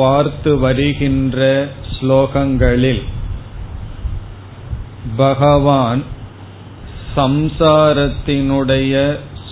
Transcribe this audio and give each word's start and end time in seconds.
பார்த்து 0.00 0.50
வருகின்ற 0.58 1.40
ஸ்லோகங்களில் 1.94 3.02
பகவான் 5.16 6.02
சம்சாரத்தினுடைய 7.16 8.94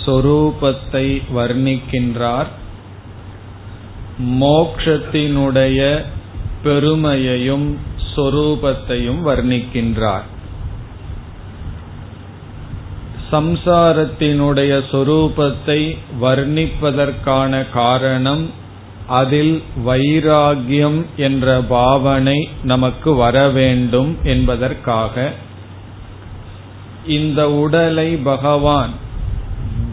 சொரூபத்தை 0.04 1.06
வர்ணிக்கின்றார். 1.36 2.50
மோக்ஷத்தினுடைய 4.42 5.80
பெருமையையும் 6.62 7.68
சொரூபத்தையும் 8.14 9.20
வர்ணிக்கின்றார். 9.28 10.26
சம்சாரத்தினுடைய 13.32 14.72
சொரூபத்தை 14.92 15.80
வர்ணிப்பதற்கான 16.20 17.52
காரணம் 17.72 18.44
அதில் 19.06 19.62
வைராகியம் 19.86 21.02
என்ற 21.16 21.60
பாவனை 21.60 22.48
நமக்கு 22.62 23.14
வர 23.14 23.48
வேண்டும் 23.48 24.16
என்பதற்காக 24.22 25.32
இந்த 27.06 27.50
உடலை 27.50 28.16
பகவான் 28.16 28.90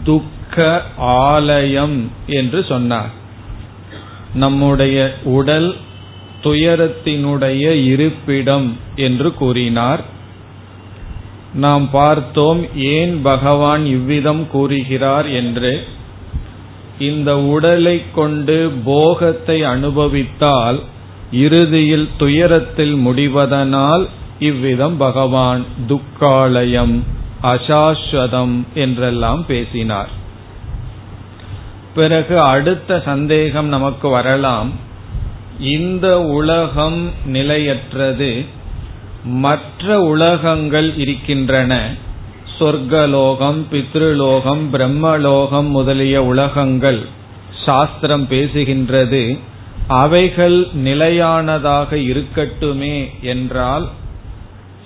துக்க 0.04 0.82
ஆலயம் 0.96 2.10
என்று 2.26 2.64
சொன்னார். 2.64 3.10
நம்முடைய 4.34 5.14
உடல் 5.24 5.76
துயரத்தினுடைய 6.42 7.84
இருப்பிடம் 7.84 8.76
என்று 8.96 9.34
கூறினார். 9.34 10.00
நாம் 11.54 11.90
பார்த்தோம் 11.90 12.66
ஏன் 12.74 13.22
பகவான் 13.22 13.86
இவ்விதம் 13.86 14.48
கூறுகிறார் 14.48 15.26
என்று 15.26 15.86
இந்த 16.98 17.38
உடலை 17.38 18.02
கொண்டு 18.14 18.72
போகத்தை 18.84 19.62
அனுபவித்தால் 19.62 20.80
இறுதியில் 21.32 22.08
துயரத்தில் 22.16 22.94
முடிவதனால் 22.94 24.06
இவ்விதம் 24.38 24.96
பகவான் 24.96 25.64
துக்காலயம் 25.88 27.00
அசாஸ்வதம் 27.42 28.62
என்றெல்லாம் 28.74 29.46
பேசினார். 29.46 30.08
பிறகு 31.94 32.40
அடுத்த 32.40 33.02
சந்தேகம் 33.04 33.66
நமக்கு 33.66 34.08
வரலாம். 34.08 34.72
இந்த 35.60 36.20
உலகம் 36.20 37.10
நிலையற்றது 37.26 38.44
மற்ற 39.24 40.00
உலகங்கள் 40.00 40.96
இருக்கின்றன. 40.96 41.90
சொர்க்கலோகம் 42.58 43.60
பித்ருலோகம் 43.72 44.64
பிரம்மலோகம் 44.72 45.68
முதலிய 45.68 46.22
உலகங்கள் 46.24 47.00
சாஸ்திரம் 47.64 48.26
பேசுகின்றது. 48.28 49.38
அவைகள் 49.86 50.68
நிலையானதாக 50.74 51.96
இருக்கட்டுமே 51.96 52.96
என்றால் 53.22 53.88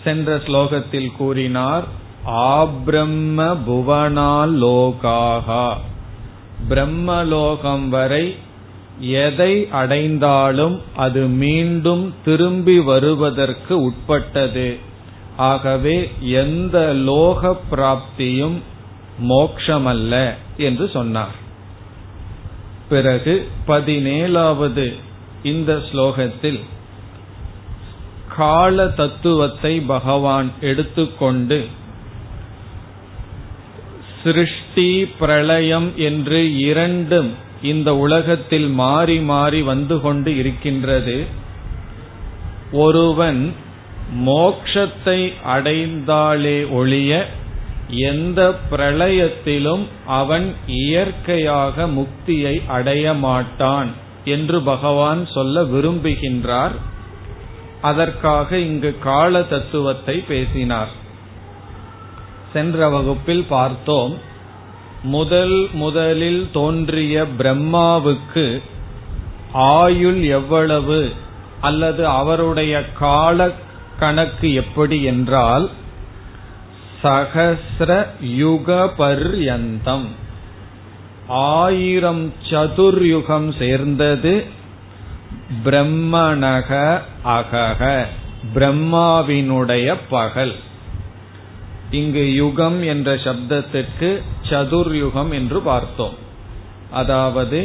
சென்ற 0.05 0.37
ஸ்லோகத்தில் 0.37 1.11
கூறினார் 1.17 1.85
ஆப்ரம்ம 2.27 3.39
புவனாலோகாகா 3.69 5.67
பிரம்மலோகம் 6.69 7.89
வரை 7.89 8.37
எதை 9.01 9.69
அடைந்தாலும் 9.71 10.81
அது 10.97 11.27
மீண்டும் 11.27 12.15
திரும்பி 12.25 12.79
வருவதற்கு 12.79 13.75
உட்பட்டது. 13.83 14.69
ஆகவே 15.39 16.11
எந்த 16.21 16.93
லோக 16.93 17.61
பிராப்தியும் 17.71 18.57
மோக்ஷமல்ல 19.29 20.35
என்று 20.57 20.91
சொன்னார். 20.93 21.37
பிறகு 22.89 23.49
பதினேழாவது 23.67 24.95
இந்த 25.43 25.83
ஸ்லோகத்தில் 25.93 26.61
கால 28.37 28.89
தத்துவத்தை 28.89 29.81
பகவான் 29.81 30.51
எடுத்துக்கொண்டு 30.61 31.67
சிருஷ்டி 34.25 35.05
பிரளயம் 35.05 35.93
என்று 35.97 36.59
இரண்டும் 36.59 37.31
இந்த 37.63 37.97
உலகத்தில் 37.97 38.69
மாறி 38.69 39.21
மாறி 39.21 39.63
வந்து 39.63 40.01
கொண்டு 40.01 40.37
இருக்கின்றது. 40.37 41.27
ஒருவன் 42.73 43.53
மோக்ஷத்தை 44.17 45.33
அடைந்தாலே 45.47 46.71
ஒழிய 46.71 47.27
எந்த 47.89 48.55
பிரளயத்திலும் 48.71 49.85
அவன் 50.07 50.55
இயற்கையாக 50.67 51.87
முக்தியை 51.87 52.67
அடைய 52.67 53.15
மாட்டான் 53.15 53.89
என்று 54.25 54.61
பகவான் 54.61 55.27
சொல்ல 55.27 55.63
விரும்புகின்றார். 55.63 56.73
அதற்காக 57.81 58.59
இங்கு 58.59 58.99
கால 58.99 59.43
தத்துவத்தை 59.43 60.25
பேசினார். 60.29 60.89
சென்ற 62.53 62.89
வகுப்பில் 62.89 63.45
பார்த்தோம் 63.49 64.19
முதல் 65.03 65.69
முதலில் 65.73 66.49
தோன்றிய 66.53 67.25
பிரம்மாவுக்கு 67.39 68.63
ஆயுள் 69.53 70.23
எவ்வளவு 70.23 71.13
அல்லது 71.61 72.07
அவருடைய 72.07 72.93
கால 72.93 73.51
கணக்கு 73.99 74.55
எப்படி 74.55 75.03
என்றால் 75.03 75.71
சகசிர 77.03 77.91
யுக 78.21 78.91
பர்யந்தம் 78.99 80.07
ஆயிரம் 81.29 82.33
சதுர்யுகம் 82.51 83.59
சேர்ந்தது 83.59 84.33
பிரம்மணக 85.65 87.01
அகக 87.25 87.83
பிரம்மாவினுடைய 88.55 89.97
பகல். 90.09 90.55
இங்கு 91.91 92.35
யுகம் 92.35 92.83
என்ற 92.83 93.15
சப்தத்திற்கு 93.15 94.23
சதுர்யுகம் 94.51 95.31
என்று 95.31 95.61
பார்த்தோம். 95.61 96.17
அதாவது 96.91 97.61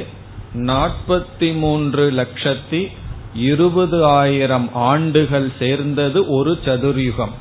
நாற்பத்தி 0.53 1.49
மூன்று 1.57 2.03
லட்சத்தி 2.11 2.81
இருபது 3.35 4.05
ஆயிரம் 4.05 4.69
ஆண்டுகள் 4.73 5.51
சேர்ந்தது 5.59 6.27
ஒரு 6.27 6.57
சதுர்யுகம். 6.65 7.31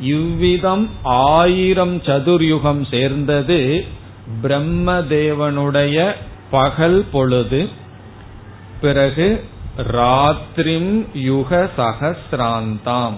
இவ்விதம் 0.00 0.88
ஆயிரம் 1.02 1.96
சதுர்யுகம் 1.96 2.88
சேர்ந்தது 2.90 3.84
பிரம்மதேவனுடைய 4.42 6.12
பகல் 6.50 7.04
பொழுது. 7.12 7.68
பிறகு 8.80 9.44
ராத்திரிம் 9.92 11.06
யுக 11.14 11.70
சகசிராந்தாம். 11.76 13.14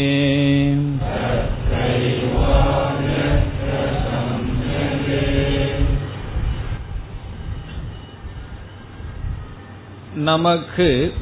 நமக்கு 10.21 11.13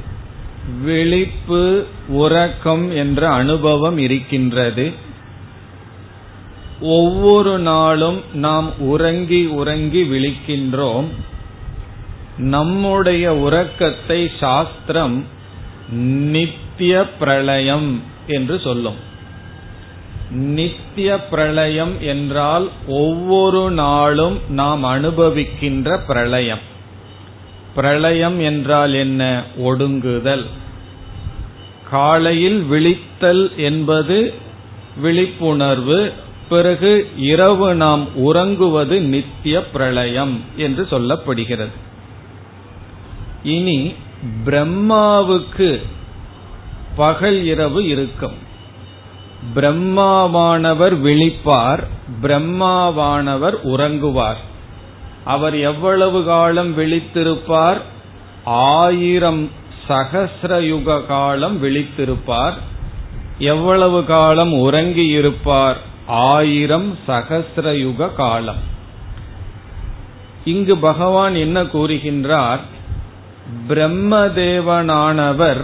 விழிப்பு 0.82 1.86
உறக்கம் 2.08 2.96
என்ற 2.96 3.30
அனுபவம் 3.30 3.98
இருக்கின்றது 3.98 4.92
ஒவ்வொரு 6.80 7.58
நாளும் 7.58 8.20
நாம் 8.34 8.72
உறங்கி 8.86 9.46
உறங்கி 9.46 10.02
விழிக்கின்றோம் 10.02 11.06
நம்முடைய 12.41 13.35
உறக்கத்தை 13.35 14.31
சாஸ்திரம் 14.39 15.25
நித்திய 16.29 17.09
பிரளயம் 17.19 18.01
என்று 18.27 18.59
சொல்லும். 18.59 18.95
நித்திய 20.31 21.17
பிரளயம் 21.17 22.01
என்றால் 22.01 22.69
ஒவ்வொரு 22.87 23.71
நாளும் 23.71 24.39
நாம் 24.49 24.83
அனுபவிக்கின்ற 24.83 25.99
பிரளயம். 26.07 26.59
பிரளயம் 27.75 28.39
என்றால் 28.39 28.93
என்ன? 28.93 29.43
ஒடுங்குதல். 29.63 30.45
காலையில் 31.89 32.65
விழித்தல் 32.71 33.55
என்பது 33.55 34.33
விழிப்புணர்வு 34.97 36.13
பிறகு 36.49 37.09
இரவு 37.17 37.75
நாம் 37.75 38.15
உறங்குவது 38.15 39.01
நித்திய 39.01 39.65
பிரளயம் 39.65 40.39
என்று 40.55 40.87
சொல்லப்படுகிறது. 40.91 41.71
இனி 43.43 43.93
பிரம்மாவுக்கு 44.45 45.81
பகல் 46.95 47.43
இரவு 47.43 47.87
இருக்கும். 47.87 48.33
பிரம்மாவானவர் 49.55 50.95
விழிப்பார் 51.01 51.83
பிரம்மாவானவர் 52.21 53.55
உறங்குவார். 53.63 54.41
அவர் 55.23 55.55
எவ்வளவு 55.55 56.23
காலம் 56.23 56.77
விழித்திருப்பார்? 56.77 57.81
ஆயிரம் 58.43 59.49
சகசிரயுக 59.87 61.05
காலம் 61.05 61.63
விழித்திருப்பார். 61.63 62.53
எவ்வளவு 63.37 64.05
காலம் 64.05 64.53
உறங்கியிருப்பார்? 64.53 65.75
ஆயிரம் 66.07 66.97
சகசிரயுக 67.07 68.13
காலம். 68.15 68.69
இங்கு 70.45 70.77
பகவான் 70.77 71.35
என்ன 71.35 71.63
கூறுகின்றார்? 71.63 72.59
பிரம்மதேவனானவர் 73.69 75.61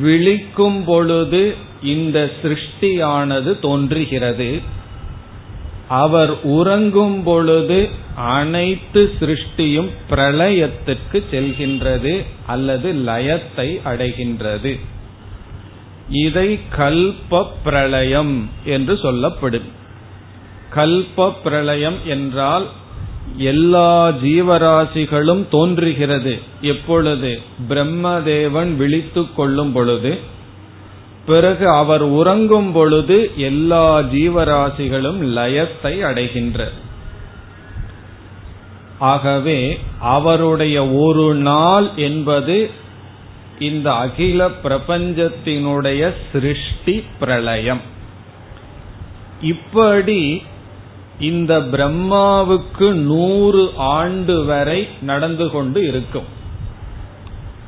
விழிக்கும் 0.00 0.84
பொழுது 0.84 1.54
இந்த 1.82 2.30
சிருஷ்டியானது 2.42 3.60
தோன்றுகிறது. 3.60 4.60
அவர் 5.88 6.42
உறங்கும் 6.42 7.22
பொழுது 7.22 7.88
அனைத்து 8.16 9.12
சிருஷ்டியும் 9.20 9.90
பிரளயத்திற்கு 10.10 11.22
செல்கின்றது 11.30 12.24
அல்லது 12.46 12.92
லயத்தை 12.92 13.68
அடைகின்றது. 13.84 14.80
இதை 16.08 16.58
கல்ப 16.76 17.46
பிரளயம் 17.64 18.48
என்று 18.64 18.98
சொல்லப்படும். 18.98 19.68
கல்ப 20.74 21.32
பிரளயம் 21.44 21.98
என்றால் 22.04 22.66
எல்லா 23.36 24.08
ஜீவராசிகளும் 24.08 25.48
தோன்றுகிறது. 25.48 26.40
எப்பொழுது? 26.60 27.40
பிரம்மதேவன் 27.68 28.76
விழித்து 28.76 29.34
கொள்ளும் 29.34 29.72
பொழுது. 29.72 30.18
பிறகு 31.26 31.68
அவர் 31.68 32.02
உறங்கும் 32.02 32.72
பொழுது 32.72 33.30
எல்லா 33.36 33.98
ஜீவராசிகளும் 33.98 35.20
லயத்தை 35.22 36.00
அடைகின்ற 36.00 36.70
ஆகவே 38.98 39.78
அவருடைய 40.00 40.88
ஒரு 40.88 41.34
நாள் 41.34 41.88
என்பது 41.96 42.70
இந்த 43.58 43.94
அகில 43.94 44.48
பிரபஞ்சத்தினுடைய 44.64 46.14
சிருஷ்டி 46.32 47.04
பிரளயம். 47.18 47.80
இப்படி 49.42 50.42
இந்த 51.20 51.60
பிரம்மாவுக்கு 51.60 52.92
நூறு 52.92 53.70
ஆண்டு 53.76 54.44
வரை 54.44 54.88
நடந்து 55.02 55.50
கொண்டு 55.50 55.86
இருக்கும். 55.86 56.24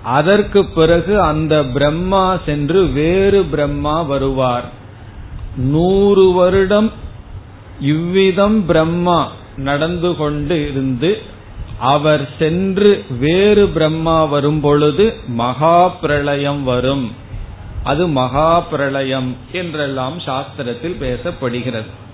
அதற்கு 0.03 0.65
பிறகு 0.65 1.21
அந்த 1.21 1.65
பிரம்மா 1.65 2.39
சென்று 2.45 2.87
வேறு 2.87 3.45
பிரம்மா 3.45 4.03
வருவார். 4.03 4.73
நூறு 5.57 6.33
வருடம் 6.33 6.93
இவ்விதம் 7.81 8.67
பிரம்மா 8.67 9.31
நடந்து 9.57 10.17
கொண்டு 10.17 10.71
இருந்து 10.71 11.23
அவர் 11.79 12.29
சென்று 12.39 13.05
வேறு 13.19 13.69
பிரம்மா 13.69 14.25
வரும் 14.25 14.61
பொழுது 14.61 15.15
மகா 15.27 15.89
பிரளயம் 15.89 16.65
வரும். 16.65 17.13
அது 17.85 18.09
மகா 18.09 18.61
பிரளயம் 18.61 19.37
என்றெல்லாம் 19.53 20.19
சாஸ்திரத்தில் 20.19 21.01
பேசப்படுகிறது. 21.01 22.05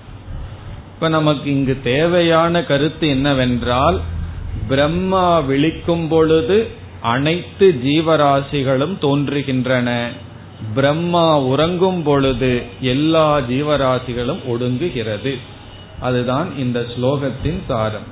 இப்ப 1.03 1.15
நமக்கு 1.15 1.51
இங்கு 1.51 1.79
தேவையான 1.83 2.63
கருத்து 2.63 3.07
என்னவென்றால் 3.07 4.01
பிரம்மா 4.67 5.39
விழிக்கும் 5.39 6.07
பொழுது 6.07 6.67
அனைத்து 7.01 7.81
ஜீவராசிகளும் 7.83 8.95
தோன்றுகின்றன. 9.01 10.07
பிரம்மா 10.75 11.39
உறங்கும் 11.39 12.03
பொழுது 12.03 12.63
எல்லா 12.81 13.39
ஜீவராசிகளும் 13.39 14.39
ஒடுங்குகிறது. 14.47 15.39
அதுதான் 15.99 16.57
இந்த 16.57 16.85
ஸ்லோகத்தின் 16.97 17.59
சாரம். 17.67 18.07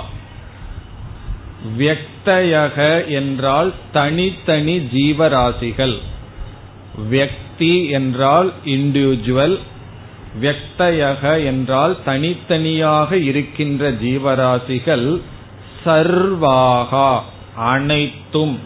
வியக்தயக 1.77 3.07
என்றால் 3.07 3.73
தனித்தனி 3.91 4.77
ஜீவராசிகள். 4.77 5.97
வியக்தி 7.11 7.89
என்றால் 7.89 8.53
இண்டிவிஜுவல் 8.65 9.59
வியக்தயக 10.41 11.45
என்றால் 11.45 11.97
தனித்தனியாக 12.05 13.17
இருக்கின்ற 13.17 13.91
ஜீவராசிகள். 13.91 15.19
சர்வாகா 15.85 17.19
அனைத்தும். 17.55 18.59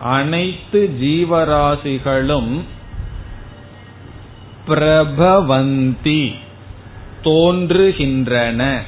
அனைத்து 0.00 0.90
ஜீவராசிகளும் 1.00 2.60
பிரபவந்தி 4.68 6.34
தோன்றுகின்றன. 7.24 8.78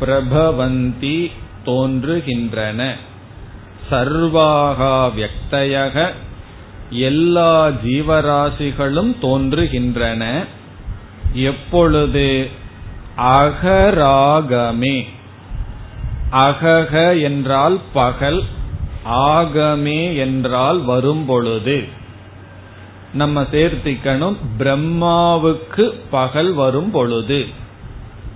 பிரபவந்தி 0.00 1.30
தோன்றுகின்றன. 1.66 2.92
சர்வாகா 3.90 5.10
வியக்தயக 5.16 6.10
எல்லா 6.90 7.66
ஜீவராசிகளும் 7.66 9.16
தோன்றுகின்றன. 9.22 10.44
எப்பொழுது 11.32 12.48
அகராகமே. 13.16 15.06
அகக 16.32 17.22
என்றால் 17.22 17.78
பகல் 17.92 18.42
ஆகமே 19.10 20.16
என்றால் 20.16 20.80
வரும்பொழுது. 20.80 21.84
நம்ம 23.14 23.42
சேர்த்திக்கணும் 23.42 24.36
பிரம்மாவுக்கு 24.58 25.94
பகல் 26.10 26.52
வரும் 26.52 26.90
பொழுது 26.90 27.46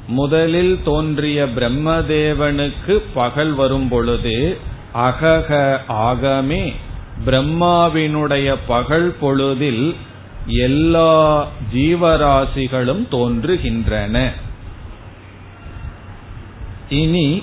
முதலில் 0.07 0.81
தோன்றிய 0.85 1.45
பிரம்மதேவனுக்கு 1.45 3.03
பகல் 3.15 3.53
வரும் 3.53 3.89
பொழுது 3.89 4.59
அகக 4.95 5.81
ஆகமே 5.89 6.73
பிரம்மாவினுடைய 7.27 8.57
பகல் 8.67 9.15
பொழுதில் 9.21 9.95
எல்லா 10.47 11.47
ஜீவராசிகளும் 11.75 13.05
தோன்றுகின்றன. 13.11 14.31
இனி 16.89 17.43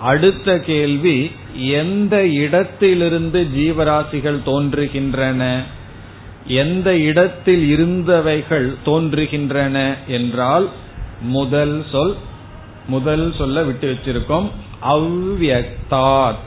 அடுத்த 0.00 0.58
கேள்வி 0.58 1.30
எந்த 1.56 2.26
இடத்திலிருந்து 2.26 3.46
ஜீவராசிகள் 3.56 4.38
தோன்றுகின்றன? 4.46 5.62
எந்த 6.46 6.96
இடத்தில் 6.96 7.76
இருந்தவைகள் 7.76 8.74
தோன்றுகின்றன 8.84 9.96
என்றால் 10.06 10.68
முதல் 11.20 11.84
சொல் 11.90 12.16
முதல் 12.88 13.34
சொல்ல 13.38 13.62
விட்டு 13.62 13.92
வச்சிருக்கோம். 13.92 14.50
அவ்வியக்தாத். 14.88 16.46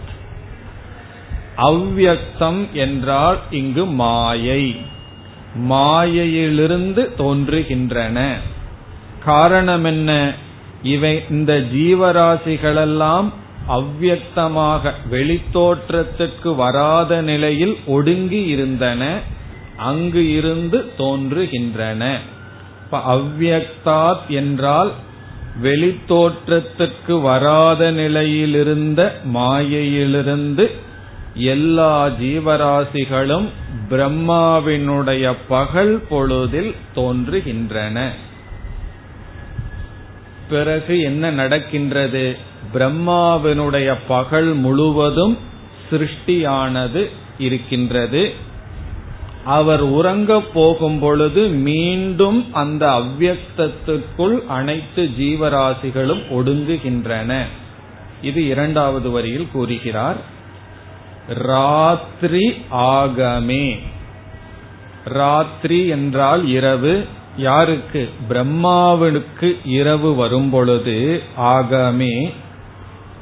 அவ்வியக்தம் 1.57 2.71
என்றால் 2.71 3.39
இங்கு 3.51 3.85
மாயை. 3.85 4.75
மாயையிலிருந்து 5.55 7.13
தோன்றுகின்றன. 7.17 8.33
காரணம் 9.25 9.83
என்ன? 9.83 10.33
இவை 10.83 11.23
இந்த 11.29 11.53
ஜீவராசிகளெல்லாம் 11.73 13.29
அவ்வியக்தமாக 13.67 14.93
வெளித்தோற்றத்துக்கு 15.11 16.55
வராத 16.55 17.21
நிலையில் 17.21 17.77
ஒடுங்கி 17.85 18.43
இருந்தன 18.43 19.19
அங்கு 19.77 20.31
இருந்து 20.31 20.91
தோன்றுகின்றன. 20.97 22.17
அவ்வியக்தாத் 22.91 24.27
என்றால் 24.27 24.91
வெளித்தோற்றத்துக்கு 25.63 27.21
வராத 27.21 27.91
நிலையிலிருந்த 27.91 29.11
மாயையிலிருந்து 29.23 30.71
எல்லா 31.33 32.07
ஜீவராசிகளும் 32.07 33.47
பிரம்மாவினுடைய 33.89 35.35
பகல் 35.47 36.01
பொழுதில் 36.09 36.75
தோன்றுகின்றன. 36.95 38.07
பிறகு 40.49 41.01
என்ன 41.01 41.31
நடக்கின்றது? 41.31 42.37
பிரம்மாவினுடைய 42.73 43.95
பகல் 44.07 44.53
முழுவதும் 44.53 45.37
சிருஷ்டியானது 45.91 47.09
இருக்கின்றது. 47.37 48.33
அவர் 49.45 49.81
உறங்க 49.81 50.41
போகும் 50.41 50.99
பொழுது 50.99 51.47
மீண்டும் 51.47 52.53
அந்த 52.53 52.87
அவ்வக்தத்துக்குள் 52.87 54.45
அனைத்து 54.47 55.09
ஜீவராசிகளும் 55.19 56.23
ஒடுங்குகின்றன. 56.29 57.43
இது 58.21 58.47
இரண்டாவது 58.47 59.11
வரியில் 59.11 59.47
கூறுகிறார். 59.51 60.17
ராத்திரி 61.27 62.53
ஆகமே. 62.71 63.79
ராத்திரி 65.05 65.87
என்றால் 65.87 66.47
இரவு. 66.47 67.05
யாருக்கு? 67.37 68.09
பிரம்மாவனுக்கு 68.29 69.57
இரவு 69.65 70.15
வரும் 70.15 70.49
பொழுது 70.49 71.23
ஆகமே. 71.37 72.33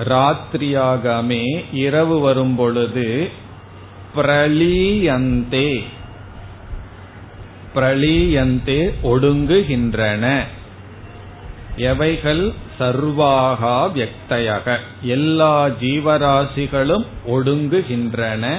ராத்திரியாகமே 0.03 1.63
இரவு 1.73 2.19
வரும் 2.19 2.55
பொழுது 2.55 3.29
பிரலீயந்தே. 4.15 5.83
பிரளீயந்தே 7.75 8.93
ஒடுங்குகின்றன. 9.03 10.43
எவைகள் 11.75 12.51
சர்வாகா 12.79 13.89
வியக்தையாக? 13.93 14.77
எல்லா 15.01 15.67
ஜீவராசிகளும் 15.67 17.05
ஒடுங்குகின்றன. 17.31 18.57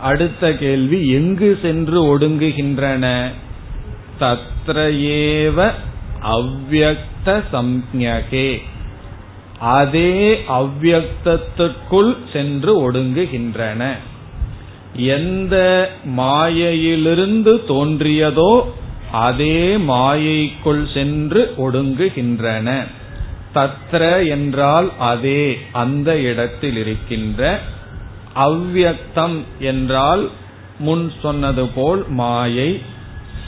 அடுத்த 0.00 0.52
கேள்வி 0.52 1.10
எங்கு 1.10 1.58
சென்று 1.62 2.18
ஒடுங்குகின்றன? 2.18 3.30
தத்ரேவ 4.20 5.72
அவ்வக்த 6.22 7.42
சம்ஞகே. 7.52 8.62
அதே 9.58 10.40
அவ்வக்தத்துக்குள் 10.48 12.16
சென்று 12.32 12.92
ஒடுங்குகின்றன. 12.92 13.96
எந்த 14.94 15.90
மாயையிலிருந்து 16.04 17.64
தோன்றியதோ 17.68 18.62
அதே 19.12 19.76
மாயைக்குள் 19.76 20.92
சென்று 20.92 21.54
ஒடுங்குகின்றன. 21.58 22.84
தத்ர 23.54 24.28
என்றால் 24.28 24.90
அதே 24.98 25.58
அந்த 25.72 26.18
இடத்தில் 26.18 26.76
இருக்கின்ற. 26.76 27.60
அவ்வியக்தம் 28.36 29.42
என்றால் 29.58 30.28
முன் 30.78 31.12
சொன்னது 31.22 31.66
போல் 31.66 32.04
மாயை. 32.08 32.80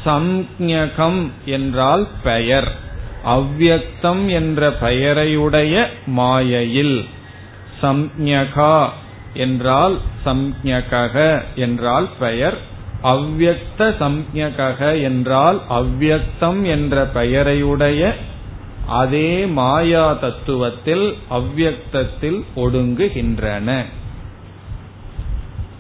சம்ஞகம் 0.05 1.31
என்றால் 1.45 2.09
பெயர். 2.23 2.73
அவ்வியக்தம் 3.27 4.29
என்ற 4.29 4.71
பெயரையுடைய 4.71 5.87
மாயையில் 6.07 7.05
சம்ஞகா 7.83 8.89
என்றால் 9.35 9.99
சம்ஞகக 10.25 11.43
என்றால் 11.55 12.09
பெயர் 12.19 12.59
அவ்வக்த 13.03 13.79
சம்ஞகக 13.79 15.03
என்றால் 15.03 15.61
அவ்வக்தம் 15.71 16.63
என்ற 16.63 17.11
பெயரையுடைய 17.15 18.15
அதே 18.87 19.47
மாயா 19.47 20.13
தத்துவத்தில் 20.13 21.15
அவ்வக்தத்தில் 21.31 22.43
ஒடுங்குகின்றன. 22.57 23.85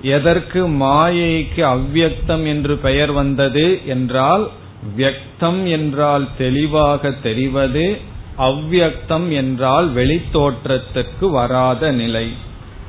எதற்கு 0.02 0.68
மாயைக்கு 0.68 1.62
அவ்வக்தம் 1.62 2.47
என்று 2.47 2.76
பெயர் 2.76 3.12
வந்தது 3.12 3.80
என்றால் 3.87 4.49
வியக்தம் 4.97 5.64
என்றால் 5.64 6.28
தெளிவாக 6.38 7.11
தெரிவது 7.11 7.99
அவ்வக்தம் 8.38 9.30
என்றால் 9.30 9.94
வெளித்தோற்றத்துக்கு 9.94 11.30
வராத 11.30 11.92
நிலை. 11.92 12.32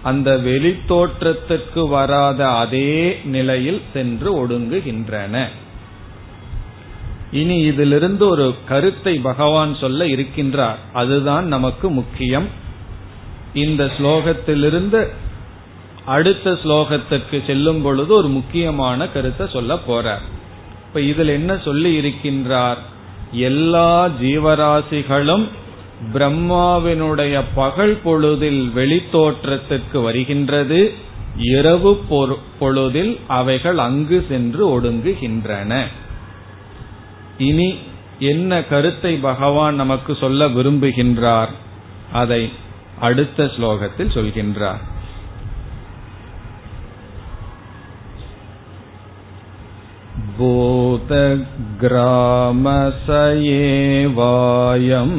அந்த 0.03 0.37
வெளித்தோற்றத்திற்கு 0.37 1.87
வராத 1.87 2.49
அதே 2.49 3.19
நிலையில் 3.25 3.81
சென்று 3.93 4.29
ஒடுங்குகின்றன. 4.45 5.45
இனி 7.31 7.57
இதிலிருந்து 7.61 8.27
ஒரு 8.27 8.55
கருத்தை 8.65 9.19
பகவான் 9.19 9.75
சொல்ல 9.75 10.05
இருக்கின்றார். 10.05 10.75
அதுதான் 10.93 11.47
நமக்கு 11.47 11.89
முக்கியம். 11.89 12.47
இந்த 13.53 13.91
ஸ்லோகத்திலிருந்து 13.97 15.07
அடுத்த 16.05 16.51
ஸ்லோகத்திற்கு 16.51 17.45
செல்லும் 17.47 17.81
பொழுது 17.81 18.13
ஒரு 18.13 18.27
முக்கியமான 18.27 19.07
கருத்தை 19.07 19.47
சொல்ல 19.51 19.73
போறார். 19.87 20.23
இப்ப 20.87 21.01
இதில் 21.01 21.27
என்ன 21.27 21.57
சொல்லி 21.57 21.99
இருக்கின்றார்? 21.99 22.77
எல்லா 23.31 24.07
ஜீவராசிகளும் 24.21 25.47
பிரம்மாவினுடைய 26.13 27.43
பகல் 27.55 27.97
பொழுதில் 28.03 28.71
வெளித்தோற்றத்திற்கு 28.75 30.01
வருகின்றது. 30.01 30.93
இரவு 31.37 32.03
பொழுதில் 32.59 33.19
அவைகள் 33.27 33.77
அங்கு 33.77 34.25
சென்று 34.29 34.81
ஒடுங்குகின்றன. 34.81 35.83
இனி 37.37 37.77
என்ன 38.19 38.63
கருத்தை 38.63 39.15
பகவான் 39.15 39.75
நமக்கு 39.75 40.15
சொல்ல 40.15 40.47
விரும்புகின்றார்? 40.47 41.49
அதை 42.13 42.51
அடுத்த 42.99 43.43
ஸ்லோகத்தில் 43.43 44.13
சொல்கின்றார். 44.13 44.81
भूतग्रामस 50.38 51.10
एवायम् 53.50 55.14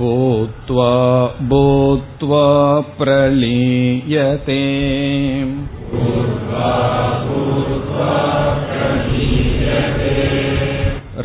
भूत्वा 0.00 0.92
भूत्वा 1.50 2.46
प्रलीयते 3.00 4.60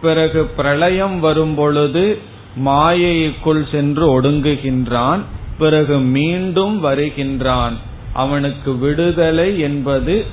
பிறகு 0.00 0.44
பிரளயம் 0.44 1.20
வரும்பொழுது 1.20 2.18
மாயைக்குள் 2.56 3.70
சென்று 3.70 4.20
ஒடுங்குகின்றான் 4.20 5.20
பிறகு 5.58 5.98
மீண்டும் 5.98 6.80
வருகின்றான். 6.80 7.76
அவனுக்கு 8.12 8.78
விடுதலை 8.78 9.60
என்பது 9.60 10.24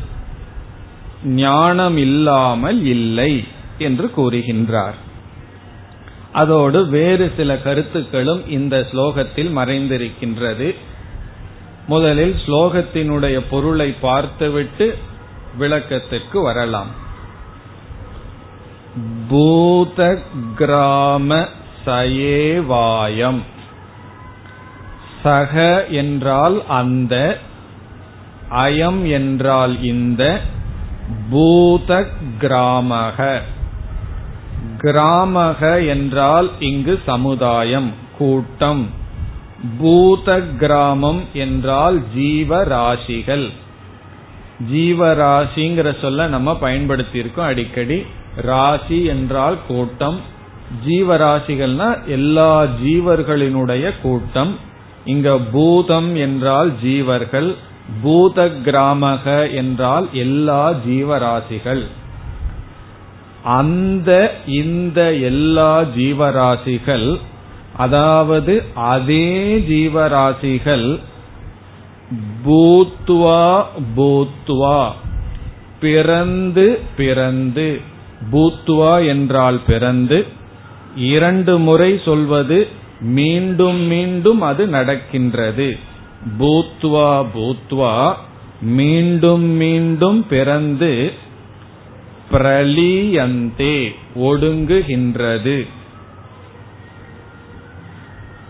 ஞானம் 1.24 1.98
இல்லாமல் 1.98 2.86
இல்லை 2.86 3.44
என்று 3.78 4.12
கூறுகின்றார். 4.18 4.98
அதோடு 6.34 6.88
வேறு 6.88 7.32
சில 7.38 7.58
கருத்துக்களும் 7.58 8.50
இந்த 8.50 8.86
ஸ்லோகத்தில் 8.92 9.52
மறைந்திருக்கின்றது. 9.58 10.76
முதலில் 11.88 12.36
ஸ்லோகத்தினுடைய 12.48 13.42
பொருளை 13.50 13.90
பார்த்துவிட்டு 14.02 14.98
விளக்கத்திற்கு 15.58 16.42
வரலாம். 16.42 17.06
பூத 19.28 20.22
கிராம 20.56 21.48
சயேவாயம் 21.86 23.42
சக 25.24 25.86
என்றால் 25.88 26.66
அந்த 26.68 27.40
அயம் 28.52 29.02
என்றால் 29.12 29.84
இந்த 29.84 30.42
பூத 31.30 32.08
கிராமக 32.38 33.42
கிராமக 34.78 35.62
என்றால் 35.86 36.52
இங்கு 36.60 37.02
சமுதாயம் 37.06 37.94
கூட்டம். 38.18 38.90
பூத 39.80 40.42
கிராமம் 40.58 41.22
என்றால் 41.34 42.04
ஜீவராசிகள். 42.16 43.50
ஜீவராசிங்கிற 44.72 46.00
சொல்ல 46.02 46.28
நம்ம 46.28 46.58
பயன்படுத்தியிருக்கோம் 46.62 47.50
அடிக்கடி. 47.52 48.06
ராசி 48.42 49.04
என்றால் 49.04 49.58
கூட்டம். 49.68 50.20
ஜீவராசிகள்னா 50.88 52.06
எல்லா 52.06 52.64
ஜீவர்களினுடைய 52.64 53.92
கூட்டம். 54.02 54.56
இங்க 55.06 55.38
பூதம் 55.52 56.16
என்றால் 56.16 56.72
ஜீவர்கள். 56.84 57.56
பூத 58.02 58.50
கிராமக 58.50 59.50
என்றால் 59.54 60.08
எல்லா 60.12 60.74
ஜீவராசிகள். 60.74 61.84
அந்த 63.44 64.34
இந்த 64.46 65.14
எல்லா 65.14 65.82
ஜீவராசிகள் 65.82 67.20
அதாவது 67.78 68.64
அதே 68.74 69.58
ஜீவராசிகள் 69.60 71.00
பூத்வா 72.46 73.64
பூத்வா 73.98 74.92
பிறந்து 75.80 76.80
பிறந்து. 76.98 77.82
பூத்வா 78.32 79.08
என்றால் 79.08 79.60
பிறந்து 79.68 80.26
இரண்டு 80.96 81.58
முறை 81.58 82.00
சொல்வது 82.06 82.68
மீண்டும் 83.00 83.82
மீண்டும் 83.82 84.42
அது 84.42 84.68
நடக்கின்றது. 84.68 85.78
பூத்வா 86.40 87.26
பூத்வா 87.36 88.14
மீண்டும் 88.62 89.48
மீண்டும் 89.62 90.26
பிறந்து 90.30 91.14
பிரலீயந்தே 92.32 93.96
ஒடுங்குகின்றது. 94.16 95.68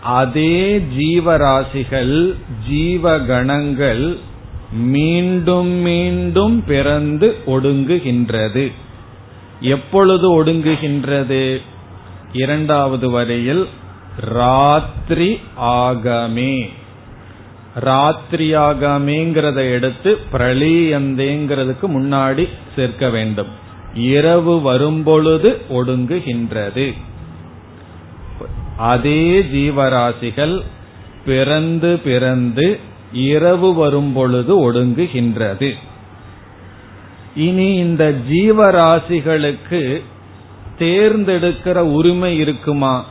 அதே 0.02 0.78
ஜீவராசிகள் 0.78 2.34
ஜீவகணங்கள் 2.70 4.16
மீண்டும் 4.72 5.68
மீண்டும் 5.68 6.64
பிறந்து 6.66 7.36
ஒடுங்குகின்றது. 7.46 8.72
எப்பொழுது 9.60 10.44
ஒடுங்குகின்றது? 10.44 11.62
இரண்டாவது 12.32 13.10
வரையில் 13.10 13.68
ராத்திரி 14.16 15.40
ஆகமே. 15.62 16.68
ராத்திரியாகமேங்கிறத 17.80 19.72
எடுத்து 19.72 20.18
பிரளீயந்தேங்கிறதுக்கு 20.32 21.82
முன்னாடி 21.82 22.48
சேர்க்க 22.76 23.10
வேண்டும். 23.10 23.46
இரவு 23.94 24.62
வரும்பொழுது 24.62 25.60
ஒடுங்குகின்றது. 25.70 26.92
அதே 28.76 29.40
ஜீவராசிகள் 29.40 30.62
பிறந்து 31.24 31.98
பிறந்து 31.98 32.80
இரவு 33.12 33.74
வரும்பொழுது 33.74 34.72
ஒடுங்குகின்றது. 34.72 35.74
இனி 37.38 37.74
இந்த 37.74 38.14
ஜீவராசிகளுக்கு 38.30 40.02
தேர்ந்தெடுக்கிற 40.78 41.74
உரிமை 41.74 42.36
இருக்குமா? 42.36 43.04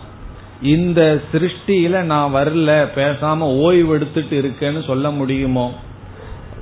இந்த 0.62 1.22
சிருஷ்டியில 1.34 2.02
நான் 2.02 2.34
வரல 2.34 2.88
பேசாம 2.96 3.38
ஓய்வு 3.38 3.94
எடுத்துட்டு 3.94 4.38
இருக்கேன்னு 4.42 4.86
சொல்ல 4.86 5.12
முடியுமோ? 5.12 5.74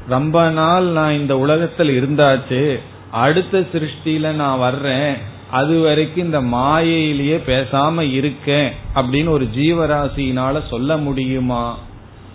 ரொம்ப 0.10 0.50
நாள் 0.50 0.84
நான் 0.84 1.14
இந்த 1.14 1.38
உலகத்தில் 1.38 1.92
இருந்தாச்சு 2.02 2.80
அடுத்த 3.12 3.64
சிருஷ்டியில 3.74 4.32
நான் 4.32 4.60
வர்றேன் 4.60 5.16
அது 5.52 5.80
வரைக்கும் 5.80 6.26
இந்த 6.26 6.42
மாயையிலேயே 6.42 7.40
பேசாம 7.48 8.12
இருக்கேன் 8.12 8.72
அப்படின்னு 8.96 9.30
ஒரு 9.30 9.48
ஜீவராசியினால 9.56 10.68
சொல்ல 10.70 10.98
முடியுமா? 10.98 11.78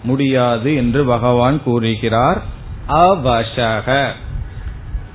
முடியாது 0.04 0.74
என்று 0.74 1.04
பகவான் 1.04 1.62
கூறுகிறார் 1.62 2.42
அவசக. 2.88 4.08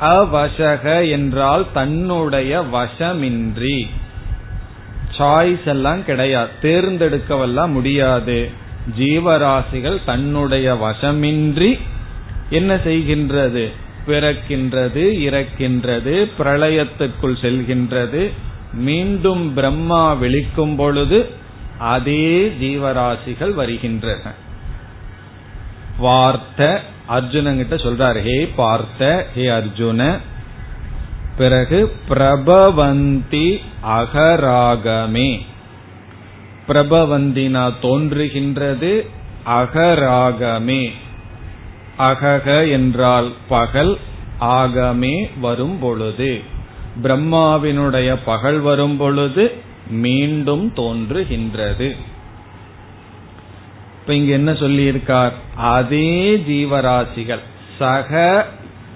அவசக 0.02 1.10
என்றால் 1.10 1.66
தன்னுடைய 1.74 2.66
வசமின்றி. 2.74 3.88
சாய்ஸ் 5.18 5.66
எல்லாம் 5.66 6.06
கிடையாது. 6.06 6.50
தேர்ந்தெடுக்கவெல்லாம் 6.62 7.72
முடியாது. 7.72 8.50
ஜீவராசிகள் 9.00 10.00
தன்னுடைய 10.06 10.74
வசமின்றி 10.74 11.80
என்ன 12.50 12.76
செய்கின்றது? 12.76 13.72
பிறக்கின்றது 14.08 15.12
இறக்கின்றது 15.20 16.32
பிரளயத்திற்குள் 16.40 17.38
செல்கின்றது. 17.42 18.32
மீண்டும் 18.74 19.54
பிரம்மா 19.54 20.14
விழிக்கும் 20.14 20.76
பொழுது 20.76 21.30
அதே 21.80 22.54
ஜீவராசிகள் 22.62 23.54
வருகின்றன. 23.54 24.34
வார்த்த 25.98 26.82
அர்ஜுனங்கிட்ட 27.10 27.76
சொல்றாரு 27.86 28.22
ஹே 28.22 28.52
பார்த்த 28.56 29.28
ஹே 29.36 29.48
அர்ஜுன 29.48 30.18
பிறகு 31.38 31.96
பிரபவந்தி 32.10 33.62
அகராகமே. 33.82 35.46
பிரபவந்தினா 36.68 37.74
தோன்றுகின்றது 37.82 39.08
அகராகமே. 39.46 40.92
அகக 42.00 42.72
என்றால் 42.72 43.32
பகல் 43.48 43.98
ஆகமே 44.40 45.30
வரும் 45.42 45.80
பொழுது. 45.80 46.42
பிரம்மாவினுடைய 47.04 48.18
பகல் 48.26 48.60
வரும் 48.60 48.98
பொழுது 48.98 49.54
மீண்டும் 49.90 50.74
தோன்றுகின்றது. 50.76 51.96
இப்ப 54.06 54.18
இங்க 54.18 54.34
என்ன 54.34 54.52
சொல்லியிருக்கார்? 54.52 55.32
அதே 55.56 56.36
ஜீவராசிகள். 56.38 57.40
சக 57.80 58.46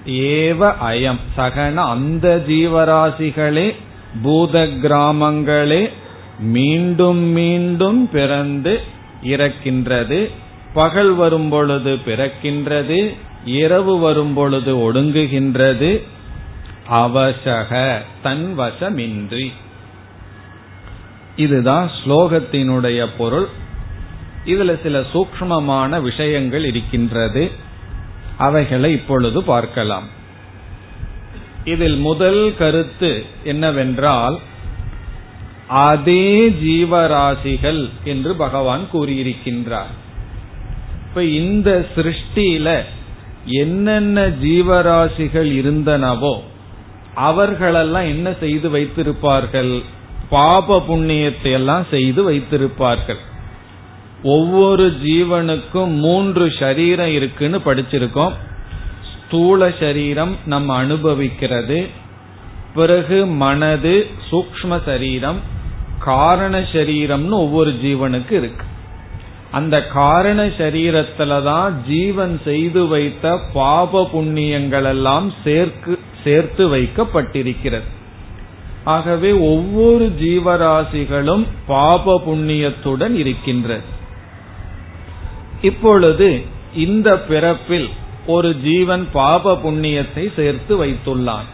ஏவ 0.06 0.74
அயம். 0.90 1.18
சகன 1.36 1.74
அந்த 1.74 2.44
ஜீவராசிகளே 2.48 3.74
பூத 4.22 4.66
கிராமங்களே 4.66 5.90
மீண்டும் 6.38 7.18
மீண்டும் 7.18 8.10
பிறந்து 8.10 8.80
இறக்கின்றது. 9.24 10.30
பகல் 10.74 11.14
வரும் 11.14 11.48
பொழுது 11.48 11.98
பிறக்கின்றது. 12.06 13.16
இரவு 13.44 13.98
வரும் 13.98 14.34
பொழுது 14.34 14.92
ஒடுங்குகின்றது. 14.92 16.02
அவசக 16.90 17.98
தன் 18.22 18.54
வசமின்றி 18.58 19.52
இதுதான் 21.36 21.90
ஸ்லோகத்தினுடைய 22.04 23.06
பொருள். 23.18 23.48
இதுல 24.46 24.82
சில 24.82 25.00
சூக்மமான 25.00 26.00
விஷயங்கள் 26.00 26.64
இருக்கின்றது. 26.64 27.50
அவைகளை 28.36 28.92
இப்பொழுது 28.92 29.42
பார்க்கலாம். 29.42 30.08
இதில் 31.64 31.96
முதல் 31.96 32.54
கருத்து 32.58 33.24
என்னவென்றால் 33.44 34.38
அதே 35.68 36.48
ஜீவராசிகள் 36.48 37.88
என்று 38.04 38.34
பகவான் 38.34 38.88
கூறியிருக்கின்றார். 38.92 39.92
இப்ப 41.08 41.24
இந்த 41.24 41.86
சிருஷ்டியில 41.94 42.84
என்னென்ன 43.44 44.28
ஜீவராசிகள் 44.28 45.50
இருந்தனவோ 45.60 46.40
அவர்களெல்லாம் 47.14 48.04
என்ன 48.04 48.34
செய்து 48.40 48.70
வைத்திருப்பார்கள்? 48.70 49.82
பாப 50.30 50.84
புண்ணியத்தை 50.88 51.50
எல்லாம் 51.50 51.86
செய்து 51.90 52.30
வைத்திருப்பார்கள். 52.30 53.28
ஒவ்வொரு 54.22 54.96
ஜீவனுக்கும் 55.04 55.94
மூன்று 55.94 56.52
சரீரம் 56.58 57.12
இருக்குன்னு 57.12 57.58
படிச்சிருக்கோம். 57.58 58.32
ஸ்தூல 59.12 59.72
சரீரம் 59.80 60.36
நம்ம 60.46 60.74
அனுபவிக்கிறது. 60.74 61.86
பிறகு 62.74 63.26
மனது 63.26 64.06
சூக்ம 64.30 64.84
சரீரம் 64.84 65.40
காரண 65.98 66.60
சரீரம்னு 66.60 67.30
ஒவ்வொரு 67.30 67.70
ஜீவனுக்கு 67.70 68.32
இருக்கு. 68.32 68.64
அந்த 69.50 69.86
காரண 69.86 70.46
சரீரத்துல 70.46 71.42
தான் 71.42 71.84
ஜீவன் 71.88 72.40
செய்து 72.44 72.86
வைத்த 72.86 73.38
பாப 73.52 74.10
புண்ணியங்கள் 74.14 74.84
எல்லாம் 74.84 75.32
சேர்க்கு 75.44 75.98
சேர்த்து 76.24 76.76
வைக்கப்பட்டிருக்கிறது. 76.76 77.88
ஆகவே 78.84 79.32
ஒவ்வொரு 79.32 80.12
ஜீவராசிகளும் 80.20 81.46
பாப 81.66 82.22
புண்ணியத்துடன் 82.26 83.14
இருக்கின்றது. 83.14 83.98
இப்பொழுது 85.62 86.42
இந்த 86.74 87.18
பிறப்பில் 87.18 87.88
ஒரு 88.26 88.56
ஜீவன் 88.60 89.08
பாப 89.12 89.54
புண்ணியத்தை 89.54 90.34
சேர்த்து 90.36 90.84
வைத்துள்ளான். 90.84 91.48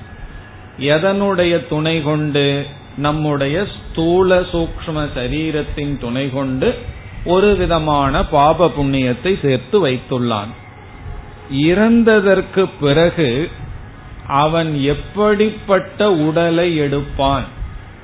எதனுடைய 0.79 1.69
துணை 1.69 2.03
கொண்டு 2.03 2.67
நம்முடைய 2.97 3.67
ஸ்தூல 3.75 4.41
சூக்ம 4.41 5.09
சரீரத்தின் 5.17 5.99
துணை 5.99 6.33
கொண்டு 6.33 6.75
ஒரு 7.25 7.57
விதமான 7.57 8.25
பாப 8.25 8.73
புண்ணியத்தை 8.79 9.33
சேர்த்து 9.43 9.87
வைத்துள்ளான். 9.87 10.53
இறந்ததற்கு 11.53 12.69
பிறகு 12.81 13.51
அவன் 14.27 14.83
எப்படிப்பட்ட 14.83 16.13
உடலை 16.13 16.77
எடுப்பான் 16.77 17.45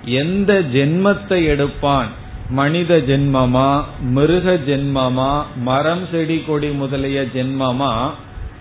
எந்த 0.05 0.63
ஜென்மத்தை 0.73 1.45
எடுப்பான் 1.45 2.09
மனித 2.53 2.93
ஜென்மமா 3.07 3.71
மிருக 4.15 4.55
ஜென்மமா 4.67 5.33
மரம் 5.65 6.05
செடி 6.11 6.39
கொடி 6.47 6.71
முதலிய 6.71 7.21
ஜென்மமா 7.35 7.93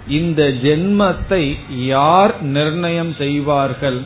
இந்த 0.08 0.42
ஜென்மத்தை 0.64 1.44
யார் 1.86 2.34
நிர்ணயம் 2.44 3.14
செய்வார்கள் 3.18 4.00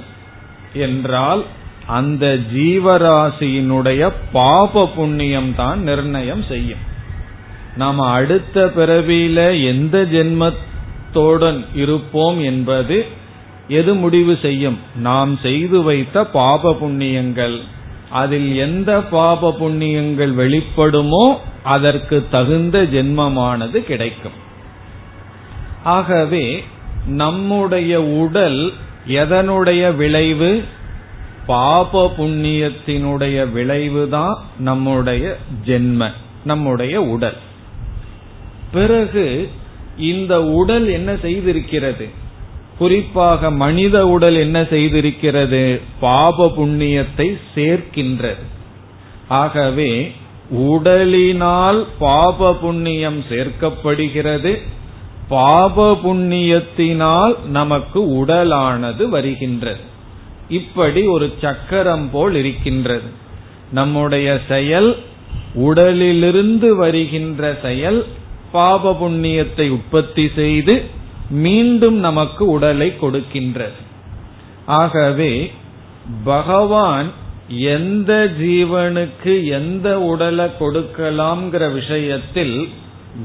என்றால் 0.74 1.44
அந்த 1.88 2.26
ஜீவராசியினுடைய 2.54 4.02
பாப 4.32 4.86
புண்ணியம் 4.96 5.52
தான் 5.56 5.80
நிர்ணயம் 5.80 6.44
செய்யும். 6.44 6.84
நாம் 7.78 8.00
அடுத்த 8.00 8.66
பிறவியில 8.78 9.40
எந்த 9.68 9.98
ஜென்மத்தோடன் 10.12 11.60
இருப்போம் 11.76 12.40
என்பது 12.44 12.98
எது 13.80 13.94
முடிவு 13.96 14.34
செய்யும்? 14.42 14.78
நாம் 15.08 15.34
செய்து 15.42 15.78
வைத்த 15.84 16.26
பாப 16.38 16.74
புண்ணியங்கள். 16.82 17.58
அதில் 18.10 18.56
எந்த 18.56 19.02
பாப 19.02 19.56
புண்ணியங்கள் 19.60 20.34
வெளிப்படுமோ 20.36 21.38
அதற்கு 21.64 22.26
தகுந்த 22.32 22.84
ஜென்மமானது 22.84 23.80
கிடைக்கும். 23.80 24.44
ஆகவே 25.84 26.64
நம்முடைய 27.08 28.04
உடல் 28.04 28.74
எதனுடைய 29.08 29.96
விளைவு? 29.96 30.64
பாப 31.46 32.14
புண்ணியத்தினுடைய 32.18 33.52
விளைவுதான் 33.52 34.38
நம்முடைய 34.60 35.38
ஜென்ம 35.66 36.12
நம்முடைய 36.44 37.02
உடல். 37.02 37.38
பிறகு 38.72 39.50
இந்த 39.98 40.44
உடல் 40.44 40.88
என்ன 40.88 41.14
செய்திருக்கிறது? 41.14 42.10
குறிப்பாக 42.78 43.52
மனித 43.52 44.08
உடல் 44.08 44.36
என்ன 44.36 44.62
செய்திருக்கிறது? 44.62 45.82
பாப 46.00 46.52
புண்ணியத்தை 46.58 47.38
சேர்க்கின்றது. 47.56 48.44
ஆகவே 49.28 50.12
உடலினால் 50.54 51.86
பாப 52.00 52.54
புண்ணியம் 52.54 53.24
சேர்க்கப்படுகிறது. 53.30 54.62
பாப 55.30 56.00
புண்ணியத்தினால் 56.04 57.36
நமக்கு 57.46 58.26
உடலானது 58.26 59.10
வருகின்றது. 59.10 59.80
இப்படி 60.50 61.02
ஒரு 61.02 61.34
சக்கரம் 61.42 62.10
போல் 62.12 62.36
இருக்கின்றது. 62.36 63.10
நம்முடைய 63.72 64.40
செயல் 64.48 64.98
உடலிலிருந்து 65.56 66.76
வருகின்ற 66.76 67.58
செயல் 67.62 68.06
பாப 68.52 68.98
புண்ணியத்தை 69.02 69.70
உற்பத்தி 69.70 70.32
செய்து 70.36 71.04
மீண்டும் 71.30 71.96
நமக்கு 71.96 72.48
உடலை 72.48 72.94
கொடுக்கின்றது. 73.02 73.80
ஆகவே 74.66 75.54
பகவான் 76.24 77.12
எந்த 77.48 78.34
ஜீவனுக்கு 78.40 79.46
எந்த 79.46 80.02
உடலை 80.02 80.46
கொடுக்கலாம்ங்கிற 80.60 81.74
விஷயத்தில் 81.74 82.70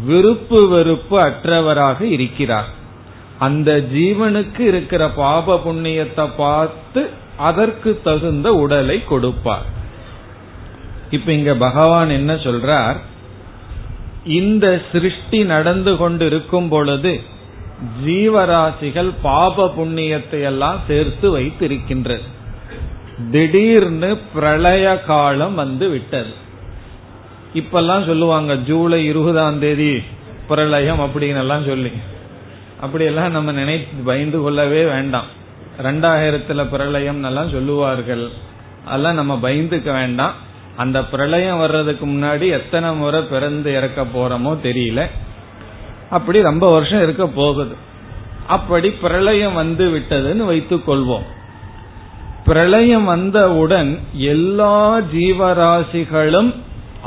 விருப்பு 0.05 0.69
வெறுப்பு 0.69 1.21
அற்றவராக 1.21 2.01
இருக்கிறார். 2.01 2.69
அந்த 3.39 3.85
ஜீவனுக்கு 3.93 4.59
இருக்கிற 4.59 5.11
பாப 5.11 5.61
புண்ணியத்தை 5.67 6.31
பார்த்து 6.37 7.11
அதற்கு 7.37 8.01
தகுந்த 8.05 8.55
உடலை 8.55 9.05
கொடுப்பார். 9.05 9.67
இப்ப 11.11 11.33
இங்க 11.33 11.55
பகவான் 11.55 12.11
என்ன 12.11 12.35
சொல்றார்? 12.35 12.97
இந்த 14.25 14.83
சிருஷ்டி 14.93 15.45
நடந்து 15.45 15.97
கொண்டு 15.97 16.27
இருக்கும் 16.27 16.69
பொழுது 16.69 17.39
ஜீவராசிகள் 18.05 19.11
பாப 19.23 19.73
புண்ணியத்தை 19.79 20.43
எல்லாம் 20.43 20.81
சேர்த்து 20.87 21.39
வைத்திருக்கின்றது 21.39 22.21
திடீர்னு 23.31 24.19
பிரளய 24.35 25.01
காலம் 25.01 25.55
வந்து 25.55 25.89
விட்டது. 25.89 26.31
இப்பெல்லாம் 27.55 28.07
சொல்லுவாங்க 28.07 28.57
ஜூலை 28.57 29.05
இருபதாம் 29.05 29.59
தேதி 29.59 30.03
பிரளயம் 30.49 31.01
அப்படின்னு 31.01 31.39
எல்லாம் 31.39 31.65
சொல்லி. 31.65 31.91
அப்படியெல்லாம் 32.81 33.31
நம்ம 33.31 33.53
நினைத்து 33.53 34.03
பயந்து 34.03 34.41
கொள்ளவே 34.41 34.85
வேண்டாம். 34.85 35.25
ரெண்டாயிரத்துல 35.83 36.71
பிரளயம் 36.71 37.23
எல்லாம் 37.23 37.51
சொல்லுவார்கள். 37.51 38.29
அதெல்லாம் 38.87 39.15
நம்ம 39.15 39.51
பயந்துக்க 39.51 39.93
வேண்டாம். 39.93 40.35
அந்த 40.77 41.05
பிரளயம் 41.05 41.59
வர்றதுக்கு 41.59 42.07
முன்னாடி 42.07 42.51
எத்தனை 42.51 42.93
முறை 42.93 43.23
பிறந்து 43.23 43.75
இறக்க 43.75 44.05
போறோமோ 44.05 44.57
தெரியல. 44.63 45.07
அப்படி 46.11 46.43
ரொம்ப 46.43 46.73
வருஷம் 46.73 47.03
இருக்க 47.03 47.27
போகுது. 47.27 47.75
அப்படி 48.47 48.91
பிரளயம் 48.91 49.55
வந்து 49.55 49.89
விட்டதுன்னு 49.89 50.45
வைத்துக் 50.45 50.91
கொள்வோம். 50.91 51.27
பிரளயம் 52.45 53.05
வந்தவுடன் 53.05 53.99
எல்லா 54.13 55.01
ஜீவராசிகளும் 55.01 56.55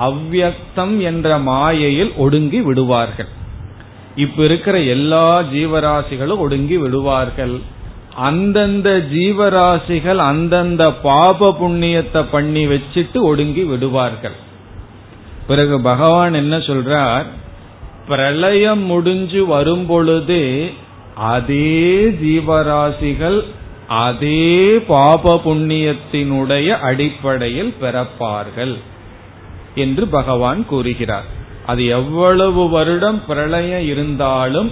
அவ்வக்தம் 0.02 1.00
என்ற 1.00 1.38
மாயையில் 1.38 2.12
ஒடுங்கி 2.16 2.62
விடுவார்கள். 2.62 3.28
இப்ப 4.16 4.44
இருக்கிற 4.44 4.80
எல்லா 4.80 5.42
ஜீவராசிகளும் 5.42 6.38
ஒடுங்கி 6.38 6.78
விடுவார்கள். 6.78 7.62
அந்தந்த 8.16 8.90
ஜீவராசிகள் 9.14 10.16
அந்தந்த 10.16 10.92
பாப 10.92 11.56
புண்ணியத்தை 11.62 12.26
பண்ணி 12.32 12.68
வச்சுட்டு 12.68 13.20
ஒடுங்கி 13.22 13.64
விடுவார்கள். 13.64 14.36
பிறகு 15.48 15.82
பகவான் 15.82 16.34
என்ன 16.34 16.58
சொல்றார்? 16.58 17.26
பிரளயம் 18.08 18.84
முடிஞ்சு 18.84 19.46
வரும்பொழுது 19.46 20.72
அதே 21.16 22.04
ஜீவராசிகள் 22.24 23.42
அதே 23.88 24.78
பாப 24.88 25.42
புண்ணியத்தினுடைய 25.46 26.68
அடிப்படையில் 26.80 27.74
பிறப்பார்கள் 27.82 28.74
என்று 29.76 30.08
பகவான் 30.08 30.66
கூறுகிறார். 30.66 31.28
அது 31.66 31.86
எவ்வளவு 31.86 32.70
வருடம் 32.70 33.22
பிரளயம் 33.28 33.86
இருந்தாலும் 33.86 34.72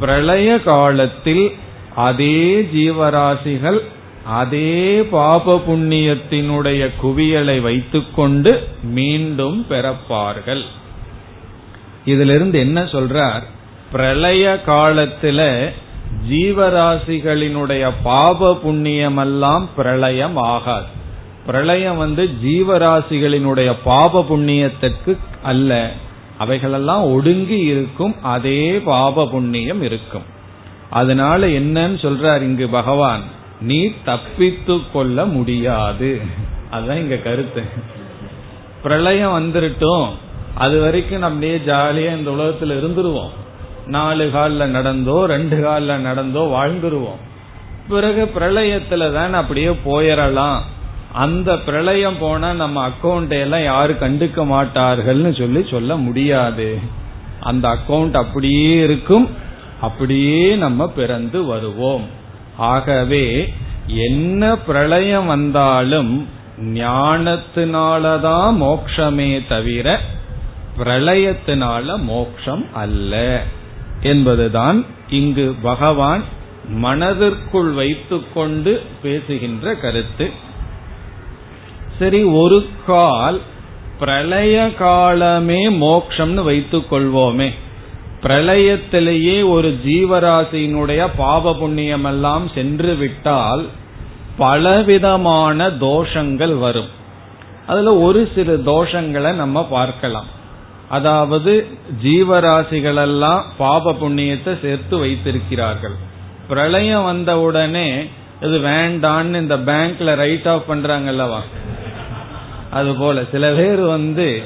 பிரளய 0.00 0.62
காலத்தில் 0.62 1.52
அதே 1.94 2.60
ஜீவராசிகள் 2.74 3.80
அதே 4.24 5.02
பாப 5.10 5.62
புண்ணியத்தினுடைய 5.68 6.90
குவியலை 7.02 7.60
வைத்துக்கொண்டு 7.60 8.68
மீண்டும் 8.82 9.66
பிறப்பார்கள். 9.70 10.64
இதிலிருந்து 12.04 12.58
என்ன 12.58 12.82
சொல்றார்? 12.82 13.42
பிரளய 13.92 14.60
காலத்துல 14.66 15.68
ஜீவராசிகளினுடைய 16.30 17.92
பாப 18.02 18.60
புண்ணியமெல்லாம் 18.64 19.66
பிரளயம் 19.76 20.36
ஆகாது. 20.36 20.86
பிரளயம் 21.46 21.96
வந்து 21.96 22.30
ஜீவராசிகளினுடைய 22.44 23.76
பாப 23.84 24.26
புண்ணியத்திற்கு 24.30 25.16
அல்ல. 25.42 25.92
அவைகளெல்லாம் 26.38 27.02
ஒடுங்கி 27.02 27.58
இருக்கும் 27.58 28.22
அதே 28.22 28.80
பாப 28.80 29.26
புண்ணியம் 29.26 29.82
இருக்கும். 29.82 30.22
அதனால 30.90 31.46
என்னன்னு 31.46 31.98
சொல்றார் 32.02 32.42
இங்கு 32.42 32.68
பகவான். 32.68 33.20
நீ 33.60 33.92
தப்பித்து 34.04 34.78
கொள்ள 34.92 35.24
முடியாது. 35.24 36.20
அதுதான் 36.70 36.96
இங்க 36.96 37.16
கருத்து. 37.16 37.62
பிரளயம் 38.82 39.32
வந்துருட்டும். 39.32 40.08
அது 40.58 40.80
வரைக்கும் 40.80 41.18
நம்மளே 41.18 41.56
ஜாலியா 41.66 42.18
இந்த 42.18 42.30
உலகத்துல 42.30 42.72
இருந்துருவோம். 42.78 43.34
நாலு 43.86 44.30
காலில் 44.30 44.74
நடந்தோ 44.74 45.24
ரெண்டு 45.24 45.62
காலில் 45.62 46.04
நடந்தோ 46.04 46.42
வாழ்ந்துருவோம். 46.54 47.20
பிறகு 47.88 48.30
பிரளயத்துல 48.34 49.12
தான் 49.12 49.34
அப்படியே 49.34 49.70
போயிடலாம் 49.84 50.58
அந்த 51.12 51.58
பிரளயம் 51.58 52.18
போனா 52.18 52.52
நம்ம 52.52 52.88
அக்கௌண்ட் 52.88 53.30
எல்லாம் 53.30 53.62
யாரு 53.62 53.96
கண்டுக்க 54.00 54.44
மாட்டார்கள்னு 54.54 55.38
சொல்லி 55.38 55.62
சொல்ல 55.70 55.96
முடியாது. 55.96 56.78
அந்த 57.40 57.68
அக்கௌண்ட் 57.68 58.16
அப்படியே 58.16 58.74
இருக்கும். 58.76 59.28
அப்படியே 59.80 60.54
நம்ம 60.54 60.88
பிறந்து 60.88 61.44
வருவோம். 61.44 62.06
ஆகவே 62.56 63.54
என்ன 63.86 64.58
பிரளயம் 64.58 65.26
வந்தாலும் 65.26 66.28
ஞானத்தினாலதான் 66.74 68.50
மோக்ஷமே 68.62 69.30
தவிர 69.48 70.00
பிரளயத்தினால 70.78 72.02
மோக்ஷம் 72.02 72.66
அல்ல 72.74 73.42
என்பதுதான் 74.02 74.84
இங்கு 75.08 75.54
பகவான் 75.62 76.22
மனதிற்குள் 76.68 77.70
வைத்துக்கொண்டு 77.70 78.82
பேசுகின்ற 79.02 79.74
கருத்து. 79.74 80.30
சரி 81.98 82.22
ஒரு 82.22 82.66
கால் 82.86 83.40
பிரளய 83.98 84.74
காலமே 84.74 85.70
மோக்ஷம்னு 85.70 86.42
வைத்துக் 86.42 86.92
கொள்வோமே 86.92 87.50
பிரளயத்திலேயே 88.22 89.48
ஒரு 89.48 89.78
ஜீவராசியினுடைய 89.86 91.08
பாவ 91.16 91.54
புண்ணியம் 91.54 92.04
எல்லாம் 92.04 92.50
சென்று 92.54 92.94
விட்டால் 92.94 93.66
பலவிதமான 94.36 95.68
தோஷங்கள் 95.68 96.58
வரும். 96.58 96.90
அதுல 97.66 97.96
ஒரு 97.96 98.30
சில 98.34 98.52
தோஷங்களை 98.52 99.34
நம்ம 99.34 99.64
பார்க்கலாம். 99.64 100.36
அதாவது 100.88 101.66
ஜீவராசிகளெல்லாம் 102.02 103.42
பாப 103.58 103.92
புண்ணியத்தை 103.92 104.60
சேர்த்து 104.60 104.98
வைத்திருக்கிறார்கள். 104.98 105.96
பிரளயம் 106.48 107.04
வந்த 107.04 107.40
உடனே 107.40 108.06
இது 108.42 108.58
வேண்டான்னு 108.58 109.34
இந்த 109.34 109.56
பேங்க்ல 109.56 110.14
ரைட் 110.14 110.48
ஆஃப் 110.48 110.70
பண்றாங்கல்லவா 110.70 111.40
அது 112.70 112.94
போல 112.94 113.24
சில 113.32 113.52
பேர் 113.52 113.80
வந்து 113.80 114.42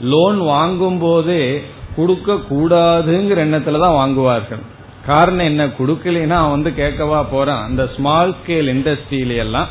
லோன் 0.00 0.38
வாங்கும் 0.38 0.98
போதே 0.98 1.62
கொடுக்க 1.96 2.32
கூடாதுங்கிற 2.32 3.38
எண்ணத்துல 3.46 3.80
தான் 3.80 3.98
வாங்குவார்கள். 4.00 4.62
காரணம் 5.06 5.46
என்ன? 5.46 5.66
கொடுக்கலைன்னா 5.66 6.30
அவன் 6.30 6.50
வந்து 6.50 6.70
கேட்கவா 6.70 7.24
போறான். 7.30 7.64
அந்த 7.64 7.88
ஸ்மால் 7.96 8.34
ஸ்கேல் 8.40 8.70
இண்டஸ்ட்ரியில 8.74 9.36
எல்லாம் 9.36 9.66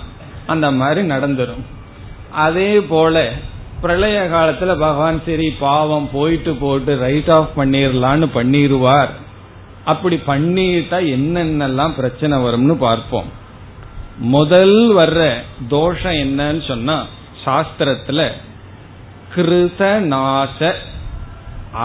அந்த 0.46 0.72
மாதிரி 0.72 1.02
நடந்துரும். 1.08 1.64
அதே 2.32 2.82
போல 2.82 3.32
பிரளய 3.84 4.20
காலத்துல 4.34 4.72
பகவான் 4.84 5.22
சரி 5.26 5.48
பாவம் 5.60 6.10
போயிட்டு 6.14 6.52
போட்டு 6.54 6.94
ரைட் 7.06 7.32
ஆஃப் 7.38 7.54
பண்ணிடலான்னு 7.58 8.28
பண்ணிடுவார் 8.36 9.14
அப்படி 9.92 10.18
பண்ணிட்டா 10.28 10.98
என்னென்னலாம் 11.16 11.96
பிரச்சனை 12.00 12.36
வரும்னு 12.44 12.76
பார்ப்போம். 12.84 13.30
முதல் 14.36 14.78
வர்ற 14.98 15.22
தோஷம் 15.70 16.18
என்னன்னு 16.24 16.62
சொன்னா 16.68 16.98
சாஸ்திரத்துல 17.46 18.22
கிருத 19.36 19.82
நாச 20.14 20.72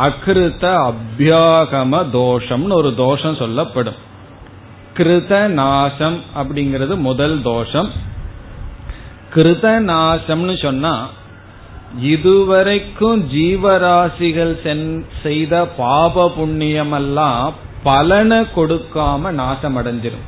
அகிருத 0.03 0.65
அபியாகம 0.89 2.01
தோஷம்னு 2.13 2.79
ஒரு 2.81 2.91
தோஷம் 2.95 3.41
சொல்லப்படும். 3.43 3.99
கிருத 4.97 5.33
நாசம் 5.61 6.19
அப்படிங்கிறது 6.41 6.95
முதல் 7.09 7.37
தோஷம். 7.43 7.89
கிருத 9.35 9.67
நாசம்னு 9.93 10.57
சொன்னா 10.63 10.95
இதுவரைக்கும் 11.96 13.31
ஜீவராசிகள் 13.31 14.61
செய்த 15.22 15.66
பாப 15.66 16.33
புண்ணியமெல்லாம் 16.38 17.53
பலனை 17.83 18.38
கொடுக்காம 18.38 19.31
நாசம் 19.31 19.77
அடைஞ்சிரும் 19.77 20.27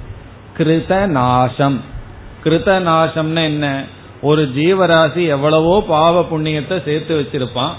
கிருத 0.59 1.07
நாசம். 1.07 1.81
கிருத 2.45 2.69
நாசம்னா 2.81 3.43
என்ன? 3.43 3.85
ஒரு 4.21 4.53
ஜீவராசி 4.57 5.27
எவ்வளவோ 5.27 5.85
பாவ 5.89 6.21
புண்ணியத்தை 6.21 6.85
சேர்த்து 6.85 7.21
வச்சிருப்பான். 7.21 7.71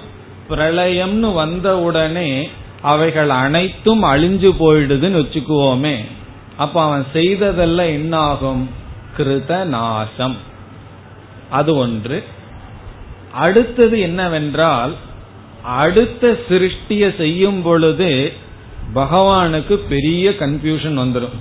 பிரளயம்னு 0.49 1.33
வந்த 1.33 1.79
உடனே 1.79 2.49
அவைகள் 2.81 3.29
அனைத்தும் 3.29 4.03
அழிஞ்சு 4.03 4.51
போயிடுதுன்னு 4.59 5.21
வச்சுக்குவோமே. 5.21 6.05
அப்ப 6.57 6.81
அவன் 6.81 7.05
செய்ததெல்லாம் 7.13 7.85
என்ன 7.85 8.17
ஆகும் 8.17 8.69
கிருத 9.17 9.63
நாசம். 9.63 10.37
அது 11.49 11.75
ஒன்று. 11.75 12.23
அடுத்தது 13.31 13.99
என்னவென்றால் 13.99 14.95
அடுத்த 15.63 16.37
சிருஷ்டிய 16.49 17.17
செய்யும் 17.17 17.61
பொழுது 17.61 18.31
பகவானுக்கு 18.95 19.79
பெரிய 19.89 20.29
கன்ஃபியூஷன் 20.29 20.97
வந்துடும் 20.99 21.37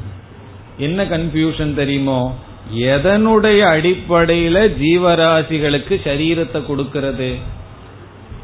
என்ன 0.78 1.04
கன்ஃபியூஷன் 1.04 1.74
தெரியுமோ? 1.74 2.34
எதனுடைய 2.76 3.60
அடிப்படையில 3.66 4.72
ஜீவராசிகளுக்கு 4.82 6.00
சரீரத்தை 6.04 6.66
கொடுக்கிறது? 6.66 7.34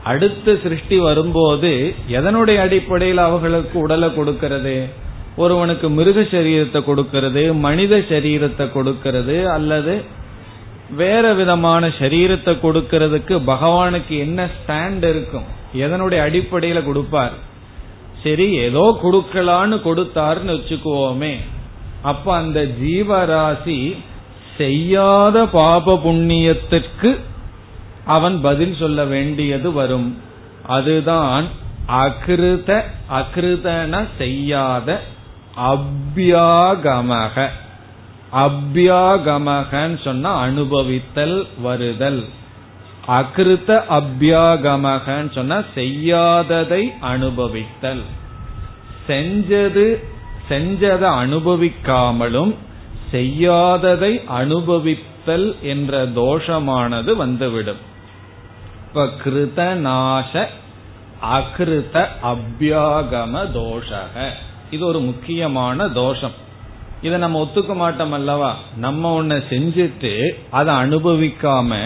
அடுத்த 0.02 0.56
சிருஷ்டி 0.62 0.98
வரும்போது 0.98 1.94
எதனுடைய 2.10 2.56
அடிப்படையில் 2.56 3.18
அவர்களுக்கு 3.18 3.78
உடலை 3.78 4.14
கொடுக்கிறது? 4.14 4.86
ஒருவனுக்கு 5.36 5.90
மிருக 5.90 6.20
சரீரத்தை 6.20 6.84
கொடுக்கிறது 6.84 7.54
மனித 7.54 7.96
சரீரத்தை 7.96 8.72
கொடுக்கிறது 8.72 9.50
அல்லது 9.50 10.02
வேற 10.90 11.34
விதமான 11.34 11.86
சரீரத்தை 11.86 12.52
கொடுக்கறதுக்கு 12.62 13.34
பகவானுக்கு 13.46 14.18
என்ன 14.18 14.48
ஸ்டாண்ட் 14.56 15.04
இருக்கும்? 15.08 15.44
எதனுடைய 15.74 16.20
அடிப்படையில 16.28 16.84
கொடுப்பார்? 16.84 17.32
சரி 18.22 18.54
ஏதோ 18.54 18.98
கொடுக்கலான்னு 19.02 19.76
கொடுத்தாருன்னு 19.88 20.54
வச்சுக்குவோமே. 20.56 21.36
அப்ப 22.02 22.34
அந்த 22.34 22.60
ஜீவராசி 22.60 23.96
செய்யாத 24.56 25.46
பாப 25.46 26.00
புண்ணியத்திற்கு 26.04 27.18
அவன் 28.04 28.40
பதில் 28.40 28.76
சொல்ல 28.76 29.04
வேண்டியது 29.04 29.72
வரும். 29.72 30.18
அதுதான் 30.66 31.46
அகிருத 31.86 32.84
அகிருதன 33.10 34.06
செய்யாத 34.18 35.02
அபியாகமக. 35.56 37.48
அபியாகமகன்னு 38.32 40.02
சொன்னா 40.04 40.44
அனுபவித்தல் 40.44 41.46
வருதல். 41.62 42.24
அகிருத்த 43.08 43.82
அபியாகமகன்னு 43.90 45.32
சொன்னா 45.32 45.62
செய்யாததை 45.74 46.88
அனுபவித்தல். 47.00 48.02
செஞ்சது 49.08 50.02
செஞ்சதை 50.48 51.08
அனுபவிக்காமலும் 51.08 52.54
செய்யாததை 53.12 54.24
அனுபவித்தல் 54.28 55.60
என்ற 55.60 56.06
தோஷமானது 56.06 57.16
வந்துவிடும். 57.16 57.94
இப்ப 58.86 59.08
கிருத 59.24 59.74
நாச 59.74 60.46
அகிருத 61.20 62.08
அபியாகம 62.22 63.48
தோஷக. 63.54 64.30
இது 64.70 64.86
ஒரு 64.86 65.00
முக்கியமான 65.00 65.88
தோஷம். 65.88 66.44
இதை 67.02 67.18
நம்ம 67.18 67.42
ஒத்துக்க 67.42 67.74
மாட்டோம் 67.74 68.12
அல்லவா? 68.12 68.56
நம்ம 68.76 69.22
ஒன்ன 69.22 69.42
செஞ்சுட்டு 69.50 70.28
அதை 70.50 70.74
அனுபவிக்காம 70.74 71.76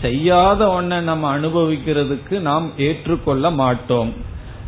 செய்யாத 0.00 0.80
ஒன்ன 0.80 1.00
நம்ம 1.00 1.38
அனுபவிக்கிறதுக்கு 1.38 2.40
நாம் 2.40 2.70
ஏற்றுக்கொள்ள 2.76 3.50
மாட்டோம். 3.50 4.12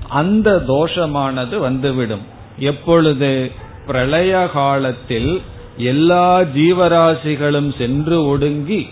அந்த 0.08 0.62
தோஷமானது 0.66 1.58
வந்துவிடும். 1.58 2.22
எப்பொழுது? 2.58 3.52
பிரளய 3.86 4.50
காலத்தில் 4.52 5.42
எல்லா 5.76 6.40
ஜீவராசிகளும் 6.40 7.76
சென்று 7.78 8.26
ஒடுங்கி 8.26 8.88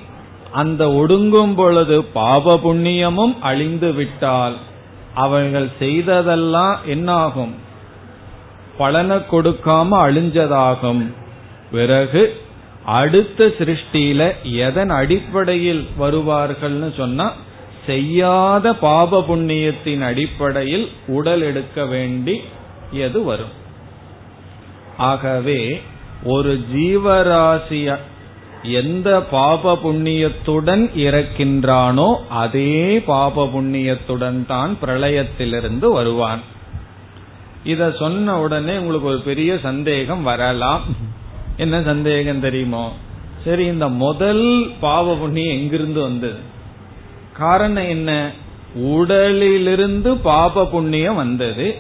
அந்த 0.52 0.86
ஒடுங்கும் 0.86 1.54
பொழுது 1.56 2.04
பாப 2.04 2.54
புண்ணியமும் 2.54 3.38
அழிந்து 3.40 3.92
விட்டால் 3.92 4.56
அவர்கள் 5.14 5.68
செய்ததெல்லாம் 5.78 6.78
என்னாகும்? 6.86 7.54
பலனை 8.78 9.16
கொடுக்காம 9.16 9.88
அழிஞ்சதாகும். 9.90 11.04
பிறகு 11.70 12.40
அடுத்த 12.84 13.44
சிருஷ்டியில 13.44 14.34
எதன் 14.42 14.88
அடிப்படையில் 14.88 15.86
வருவார்கள்னு 16.00 16.96
சொன்னா 16.96 17.32
செய்யாத 17.86 18.74
பாப 18.74 19.24
புண்ணியத்தின் 19.28 20.00
அடிப்படையில் 20.00 20.88
உடல் 21.06 21.40
எடுக்க 21.40 21.84
வேண்டி 21.84 22.40
எது 22.92 23.24
வரும்? 23.24 23.54
ஆகவே 24.96 25.80
ஒரு 26.24 26.64
ஜீவராசிய 26.74 27.96
எந்த 28.62 29.20
பாப 29.20 29.78
புண்ணியத்துடன் 29.84 30.84
இறக்கின்றானோ 30.96 32.16
அதே 32.28 33.00
பாப 33.00 33.44
புண்ணியத்துடன் 33.44 34.46
தான் 34.46 34.76
பிரளயத்திலிருந்து 34.86 35.92
வருவான். 35.92 36.40
இத 37.64 37.94
சொன்ன 37.98 38.40
உடனே 38.40 38.76
உங்களுக்கு 38.76 39.08
ஒரு 39.08 39.20
பெரிய 39.20 39.58
சந்தேகம் 39.62 40.22
வரலாம். 40.22 40.82
என்ன 41.56 41.82
சந்தேகம் 41.82 42.40
தெரியுமோ? 42.40 42.96
சரி 43.44 43.64
இந்த 43.64 43.88
முதல் 43.88 44.70
பாவ 44.80 45.16
புண்ணியம் 45.16 45.56
எங்கிருந்து 45.56 46.00
வந்தது? 46.00 46.38
காரணம் 47.36 47.88
என்ன? 47.88 48.30
உடலிலிருந்து 48.74 50.16
பாப 50.16 50.66
புண்ணியம் 50.66 51.14
வந்தது. 51.14 51.76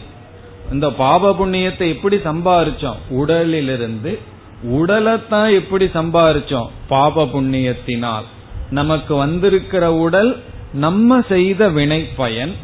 இந்த 0.72 0.90
பாப 0.90 1.30
புண்ணியத்தை 1.30 1.88
எப்படி 1.88 2.16
சம்பாரிச்சோம்? 2.16 2.96
உடலிலிருந்து. 3.08 4.18
உடலைத்தான் 4.64 5.52
எப்படி 5.52 5.84
சம்பாரிச்சோம்? 5.84 6.68
பாப 6.88 7.24
புண்ணியத்தினால். 7.24 8.24
நமக்கு 8.70 9.14
வந்திருக்கிற 9.14 9.94
உடல் 9.94 10.42
நம்ம 10.72 11.20
செய்த 11.28 11.68
வினை 11.68 12.08
பயன் 12.16 12.54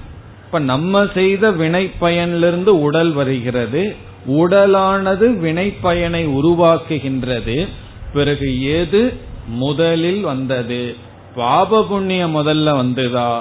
இப்ப 0.46 0.59
நம்ம 0.59 1.06
செய்த 1.14 1.50
வினை 1.50 1.90
பயனிலிருந்து 2.00 2.80
உடல் 2.80 3.12
வருகிறது. 3.12 3.94
உடலானது 4.28 5.38
வினை 5.38 5.70
பயனை 5.70 6.26
உருவாக்குகின்றது. 6.26 7.68
பிறகு 8.12 8.62
எது 8.62 9.14
முதலில் 9.48 10.20
வந்தது? 10.20 10.96
பாப 11.35 11.85
புண்ணியம் 11.85 12.37
முதல்ல 12.37 12.68
வந்துதா? 12.82 13.40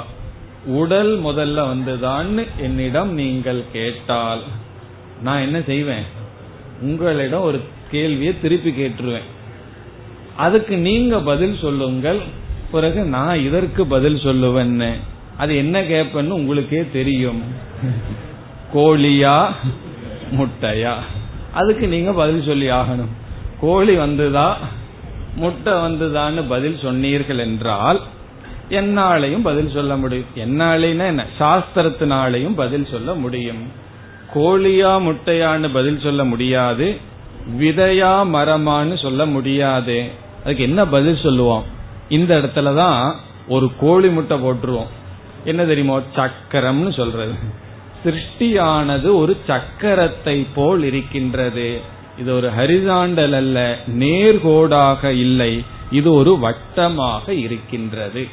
உடல் 0.65 1.23
முதல்ல 1.23 1.73
வந்துதான்னு 1.73 2.47
என்னிடம் 2.57 3.13
நீங்கள் 3.13 3.63
கேட்டால் 3.73 4.41
நான் 5.21 5.41
என்ன 5.41 5.61
செய்வேன்? 5.61 6.03
உங்களிடம் 6.81 7.41
ஒரு 7.41 7.61
கேள்வியை 7.91 8.39
திருப்பி 8.41 8.69
கேட்டுருவேன். 8.69 9.27
அதுக்கு 10.35 10.77
நீங்க 10.77 11.19
பதில் 11.19 11.57
சொல்லுங்கள். 11.61 12.19
பிறகு 12.71 13.03
நான் 13.03 13.39
இதற்கு 13.39 13.85
பதில் 13.85 14.15
சொல்லுவேன்னு. 14.15 14.91
அது 15.37 15.57
என்ன 15.57 15.81
கேட்பேன்னு 15.81 16.29
உங்களுக்கே 16.29 16.85
தெரியும். 16.93 17.43
கோழியா 18.73 19.47
முட்டையா? 20.31 20.93
அதுக்கு 21.53 21.87
நீங்க 21.87 22.13
பதில் 22.13 22.43
சொல்லி 22.43 22.69
ஆகணும். 22.69 23.13
கோழி 23.59 23.97
வந்துதா 23.97 24.53
முட்டை 25.35 25.73
வந்துதான்னு 25.73 26.47
பதில் 26.49 26.79
சொன்னீர்கள் 26.81 27.37
என்றால் 27.37 28.01
என்னாலையும் 28.69 29.41
பதில் 29.41 29.71
சொல்ல 29.73 29.97
முடியும். 29.97 30.25
என்னாலேனா 30.35 31.05
என்ன? 31.05 31.25
சாஸ்திரத்தினாலையும் 31.39 32.55
பதில் 32.55 32.87
சொல்ல 32.91 33.13
முடியும். 33.13 33.71
கோழியா 34.33 35.01
முட்டையான்னு 35.01 35.73
பதில் 35.73 35.99
சொல்ல 35.99 36.23
முடியாது. 36.23 36.97
விதையா 37.59 38.27
மரமான்னு 38.33 39.01
சொல்ல 39.01 39.25
முடியாது. 39.25 40.09
அதுக்கு 40.43 40.63
என்ன 40.63 40.87
பதில் 40.87 41.19
சொல்லுவோம்? 41.23 41.63
இந்த 42.09 42.37
இடத்துலதான் 42.37 43.13
ஒரு 43.47 43.71
கோழி 43.79 44.09
முட்டை 44.09 44.41
போட்டுருவோம். 44.41 44.87
என்ன 45.45 45.65
தெரியுமோ? 45.65 46.01
சக்கரம்னு 46.15 46.93
சொல்றது. 46.93 47.33
சிருஷ்டியானது 48.03 49.15
ஒரு 49.15 49.37
சக்கரத்தை 49.47 50.45
போல் 50.55 50.83
இருக்கின்றது. 50.83 51.79
இது 52.19 52.35
ஒரு 52.35 52.49
ஹரிசாண்டல் 52.57 53.33
அல்ல 53.33 53.77
நேர்கோடாக 53.87 55.05
இல்லை. 55.05 55.63
இது 55.91 56.13
ஒரு 56.13 56.37
வட்டமாக 56.37 57.29
இருக்கின்றது. 57.29 58.27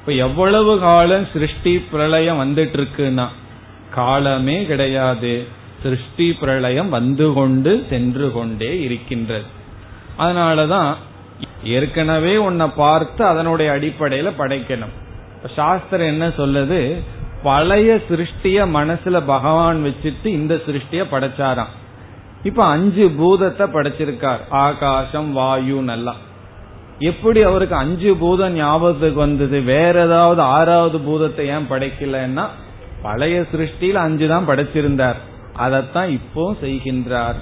இப்ப 0.00 0.12
எவ்வளவு 0.12 0.78
காலம் 0.78 1.28
சிருஷ்டி 1.32 1.78
பிரளயம் 1.78 2.40
வந்துட்டு 2.40 2.86
இருக்குன்னா 2.86 3.26
காலமே 3.90 4.64
கிடையாது. 4.64 5.46
சிருஷ்டி 5.82 6.32
பிரளயம் 6.32 6.88
வந்து 6.88 7.32
கொண்டு 7.32 7.86
சென்று 7.90 8.32
கொண்டே 8.32 8.80
இருக்கின்றது. 8.80 9.44
அதனாலதான் 10.18 10.94
ஏற்கனவே 11.64 12.36
உன்னை 12.36 12.66
பார்த்து 12.66 13.24
அதனுடைய 13.24 13.72
அடிப்படையில 13.72 14.32
படைக்கணும். 14.38 14.96
சாஸ்திரம் 15.48 16.06
என்ன 16.06 16.28
சொல்லுது? 16.28 17.00
பழைய 17.42 18.00
சிருஷ்டிய 18.08 18.66
மனசுல 18.66 19.22
பகவான் 19.26 19.84
வச்சுட்டு 19.84 20.26
இந்த 20.26 20.54
சிருஷ்டிய 20.54 21.04
படைச்சாராம். 21.10 21.72
இப்ப 22.42 22.64
அஞ்சு 22.64 23.10
பூதத்தை 23.10 23.66
படைச்சிருக்கார். 23.66 24.38
ஆகாசம் 24.48 25.32
வாயு 25.32 25.82
நல்லா. 25.82 26.16
எப்படி 26.98 27.42
அவருக்கு 27.42 27.76
அஞ்சு 27.76 28.14
பூதம் 28.14 28.52
ஞாபகத்துக்கு 28.52 29.18
வந்தது? 29.18 29.60
வேற 29.60 30.04
ஏதாவது 30.04 30.40
ஆறாவது 30.40 31.00
பூதத்தை 31.00 31.46
ஏன் 31.46 31.66
படைக்கலன்னா 31.70 32.46
பழைய 33.02 33.44
சிருஷ்டியில் 33.52 33.92
அஞ்சு 33.92 34.28
தான் 34.28 34.48
படைச்சிருந்தார். 34.48 35.16
அதைத்தான் 35.52 36.10
இப்போ 36.10 36.54
செய்கின்றார். 36.62 37.34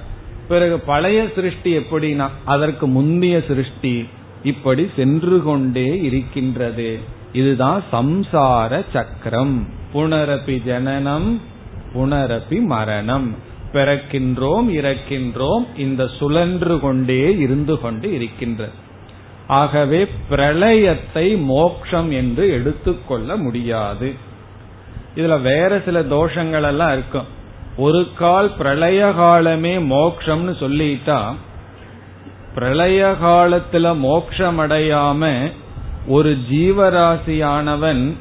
பிறகு 0.49 0.81
பழைய 0.81 1.29
சிருஷ்டி 1.35 1.77
எப்படின்னா 1.77 2.29
அதற்கு 2.45 2.87
முந்தைய 2.87 3.43
சிருஷ்டி 3.49 4.09
இப்படி 4.43 4.91
சென்று 4.97 5.43
கொண்டே 5.43 6.01
இருக்கின்றது. 6.01 7.17
இதுதான் 7.33 7.83
சம்சார 7.93 8.85
சக்கரம். 8.93 9.67
புனரபி 9.95 10.62
ஜனனம் 10.64 11.41
புனரபி 11.95 12.61
மரணம். 12.61 13.37
பிறக்கின்றோம் 13.73 14.69
இறக்கின்றோம் 14.69 15.79
இந்த 15.79 16.09
சுழன்று 16.19 16.81
கொண்டே 16.81 17.38
இருந்து 17.38 17.81
கொண்டு 17.81 18.14
இருக்கின்றது. 18.14 18.73
ஆகவே 19.47 20.07
பிரளயத்தை 20.31 21.45
மோக்ஷம் 21.45 22.11
என்று 22.11 22.49
எடுத்துக்கொள்ள 22.49 23.37
முடியாது. 23.37 24.14
இதுல 25.17 25.41
வேற 25.41 25.83
சில 25.85 26.03
தோஷங்கள் 26.03 26.62
எல்லாம் 26.62 26.93
இருக்கும். 26.93 27.37
ஒரு 27.77 28.09
கால் 28.19 28.53
பிரளய 28.59 29.12
காலமே 29.17 29.79
மோக்ஷம்னு 29.79 30.55
சொல்லிட்டா 30.61 31.35
பிரளய 32.55 33.14
காலத்துல 33.23 33.99
மோக்ஷம் 33.99 34.61
அடையாம 34.61 35.53
ஒரு 36.09 36.31
ஜீவராசியானவன் 36.51 38.14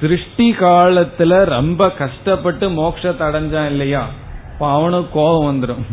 சிருஷ்டி 0.00 0.52
காலத்துல 0.52 1.44
ரொம்ப 1.44 1.90
கஷ்டப்பட்டு 1.90 2.68
மோட்சத்தை 2.70 3.22
அடைஞ்சான் 3.28 3.66
இல்லையா? 3.66 4.06
அவனுக்கு 4.58 5.08
கோபம் 5.12 5.46
வந்துடும் 5.48 5.84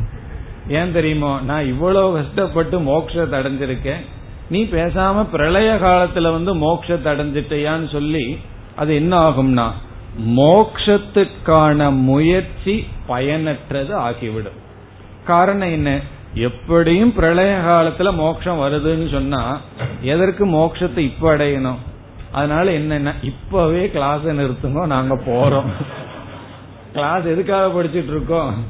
ஏன் 0.67 0.91
தெரியுமோ? 0.91 1.39
நான் 1.45 1.65
இவ்வளவு 1.65 2.15
கஷ்டப்பட்டு 2.15 2.79
மோட்சத்தை 2.79 3.35
அடைஞ்சிருக்கேன். 3.39 4.03
நீ 4.49 4.63
பேசாம 4.63 5.23
பிரளய 5.31 5.71
காலத்துல 5.81 6.31
வந்து 6.31 6.53
மோட்சத்தை 6.55 7.09
அடைஞ்சிட்டியான்னு 7.13 7.91
சொல்லி 7.91 8.37
அது 8.75 8.95
என்ன 8.95 9.13
ஆகும்னா 9.29 9.67
மோக்ஷத்துக்கான 10.35 11.89
முயற்சி 12.01 12.87
பயனற்றது 13.09 13.93
ஆகிவிடும். 13.93 14.59
காரணம் 15.25 15.71
என்ன? 15.71 15.99
எப்படியும் 16.37 17.13
பிரளய 17.13 17.61
காலத்துல 17.65 18.13
மோட்சம் 18.13 18.59
வருதுன்னு 18.59 19.11
சொன்னா 19.11 19.59
எதற்கு 20.01 20.45
மோட்சத்தை 20.45 20.97
இப்ப 20.97 21.37
அடையணும்? 21.37 21.77
அதனால 22.31 22.71
என்னன்னா 22.71 23.13
இப்பவே 23.21 23.89
கிளாஸ் 23.89 24.21
நிறுத்துங்க 24.21 24.85
நாங்க 24.85 25.15
போறோம். 25.15 25.65
கிளாஸ் 26.93 27.23
எதுக்காக 27.23 27.83
படிச்சுட்டு 27.83 28.09
இருக்கோம்? 28.09 28.63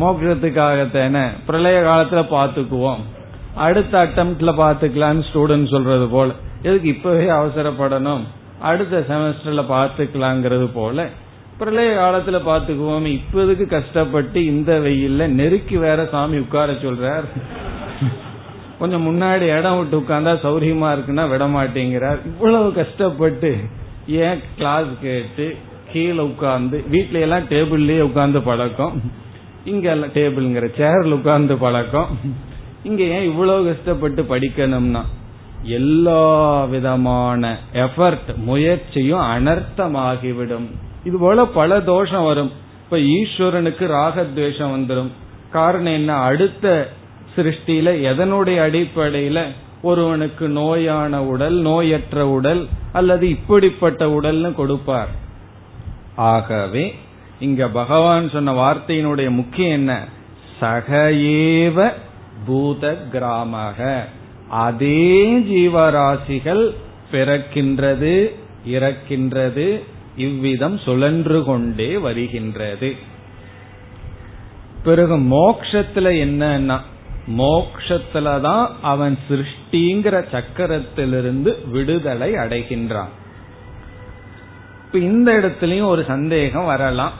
மோட்சத்துக்காகத்தானே. 0.00 1.28
பிரளய 1.46 1.80
காலத்துல 1.80 2.24
பாத்துக்குவோம். 2.30 2.98
அடுத்த 3.54 4.04
அட்டம்ப்ட்ல 4.04 4.52
பாத்துக்கலாம்னு 4.60 5.24
ஸ்டூடெண்ட் 5.32 5.70
சொல்றது 5.70 6.08
போல. 6.08 6.32
எதுக்கு 6.62 6.88
இப்பவே 6.88 7.28
அவசரப்படணும்? 7.28 8.20
அடுத்த 8.60 9.04
செமஸ்டர்ல 9.08 9.64
பாத்துக்கலாங்கிறது 9.70 10.68
போல. 10.74 11.08
பிரளய 11.58 11.90
காலத்துல 11.98 12.38
பாத்துக்குவோம் 12.46 13.06
இப்பதுக்கு 13.18 13.66
கஷ்டப்பட்டு 13.66 14.38
இந்த 14.44 14.78
வெயில்ல 14.84 15.26
நெருக்கி 15.26 15.76
வேற 15.76 16.08
சாமி 16.10 16.38
உட்கார 16.38 16.72
சொல்றார். 16.72 17.26
கொஞ்சம் 18.78 19.04
முன்னாடி 19.08 19.46
இடம் 19.58 19.76
விட்டு 19.78 19.98
உட்கார்ந்தா 20.00 20.32
சௌரியமா 20.44 20.88
இருக்குன்னா 20.94 21.24
விட 21.28 21.44
மாட்டேங்கிறார். 21.46 22.20
இவ்வளவு 22.26 22.72
கஷ்டப்பட்டு 22.72 23.50
ஏன் 24.06 24.40
கிளாஸ் 24.56 24.90
கேட்டு 25.02 25.56
கீழே 25.92 26.22
உட்கார்ந்து 26.30 26.84
வீட்ல 26.88 27.18
எல்லாம் 27.18 27.46
டேபிள்லயே 27.48 28.00
உட்கார்ந்து 28.00 28.40
பழக்கம். 28.40 28.96
இங்க 29.64 29.90
எல்லாம் 29.90 30.14
டேபிள்ங்கிற 30.14 30.68
சேர்ல 30.78 31.18
உட்கார்ந்து 31.18 31.56
பழக்கம். 31.56 32.08
இங்க 32.82 33.02
ஏன் 33.02 33.24
இவ்வளவு 33.24 33.68
கஷ்டப்பட்டு 33.70 34.22
படிக்கணும்னா 34.22 35.02
எல்லா 35.78 36.24
விதமான 36.64 37.58
எஃபர்ட் 37.72 38.32
முயற்சியும் 38.36 39.24
அனர்த்தமாகிவிடும். 39.34 40.68
இது 41.04 41.18
போல 41.18 41.44
பல 41.44 41.80
தோஷம் 41.80 42.24
வரும். 42.24 42.52
இப்ப 42.84 42.96
ஈஸ்வரனுக்கு 42.96 43.84
ராகத்வேஷம் 43.92 44.72
வந்துடும் 44.74 45.10
காரணம் 45.50 45.92
என்ன? 45.92 46.14
அடுத்த 46.14 46.90
சிருஷ்டியில 47.36 47.88
எதனுடைய 48.10 48.58
அடிப்படையில 48.66 49.44
ஒருவனுக்கு 49.82 50.48
நோயான 50.48 51.16
உடல் 51.16 51.54
நோயற்ற 51.54 52.20
உடல் 52.20 52.66
அல்லது 52.92 53.28
இப்படிப்பட்ட 53.28 54.06
உடல்னு 54.06 54.54
கொடுப்பார். 54.54 55.08
ஆகவே 56.16 56.94
இங்க 57.40 57.68
பகவான் 57.68 58.30
சொன்ன 58.30 58.52
வார்த்தையினுடைய 58.52 59.30
முக்கியம் 59.30 59.72
என்ன? 59.72 60.04
சகையேவ 60.60 61.92
பூத 62.46 62.96
கிராமக. 63.12 64.06
அதே 64.48 65.32
ஜீவராசிகள் 65.32 66.74
பிறக்கின்றது 67.12 68.34
இறக்கின்றது 68.68 69.82
இவ்விதம் 70.16 70.78
சுழன்று 70.78 71.44
கொண்டே 71.44 71.96
வருகின்றது. 71.96 72.96
பிறகு 74.84 75.16
மோக்ஷத்துல 75.16 76.10
என்னன்னா 76.24 76.80
மோக்ஷத்துலதான் 77.38 78.68
அவன் 78.82 79.18
சிருஷ்டிங்கிற 79.30 80.24
சக்கரத்திலிருந்து 80.32 81.70
விடுதலை 81.70 82.32
அடைகின்றான். 82.32 83.08
இப்ப 84.86 84.98
இந்த 84.98 85.32
இடத்துலயும் 85.32 85.84
ஒரு 85.84 86.04
சந்தேகம் 86.04 86.64
வரலாம். 86.64 87.12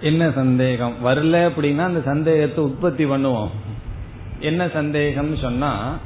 என்ன 0.00 0.30
சந்தேகம்? 0.30 0.94
வரல 1.04 1.50
அப்படின்னா 1.50 1.78
அந்த 1.78 2.00
சந்தேகத்தை 2.04 2.64
உற்பத்தி 2.64 3.04
பண்ணுவோம். 3.04 3.50
என்ன 4.40 4.68
சந்தேகம் 4.68 5.36
சொன்னா 5.36 5.98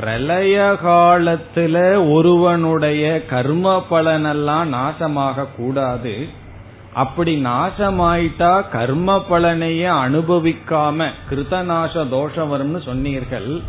பிரளய 0.00 0.76
காலத்துல 0.84 1.76
ஒருவனுடைய 2.12 3.26
கர்ம 3.26 3.84
பலனெல்லாம் 3.90 4.72
நாசமாக 4.74 5.46
கூடாது. 5.56 6.26
அப்படி 6.94 7.44
நாசமாயிட்டா 7.44 8.68
கர்ம 8.68 9.24
பலனையே 9.30 9.88
அனுபவிக்காம 9.88 11.08
கிருதநாச 11.30 12.08
தோஷம் 12.08 12.52
வரும்னு 12.52 12.82
சொன்னீர்கள். 12.84 13.60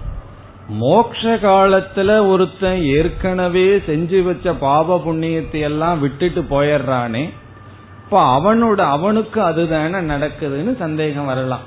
மோக்ஷ 0.68 1.36
காலத்துல 1.36 2.28
ஒருத்தன் 2.28 2.84
ஏற்கனவே 2.84 3.78
செஞ்சு 3.78 4.24
வச்ச 4.24 4.54
பாப 4.54 5.02
புண்ணியத்தை 5.06 5.60
எல்லாம் 5.60 6.00
விட்டுட்டு 6.00 6.42
போயிடுறானே. 6.42 7.30
இப்ப 8.06 8.40
அவனோட 8.40 8.80
அவனுக்கு 8.80 9.42
அதுதானே 9.42 9.98
நடக்குதுன்னு 10.14 10.78
சந்தேகம் 10.78 11.26
வரலாம். 11.26 11.66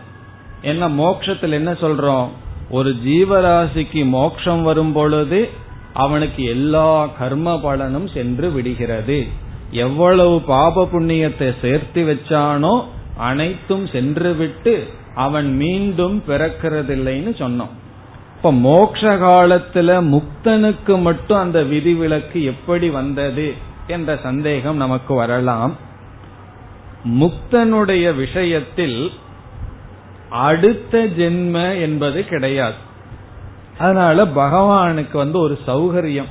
என்ன 0.62 0.88
மோக்ஷத்துல 0.88 1.50
என்ன 1.50 1.72
சொல்றோம்? 1.72 2.28
ஒரு 2.70 2.90
ஜீவராசிக்கு 3.04 4.02
மோட்சம் 4.04 4.62
வரும் 4.62 4.92
பொழுது 4.92 5.48
அவனுக்கு 5.92 6.42
எல்லா 6.44 7.06
கர்ம 7.06 7.60
பலனும் 7.60 8.08
சென்று 8.08 8.50
விடுகிறது. 8.50 9.26
எவ்வளவு 9.70 10.40
பாப 10.40 10.88
புண்ணியத்தை 10.92 11.54
சேர்த்து 11.60 12.02
வச்சானோ 12.02 12.84
அனைத்தும் 13.16 13.86
சென்று 13.86 14.34
விட்டு 14.34 14.86
அவன் 15.14 15.56
மீண்டும் 15.56 16.22
பிறக்கிறதில்லைன்னு 16.28 17.32
சொன்னோம். 17.42 17.72
இப்ப 18.36 18.52
மோக்ஷ 18.52 19.02
காலத்துல 19.16 19.96
முக்தனுக்கு 20.12 21.00
மட்டும் 21.00 21.38
அந்த 21.38 21.62
விதிவிலக்கு 21.62 22.42
எப்படி 22.42 22.88
வந்தது 22.90 23.54
என்ற 23.86 24.16
சந்தேகம் 24.22 24.76
நமக்கு 24.76 25.14
வரலாம். 25.14 25.76
முக்தனுடைய 27.20 28.06
விஷயத்தில் 28.16 29.10
அடுத்த 30.30 31.04
ஜென்ம 31.04 31.80
என்பது 31.80 32.24
கிடையாது. 32.24 32.74
அதனால 33.78 34.24
பகவானுக்கு 34.24 35.16
வந்து 35.16 35.38
ஒரு 35.38 35.58
சௌகரியம். 35.66 36.28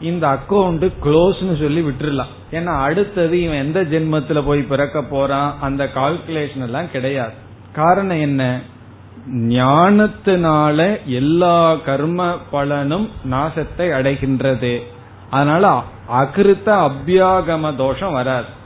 இந்த 0.00 0.28
அக்கௌண்ட் 0.28 0.92
க்ளோஸ்னு 1.04 1.60
சொல்லி 1.60 1.82
விட்டுருலாம் 1.82 2.30
ஏன்னா 2.52 2.64
அடுத்தது 2.64 3.42
இவன் 3.42 3.74
எந்த 3.74 3.82
ஜென்மத்துல 3.82 4.42
போய் 4.44 4.62
பிறக்க 4.62 5.02
போறான் 5.02 5.56
அந்த 5.60 5.90
கால்குலேஷன் 5.94 6.62
எல்லாம் 6.62 6.90
கிடையாது. 6.90 7.32
காரணம் 7.72 8.20
என்ன? 8.20 8.60
ஞானத்தினால 9.34 11.04
எல்லா 11.04 11.74
கர்ம 11.74 12.38
பலனும் 12.50 13.10
நாசத்தை 13.30 13.78
அடைகின்றது. 13.78 14.82
அதனால 15.30 15.82
அகிருத்த 16.12 16.90
அபியாகம 16.90 17.76
தோஷம் 17.76 18.12
வராது. 18.12 18.58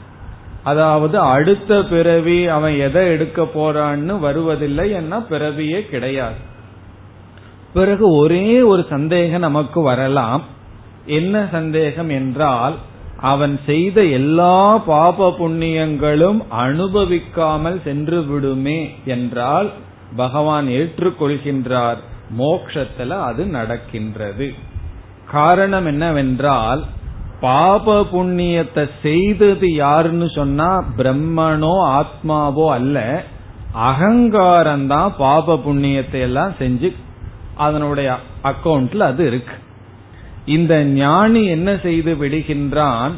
அதாவது 0.65 1.17
அடுத்த 1.19 1.71
பிறவி 1.83 2.39
அவன் 2.47 2.75
எதை 2.79 3.03
எடுக்க 3.07 3.41
போறான்னு 3.55 4.13
வருவதில்லை 4.19 4.85
என்ன 4.91 5.19
பிறவியே 5.29 5.79
கிடையாது. 5.89 6.39
பிறகு 7.73 8.05
ஒரே 8.15 8.61
ஒரு 8.61 8.83
சந்தேகம் 8.89 9.39
நமக்கு 9.39 9.79
வரலாம். 9.81 10.43
என்ன 11.05 11.45
சந்தேகம் 11.51 12.09
என்றால் 12.09 12.75
அவன் 13.21 13.59
செய்த 13.65 13.97
எல்லா 14.03 14.77
பாப 14.77 15.27
புண்ணியங்களும் 15.39 16.39
அனுபவிக்காமல் 16.59 17.79
சென்று 17.83 18.19
விடுமே 18.23 18.79
என்றால் 19.05 19.69
பகவான் 20.15 20.67
ஏற்றுக்கொள்கின்றார். 20.67 21.99
மோக்ஷத்துல 22.37 23.09
அது 23.21 23.43
நடக்கின்றது. 23.57 24.47
காரணம் 25.31 25.85
என்னவென்றால் 25.85 26.81
பாப 27.45 27.95
புண்ணியத்தை 28.11 28.83
செய்தது 29.05 29.67
யாருன்னு 29.83 30.27
சொன்னா 30.39 30.69
பிரம்மனோ 30.97 31.73
ஆத்மாவோ 31.97 32.65
அல்ல. 32.77 32.97
அகங்காரம் 33.89 34.85
தான் 34.93 35.09
பாப 35.17 35.55
புண்ணியத்தை 35.65 36.19
எல்லாம் 36.27 36.53
செஞ்சு 36.59 36.89
அதனுடைய 37.65 38.09
அக்கவுண்ட்ல 38.49 39.07
அது 39.11 39.23
இருக்கு. 39.31 39.55
இந்த 40.55 40.73
ஞானி 40.97 41.41
என்ன 41.55 41.69
செய்து 41.85 42.11
விடுகின்றான்? 42.21 43.13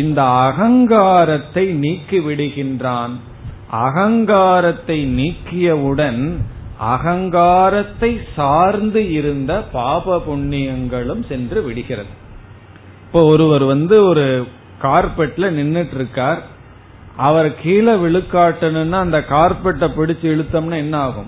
இந்த 0.00 0.20
அகங்காரத்தை 0.46 1.64
நீக்கி 1.84 2.18
விடுகின்றான். 2.28 3.14
அகங்காரத்தை 3.84 4.98
நீக்கியவுடன் 5.20 6.22
அகங்காரத்தை 6.92 8.10
சார்ந்து 8.36 9.02
இருந்த 9.18 9.52
பாப 9.72 10.16
புண்ணியங்களும் 10.28 11.22
சென்று 11.28 11.60
விடுகிறது. 11.66 12.12
இப்போ 13.14 13.26
ஒருவர் 13.26 13.64
வந்து 13.64 14.04
ஒரு 14.04 14.46
கார்பெட்ல 14.82 15.48
நின்னுட்டு 15.50 15.94
இருக்கார் 15.94 16.42
அவர் 17.16 17.54
கீழே 17.62 17.92
விழுக்காட்டணும்னா 17.92 18.90
அந்த 18.90 19.18
கார்பெட்டை 19.18 19.88
பிடிச்சு 19.88 20.22
இழுத்தோம்னா 20.22 20.74
என்ன 20.74 20.98
ஆகும்? 20.98 21.26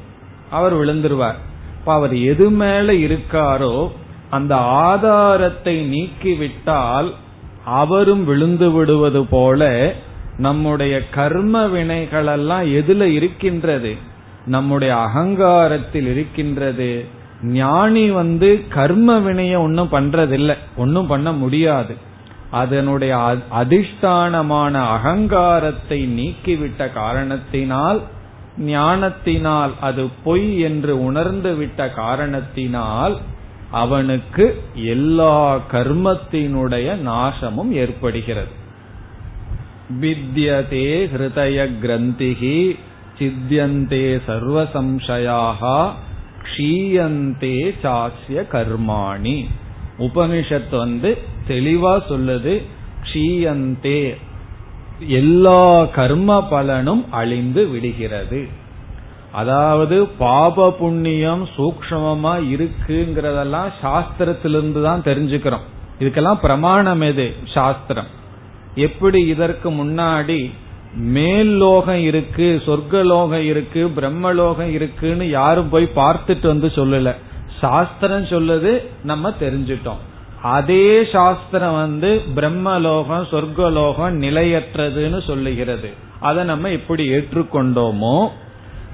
அவர் 0.50 0.74
விழுந்துருவார். 0.76 1.34
இப்ப 1.78 1.92
அவர் 1.92 2.16
எது 2.16 2.50
மேல 2.50 2.92
இருக்காரோ 2.92 3.90
அந்த 4.30 4.56
ஆதாரத்தை 4.56 5.86
நீக்கிவிட்டால் 5.92 7.12
அவரும் 7.64 8.24
விழுந்து 8.24 8.70
விடுவது 8.70 9.26
போல 9.26 9.94
நம்முடைய 10.36 11.08
கர்ம 11.08 11.66
வினைகளெல்லாம் 11.66 12.66
எதுல 12.80 13.02
இருக்கின்றது? 13.02 13.96
நம்முடைய 14.46 14.96
அகங்காரத்தில் 14.96 16.06
இருக்கின்றது. 16.06 17.06
ஞானி 17.42 18.10
வந்து 18.10 18.64
கர்ம 18.68 19.20
வினைய 19.20 19.58
ஒன்னும் 19.58 19.88
பண்றதில்லை. 19.92 20.56
ஒன்னும் 20.76 21.06
பண்ண 21.06 21.32
முடியாது. 21.32 21.96
அதனுடைய 22.50 23.36
அதிஷ்டானமான 23.54 24.72
அகங்காரத்தை 24.72 26.06
நீக்கிவிட்ட 26.20 26.92
காரணத்தினால் 26.92 28.02
ஞானத்தினால் 28.58 29.70
அது 29.80 30.08
பொய் 30.24 30.58
என்று 30.58 31.04
உணர்ந்து 31.04 31.54
விட்ட 31.54 31.90
காரணத்தினால் 31.90 33.18
அவனுக்கு 33.70 34.62
எல்லா 34.74 35.58
கர்மத்தினுடைய 35.72 36.96
நாசமும் 37.06 37.70
ஏற்படுகிறது. 37.70 38.64
வித்யதே 40.00 41.08
ஹிருதய 41.14 41.68
கிரந்திகி 41.82 42.78
சித்தியந்தே 43.18 44.20
சர்வசம்சயாகா 44.26 45.90
க்ஷீயந்தே 46.46 47.74
சாஸ்ய 47.82 48.44
கர்மாணி. 48.52 49.46
உபனிஷத் 49.98 50.76
வந்து 50.76 51.18
தெளிவா 51.48 52.00
சொல்லுது 52.08 52.62
க்ஷீயந்தே. 53.04 54.16
எல்லா 55.06 55.84
கர்ம 55.84 56.48
பலனும் 56.48 57.12
அழிந்து 57.12 57.68
விடுகிறது. 57.68 58.48
அதாவது 59.32 60.06
பாப 60.06 60.70
புண்ணியம் 60.70 61.48
சூக்மமா 61.56 62.34
இருக்குங்கிறதெல்லாம் 62.54 63.72
சாஸ்திரத்திலிருந்து 63.82 64.82
தான் 64.82 65.00
தெரிஞ்சுக்கிறோம். 65.00 65.66
இதுக்கெல்லாம் 66.00 66.40
பிரமாணம் 66.40 67.00
எது? 67.00 67.34
சாஸ்திரம். 67.52 68.06
எப்படி 68.74 69.26
இதற்கு 69.26 69.70
முன்னாடி 69.70 70.50
மேல் 70.94 71.56
லோகம் 71.56 72.02
இருக்கு 72.02 72.62
சொர்க்கலோகம் 72.66 73.44
இருக்கு 73.44 73.88
பிரம்மலோகம் 73.96 74.70
இருக்குன்னு 74.72 75.28
யாரும் 75.28 75.68
போய் 75.68 75.90
பார்த்துட்டு 75.94 76.46
வந்து 76.46 76.66
சொல்லல. 76.66 77.14
சாஸ்திரம் 77.60 78.24
சொல்லுது 78.24 78.82
நம்ம 79.02 79.30
தெரிஞ்சிட்டோம். 79.40 80.02
அதே 80.42 81.04
சாஸ்திரம் 81.12 81.74
வந்து 81.74 82.22
பிரம்மலோகம் 82.34 83.24
சொர்க்கலோகம் 83.30 84.14
நிலையற்றதுன்னு 84.22 85.24
சொல்லுகிறது. 85.24 85.90
அதை 86.20 86.44
நம்ம 86.44 86.70
எப்படி 86.70 87.08
ஏற்றுக்கொண்டோமோ 87.08 88.28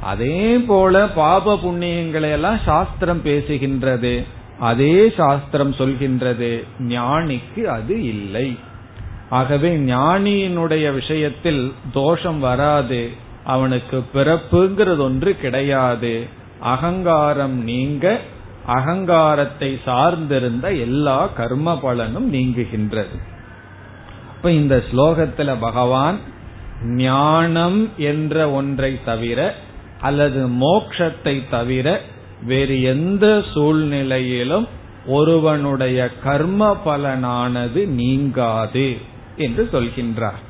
அதே 0.00 0.58
போல 0.58 1.08
பாப 1.08 1.54
புண்ணியங்களை 1.54 2.30
எல்லாம் 2.30 2.58
சாஸ்திரம் 2.64 3.20
பேசுகின்றது. 3.24 4.24
அதே 4.58 5.12
சாஸ்திரம் 5.16 5.74
சொல்கின்றது 5.74 6.64
ஞானிக்கு 6.80 7.64
அது 7.64 8.02
இல்லை. 8.02 8.56
ஆகவே 9.32 9.70
ஞானியினுடைய 9.78 10.86
விஷயத்தில் 10.94 11.62
தோஷம் 11.92 12.40
வராது 12.40 13.02
அவனுக்கு 13.44 13.98
பிறப்புங்கிறது 14.14 15.02
ஒன்று 15.06 15.30
கிடையாது. 15.36 16.12
அகங்காரம் 16.60 17.56
நீங்க 17.64 18.06
அகங்காரத்தை 18.66 19.70
சார்ந்திருந்த 19.86 20.66
எல்லா 20.80 21.18
கர்ம 21.26 21.78
பலனும் 21.78 22.28
நீங்குகின்றது. 22.32 23.16
இப்ப 24.34 24.50
இந்த 24.50 24.76
ஸ்லோகத்துல 24.90 25.50
பகவான் 25.60 26.18
ஞானம் 27.02 27.80
என்ற 28.10 28.50
ஒன்றை 28.50 28.92
தவிர 29.04 29.40
அல்லது 30.00 30.40
மோக்ஷத்தை 30.62 31.36
தவிர 31.50 31.86
வேறு 32.42 32.76
எந்த 32.82 33.26
சூழ்நிலையிலும் 33.54 34.66
ஒருவனுடைய 35.06 35.98
கர்ம 36.24 36.76
பலனானது 36.86 37.80
நீங்காது. 38.00 38.86
என்று 39.36 39.68
சொல்கின்றார். 39.72 40.40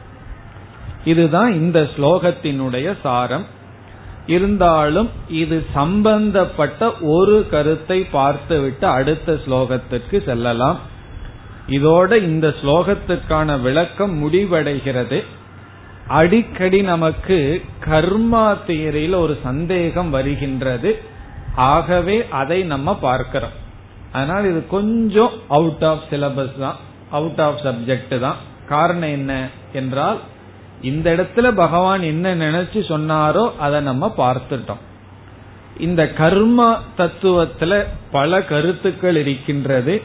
இதுதான் 1.05 1.53
இந்த 1.53 1.89
ஸ்லோகத்தினுடைய 1.97 2.97
சாரம். 3.03 3.47
இருந்தாலும் 4.27 5.11
இது 5.29 5.67
சம்பந்தப்பட்ட 5.75 6.93
ஒரு 7.01 7.47
கருத்தை 7.51 8.05
பார்த்துவிட்டு 8.05 8.87
அடுத்த 8.87 9.39
ஸ்லோகத்திற்கு 9.47 10.25
செல்லலாம். 10.25 10.79
இதோட 11.69 12.23
இந்த 12.23 12.55
ஸ்லோகத்திற்கான 12.63 13.61
விளக்கம் 13.61 14.33
முடிவடைகிறது. 14.33 15.25
அடிக்கடி 16.09 16.83
நமக்கு 16.83 17.65
கர்மா 17.85 18.57
தியரியில் 18.67 19.15
ஒரு 19.15 19.39
சந்தேகம் 19.43 20.11
வருகின்றது. 20.11 21.03
ஆகவே 21.55 22.29
அதை 22.29 22.63
நம்ம 22.63 22.97
பார்க்கிறோம். 22.97 23.61
அதனால் 24.13 24.45
இது 24.45 24.67
கொஞ்சம் 24.67 25.31
அவுட் 25.49 25.85
ஆஃப் 25.85 26.03
சிலபஸ் 26.11 26.59
தான். 26.59 26.77
அவுட் 27.11 27.41
ஆஃப் 27.41 27.61
சப்ஜெக்ட் 27.63 28.19
தான். 28.19 28.37
காரணம் 28.69 29.09
என்ன 29.09 29.49
என்றால் 29.73 30.21
இந்த 30.83 31.15
இடத்துல 31.15 31.51
பகவான் 31.51 32.03
என்ன 32.03 32.35
நினைச்சு 32.35 32.81
சொன்னாரோ 32.89 33.57
அதை 33.57 33.81
நம்ம 33.81 34.15
பார்த்துட்டோம். 34.17 34.83
இந்த 35.79 36.09
கர்ம 36.09 36.79
தத்துவத்துல 36.99 37.87
பல 38.11 38.43
கருத்துக்கள் 38.43 39.17
இருக்கின்றது. 39.17 40.03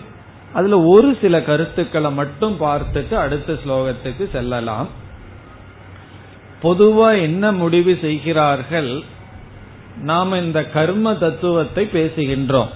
அதுல 0.54 0.82
ஒரு 0.82 1.18
சில 1.22 1.42
கருத்துக்களை 1.42 2.12
மட்டும் 2.12 2.58
பார்த்துட்டு 2.62 3.14
அடுத்த 3.14 3.54
ஸ்லோகத்துக்கு 3.54 4.32
செல்லலாம். 4.32 4.88
பொதுவா 6.64 7.22
என்ன 7.22 7.52
முடிவு 7.52 7.98
செய்கிறார்கள்? 8.02 9.02
நாம 10.02 10.38
இந்த 10.38 10.64
கர்ம 10.64 11.16
தத்துவத்தை 11.16 11.90
பேசுகின்றோம். 11.94 12.68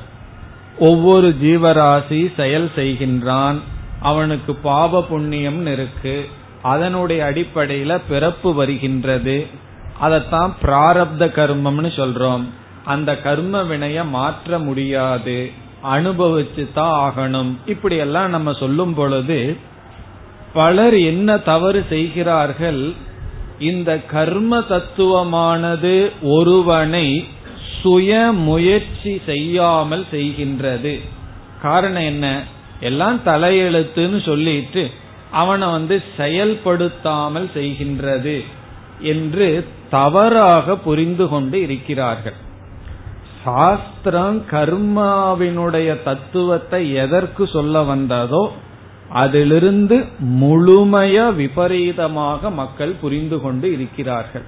ஒவ்வொரு 0.80 1.36
ஜீவராசி 1.42 2.34
செயல் 2.36 2.70
செய்கின்றான். 2.76 3.60
அவனுக்கு 4.02 4.56
பாப 4.56 5.04
புண்ணியம் 5.04 5.66
இருக்கு. 5.66 6.28
அதனுடைய 6.62 7.32
அடிப்படையில 7.34 8.02
பிறப்பு 8.10 8.54
வருகின்றது. 8.54 9.48
அதத்தான் 10.02 10.52
பிராரப்த 10.64 11.28
கர்மம்னு 11.38 11.92
சொல்றோம். 11.96 12.44
அந்த 12.86 13.18
கர்ம 13.18 13.64
வினைய 13.64 14.08
மாற்ற 14.08 14.60
முடியாது. 14.60 15.52
அனுபவிச்சு 15.94 16.74
தான் 16.74 17.12
ஆகணும். 17.12 17.56
இப்படி 17.66 17.96
எல்லாம் 17.96 18.30
நம்ம 18.30 18.54
சொல்லும் 18.54 18.94
பொழுது 18.94 19.58
பலர் 20.54 20.94
என்ன 20.94 21.38
தவறு 21.38 21.86
செய்கிறார்கள்? 21.90 22.94
இந்த 23.60 24.00
கர்ம 24.00 24.60
தத்துவமானது 24.60 26.12
ஒருவனை 26.22 27.28
சுய 27.82 28.32
முயற்சி 28.32 29.22
செய்யாமல் 29.26 30.06
செய்கின்றது. 30.12 31.00
காரணம் 31.62 32.04
என்ன? 32.04 32.44
எல்லாம் 32.90 33.18
தலையெழுத்துன்னு 33.26 34.20
சொல்லிட்டு 34.30 34.84
அவனை 35.32 35.68
வந்து 35.72 35.96
செயல்படுத்தாமல் 36.18 37.48
செய்கின்றது 37.58 38.38
என்று 39.12 39.48
தவறாக 39.90 40.76
புரிந்து 40.78 41.26
கொண்டு 41.28 41.58
இருக்கிறார்கள். 41.62 42.38
சாஸ்திரம் 43.44 44.40
கர்மாவினுடைய 44.52 45.90
தத்துவத்தை 46.04 46.82
எதற்கு 47.04 47.44
சொல்ல 47.48 47.84
வந்ததோ 47.84 48.44
அதிலிருந்து 49.22 49.98
முழுமைய 50.42 51.18
விபரீதமாக 51.40 52.52
மக்கள் 52.60 52.94
புரிந்து 53.02 53.38
கொண்டு 53.42 53.68
இருக்கிறார்கள். 53.72 54.46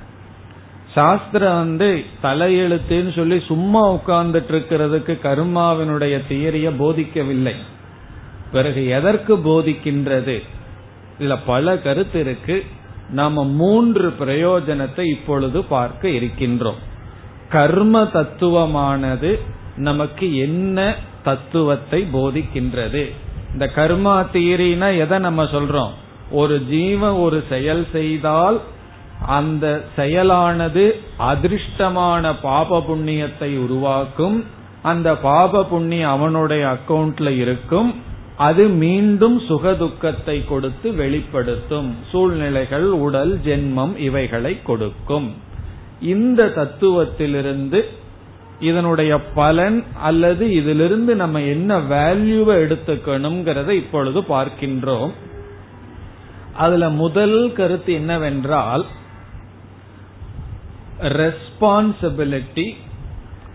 சாஸ்திரம் 0.93 1.57
வந்து 1.57 1.89
தலையெழுத்துன்னு 2.23 3.11
சொல்லி 3.15 3.37
சும்மா 3.51 3.81
உட்கார்ந்துட்டு 3.97 4.51
இருக்கிறதுக்கு 4.53 5.13
கர்மாவினுடைய 5.27 6.15
தியரிய 6.29 6.69
போதிக்கவில்லை. 6.81 7.55
பிறகு 8.53 8.87
எதற்கு 8.87 9.37
போதிக்கின்றது? 9.37 10.37
இதுல 11.19 11.37
பல 11.45 11.77
கருத்து 11.77 12.19
இருக்கு. 12.19 12.65
நாம 13.09 13.45
மூன்று 13.45 14.13
பிரயோஜனத்தை 14.19 15.03
இப்பொழுது 15.03 15.63
பார்க்க 15.63 16.07
இருக்கின்றோம். 16.09 16.79
கர்ம 17.49 18.03
தத்துவமானது 18.03 19.39
நமக்கு 19.75 20.37
என்ன 20.37 20.95
தத்துவத்தை 21.23 22.07
போதிக்கின்றது? 22.13 23.11
இந்த 23.53 23.71
கர்மா 23.75 24.15
தீரினா 24.33 24.97
எதை 24.97 25.19
நம்ம 25.19 25.43
சொல்றோம்? 25.43 25.93
ஒரு 26.31 26.61
ஜீவன் 26.69 27.17
ஒரு 27.25 27.43
செயல் 27.49 27.87
செய்தால் 27.91 28.61
அந்த 29.27 29.83
செயலானது 29.97 30.85
அதிர்ஷ்டமான 31.19 32.33
பாப 32.41 32.83
புண்ணியத்தை 32.89 33.57
உருவாக்கும். 33.57 34.45
அந்த 34.81 35.15
பாப 35.15 35.65
புண்ணியம் 35.65 36.09
அவனுடைய 36.09 36.63
அக்கவுண்ட்ல 36.65 37.29
இருக்கும். 37.37 37.91
அது 38.37 38.67
மீண்டும் 38.67 39.39
சுகதுக்கத்தை 39.39 40.47
கொடுத்து 40.47 40.93
வெளிப்படுத்தும். 40.93 41.95
சூழ்நிலைகள் 42.11 42.85
உடல் 42.85 43.39
ஜென்மம் 43.45 43.97
இவைகளை 43.97 44.63
கொடுக்கும். 44.63 45.33
இந்த 46.01 46.45
தத்துவத்திலிருந்து 46.45 47.83
இதனுடைய 48.59 49.19
பலன் 49.19 49.83
அல்லது 50.01 50.53
இதிலிருந்து 50.53 51.15
நம்ம 51.15 51.41
என்ன 51.41 51.79
வேல்யூவை 51.79 52.55
எடுத்துக்கணுங்கிறத 52.65 53.69
இப்பொழுது 53.69 54.21
பார்க்கின்றோம். 54.21 55.11
அதுல 56.57 56.89
முதல் 56.89 57.53
கருத்து 57.53 57.93
என்னவென்றால் 57.93 58.85
ரெஸ்பான்சிபிலிட்டி 61.01 62.75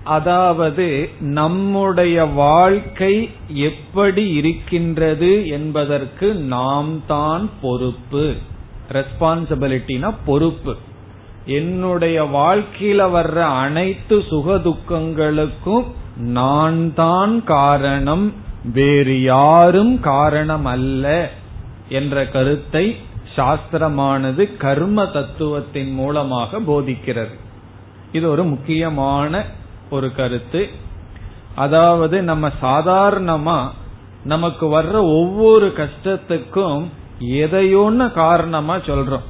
அதாவது 0.05 1.09
நம்முடைய 1.21 2.25
வாழ்க்கை 2.25 3.31
எப்படி 3.49 4.31
இருக்கின்றது 4.31 5.49
என்பதற்கு 5.49 6.35
நாம் 6.35 7.07
தான் 7.07 7.51
பொறுப்பு. 7.61 8.35
ரெஸ்பான்சிபிலிட்டினா 8.93 10.15
பொறுப்பு. 10.27 10.77
என்னுடைய 11.47 12.23
வாழ்க்கையில 12.23 13.01
வர்ற 13.15 13.37
அனைத்து 13.37 14.23
சுக 14.23 14.55
துக்கங்களுக்கும் 14.55 15.85
நான் 16.17 16.95
தான் 16.95 17.45
காரணம் 17.45 18.33
வேறு 18.73 19.23
யாரும் 19.23 20.01
காரணம் 20.01 20.65
அல்ல 20.65 21.31
என்ற 21.89 22.27
கருத்தை 22.27 22.97
சாஸ்திரமானது 23.37 24.57
கர்ம 24.57 25.05
தத்துவத்தின் 25.05 25.93
மூலமாக 25.93 26.61
போதிக்கிறது. 26.61 27.35
இது 28.13 28.31
ஒரு 28.31 28.45
முக்கியமான 28.45 29.45
ஒரு 29.91 30.15
கருத்து. 30.15 30.69
அதாவது 31.55 32.23
நம்ம 32.23 32.51
சாதாரணமா 32.63 33.69
நமக்கு 34.25 34.67
வர்ற 34.67 34.93
ஒவ்வொரு 34.93 35.73
கஷ்டத்துக்கும் 35.77 36.85
எதையோன்னு 37.21 38.13
காரணமா 38.13 38.77
சொல்றோம். 38.77 39.27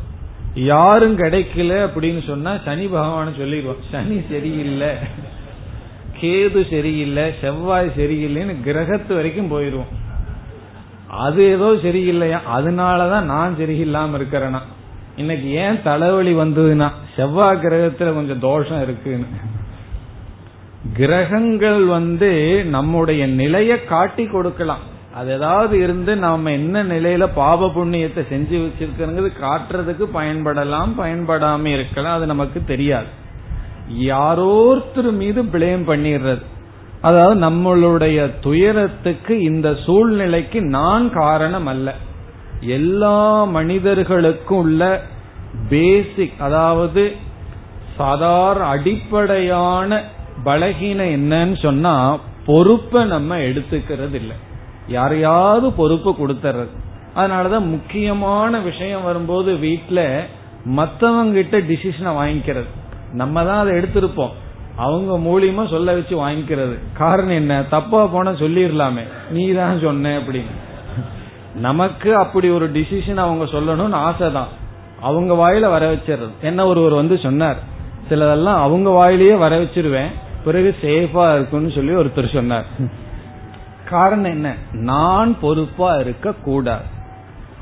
யாரும் 0.55 1.19
கிடைக்கல 1.19 1.73
அப்படின்னு 1.87 2.27
சொன்னா 2.27 2.53
சனி 2.65 2.87
பகவான் 2.87 3.39
சொல்லிடுவோம் 3.39 3.85
சனி 3.91 4.21
சரியில்லை 4.31 4.89
கேது 6.21 6.71
சரியில்லை 6.71 7.25
செவ்வாய் 7.41 7.91
சரியில்லைன்னு 7.97 8.57
கிரகத்து 8.65 9.15
வரைக்கும் 9.15 9.53
போயிடுவோம். 9.53 9.93
அது 11.09 11.51
ஏதோ 11.51 11.69
சரியில்லையா? 11.83 12.39
அதனாலதான் 12.57 13.23
நான் 13.23 13.57
சரியில்லாம 13.59 14.19
இருக்கிறேனா? 14.19 14.61
இன்னைக்கு 15.17 15.49
ஏன் 15.51 15.83
தலைவலி 15.83 16.35
வந்ததுன்னா 16.35 16.91
செவ்வாய் 17.17 17.61
கிரகத்துல 17.63 18.15
கொஞ்சம் 18.15 18.39
தோஷம் 18.39 18.83
இருக்குன்னு. 18.83 19.27
கிரகங்கள் 20.97 21.85
வந்து 21.85 22.65
நம்முடைய 22.65 23.27
நிலைய 23.27 23.85
காட்டி 23.85 24.27
கொடுக்கலாம். 24.27 24.97
அது 25.15 25.33
ஏதாவது 25.33 25.83
இருந்து 25.83 26.17
நாம 26.17 26.51
என்ன 26.51 26.85
நிலையில 26.85 27.29
பாப 27.35 27.67
புண்ணியத்தை 27.67 28.23
செஞ்சு 28.33 28.57
வச்சிருக்கிறது 28.57 29.33
காட்டுறதுக்கு 29.43 30.07
பயன்படலாம் 30.15 30.91
பயன்படாம 30.99 31.65
இருக்கலாம். 31.65 32.17
அது 32.17 32.27
நமக்கு 32.27 32.65
தெரியாது. 32.65 33.07
யாரோருத்தர் 33.99 35.11
மீது 35.13 35.43
பிளேம் 35.43 35.85
பண்ணிடுறது. 35.91 36.43
அதாவது 37.01 37.41
நம்மளுடைய 37.41 38.31
துயரத்துக்கு 38.41 39.41
இந்த 39.41 39.77
சூழ்நிலைக்கு 39.87 40.63
நான் 40.63 41.13
காரணம் 41.13 41.67
அல்ல 41.67 41.95
எல்லா 42.61 43.45
மனிதர்களுக்கும் 43.45 44.59
உள்ள 44.59 45.03
பேசிக் 45.69 46.41
அதாவது 46.41 47.13
சாதாரண 47.97 48.65
அடிப்படையான 48.65 50.05
பலகீனம் 50.45 51.13
என்னன்னு 51.17 51.59
சொன்னா 51.59 52.19
பொறுப்பை 52.47 53.05
நம்ம 53.05 53.37
எடுத்துக்கிறது 53.37 54.15
இல்லை 54.15 54.37
யாரையாவது 54.87 55.73
பொறுப்பு 55.73 56.11
கொடுத்துறது. 56.11 56.69
அதனாலதான் 57.17 57.67
முக்கியமான 57.67 58.59
விஷயம் 58.59 59.03
வரும்போது 59.03 59.55
வீட்டுல 59.55 60.21
மத்தவங்க 60.65 61.41
டிசிஷனை 61.41 62.05
வாங்கிக்கிறது. 62.05 62.67
நம்ம 63.13 63.45
தான் 63.45 63.59
அதை 63.59 63.73
எடுத்திருப்போம். 63.73 64.33
அவங்க 64.77 65.19
மூலியமா 65.19 65.69
சொல்ல 65.69 65.93
வச்சு 65.93 66.29
வாங்கிக்கிறது. 66.29 66.79
காரணம் 66.93 67.31
என்ன? 67.31 67.63
தப்பா 67.63 68.07
போன 68.07 68.33
சொல்லிடலாமே. 68.33 69.03
நீ 69.31 69.53
தான் 69.53 69.81
சொன்ன 69.81 70.19
அப்படின்னு. 70.19 70.51
நமக்கு 71.55 72.17
அப்படி 72.17 72.49
ஒரு 72.49 72.71
டிசிஷன் 72.71 73.17
அவங்க 73.17 73.45
சொல்லணும்னு 73.45 73.93
ஆசை 73.93 74.33
தான் 74.33 74.49
அவங்க 75.01 75.35
வாயில 75.35 75.61
வர 75.61 75.93
வச்சிடுறது. 75.93 76.41
என்ன 76.43 76.67
ஒருவர் 76.67 76.93
வந்து 76.93 77.19
சொன்னார். 77.19 77.57
சிலதெல்லாம் 78.09 78.61
அவங்க 78.61 78.91
வாயிலேயே 78.91 79.39
வர 79.39 79.59
வச்சிருவேன். 79.59 80.11
பிறகு 80.49 80.71
சேஃபா 80.83 81.25
இருக்கும்னு 81.35 81.71
சொல்லி 81.71 81.93
ஒருத்தர் 81.93 82.35
சொன்னார். 82.35 82.69
காரணம் 83.91 84.31
என்ன? 84.31 84.49
நான் 84.73 85.31
பொறுப்பா 85.41 85.91
இருக்க 85.95 86.35
கூடாது 86.45 86.87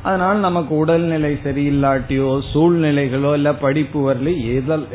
அதனால 0.02 0.38
நமக்கு 0.38 0.72
உடல்நிலை 0.76 1.30
சரியில்லாட்டியோ 1.44 2.30
சூழ்நிலைகளோ 2.52 3.30
இல்ல 3.32 3.50
படிப்பு 3.54 4.00
வரல 4.06 4.32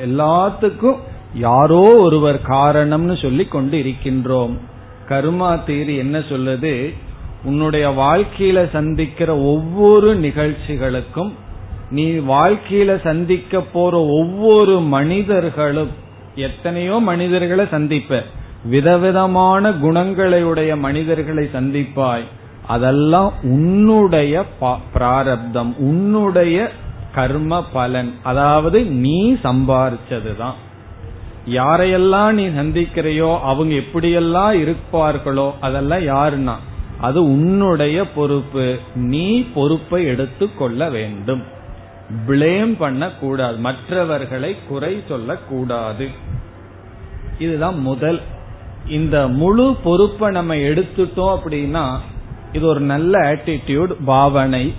எல்லாத்துக்கும் 0.08 1.00
யாரோ 1.34 1.84
ஒருவர் 2.00 2.39
காரணம்னு 2.48 3.16
சொல்லி 3.22 3.46
கொண்டு 3.46 3.78
இருக்கின்றோம். 3.78 4.56
கர்மா 5.10 5.50
தேரி 5.68 5.96
என்ன 5.98 6.18
சொல்லுது? 6.32 6.74
உன்னுடைய 7.44 7.86
வாழ்க்கையில 8.00 8.60
சந்திக்கிற 8.70 9.30
ஒவ்வொரு 9.54 10.10
நிகழ்ச்சிகளுக்கும் 10.20 11.32
நீ 11.89 12.06
வாழ்க்கையில 12.34 12.92
சந்திக்க 13.04 13.62
போற 13.74 13.94
ஒவ்வொரு 14.20 14.76
மனிதர்களும் 14.96 15.92
எத்தனையோ 16.36 16.99
மனிதர்களை 16.99 17.65
சந்திப்ப. 17.65 18.23
விதவிதமான 18.65 19.69
குணங்களையுடைய 19.69 20.77
மனிதர்களை 20.77 21.49
சந்திப்பாய். 21.53 22.23
அதெல்லாம் 22.67 23.34
உன்னுடைய 23.43 24.45
பிராரப்தம் 24.93 25.77
உன்னுடைய 25.77 26.71
கர்ம 27.15 27.65
பலன். 27.73 28.13
அதாவது 28.23 28.86
நீ 28.86 29.34
சம்பாரிச்சதுதான். 29.34 30.53
யாரையெல்லாம் 31.49 32.32
நீ 32.32 32.47
சந்திக்கிறையோ 32.47 33.39
அவங்க 33.39 33.75
எப்படியெல்லாம் 33.75 34.61
இருப்பார்களோ 34.61 35.51
அதெல்லாம் 35.61 35.99
யாருன்னா? 35.99 36.53
அது 37.01 37.23
உன்னுடைய 37.23 38.11
பொறுப்பு. 38.11 38.77
நீ 38.95 39.45
பொறுப்பை 39.53 40.05
எடுத்துக்கொள்ள 40.05 40.89
வேண்டும். 40.89 41.51
பிளேம் 42.28 42.76
பண்ணக்கூடாது. 42.78 43.57
மற்றவர்களை 43.57 44.55
குறை 44.68 45.03
சொல்லக்கூடாது. 45.07 46.09
இதுதான் 47.39 47.80
முதல். 47.80 48.22
இந்த 48.88 49.28
முழு 49.28 49.76
பொறுப்பை 49.84 50.32
நம்ம 50.32 50.55
எடுத்துட்டோம் 50.55 51.38
அப்படின்னா 51.38 51.97
இது 52.53 52.66
ஒரு 52.66 52.80
நல்ல 52.80 53.34
ஆட்டிடியூட் 53.34 53.91
பாவனை. 54.05 54.74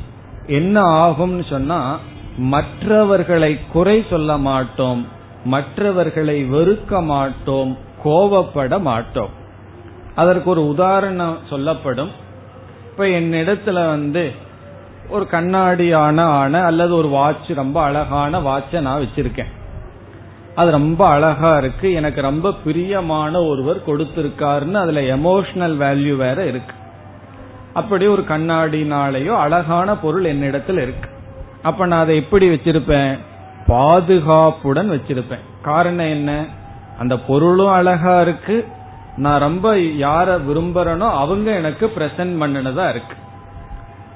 என்ன 0.47 0.83
ஆகும்னு 0.83 1.49
சொன்னா 1.49 1.99
மற்றவர்களை 2.37 3.59
குறை 3.73 4.05
சொல்ல 4.11 4.37
மாட்டோம். 4.37 5.07
மற்றவர்களை 5.45 6.51
வெறுக்க 6.51 7.05
மாட்டோம். 7.05 7.79
கோவப்பட 8.05 8.81
மாட்டோம். 8.81 9.29
அதற்கு 10.15 10.51
ஒரு 10.51 10.69
உதாரணம் 10.69 11.39
சொல்லப்படும். 11.49 12.11
இப்ப 12.91 13.07
என்னிடத்துல 13.07 13.73
வந்து 13.73 14.33
ஒரு 15.09 15.27
கண்ணாடியான 15.31 16.21
ஆன 16.21 16.61
அல்லது 16.61 16.97
ஒரு 16.97 17.09
வாட்ச் 17.09 17.51
ரொம்ப 17.51 17.83
அழகான 17.83 18.41
வாட்சை 18.41 18.81
நான் 18.81 19.01
வச்சிருக்கேன். 19.01 19.51
அது 20.55 20.71
ரொம்ப 20.71 21.09
அழகா 21.09 21.57
இருக்கு. 21.57 21.93
எனக்கு 21.93 22.21
ரொம்ப 22.21 22.53
பிரியமான 22.53 23.41
ஒருவர் 23.41 23.87
கொடுத்திருக்காருன்னு 23.87 24.73
அதுல 24.73 25.01
எமோஷனல் 25.01 25.77
வேல்யூ 25.77 26.17
வேற 26.17 26.47
இருக்கு. 26.47 26.75
அப்படி 27.73 28.07
ஒரு 28.07 28.23
கண்ணாடினாலேயோ 28.23 29.37
அழகான 29.37 29.97
பொருள் 29.97 30.23
என்னிடத்துல 30.23 30.73
இருக்கு. 30.73 31.11
அப்ப 31.63 31.87
நான் 31.87 32.01
அதை 32.01 32.17
எப்படி 32.17 32.49
வச்சிருப்பேன்? 32.49 33.19
பாதுகாப்புடன் 33.67 34.91
வச்சிருப்பேன். 34.91 35.41
காரணம் 35.63 36.07
என்ன? 36.07 36.47
அந்த 36.99 37.19
பொருளும் 37.19 37.69
அழகா 37.69 38.21
இருக்கு. 38.21 38.67
நான் 39.17 39.41
ரொம்ப 39.41 39.75
யார 39.77 40.41
விரும்புறனோ 40.51 41.11
அவங்க 41.11 41.51
எனக்கு 41.51 41.93
பிரசன்ட் 41.97 42.41
பண்ணினதா 42.41 42.89
இருக்கு. 42.89 43.15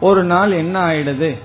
ஒரு 0.01 0.25
நாள் 0.25 0.51
என்ன 0.51 0.87
ஆயிடுது? 0.87 1.39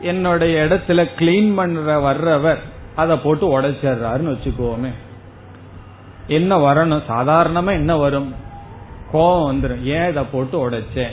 என்னுடைய 0.00 0.64
இடத்துல 0.64 1.08
கிளீன் 1.18 1.54
பண்ற 1.54 2.00
வர்றவர் 2.00 2.58
அதை 2.96 3.16
போட்டு 3.16 3.60
உடைச்சிடுறாருன்னு 3.60 4.36
வச்சுக்கோமே. 4.36 4.90
என்ன 6.26 6.58
வரணும்? 6.58 7.02
சாதாரணமா 7.08 7.70
என்ன 7.70 7.96
வரும்? 7.96 8.34
கோபம் 9.12 9.50
வந்துடும் 9.52 9.82
ஏன் 9.82 10.10
இதை 10.10 10.24
போட்டு 10.32 10.70
உடைச்சேன் 10.70 11.12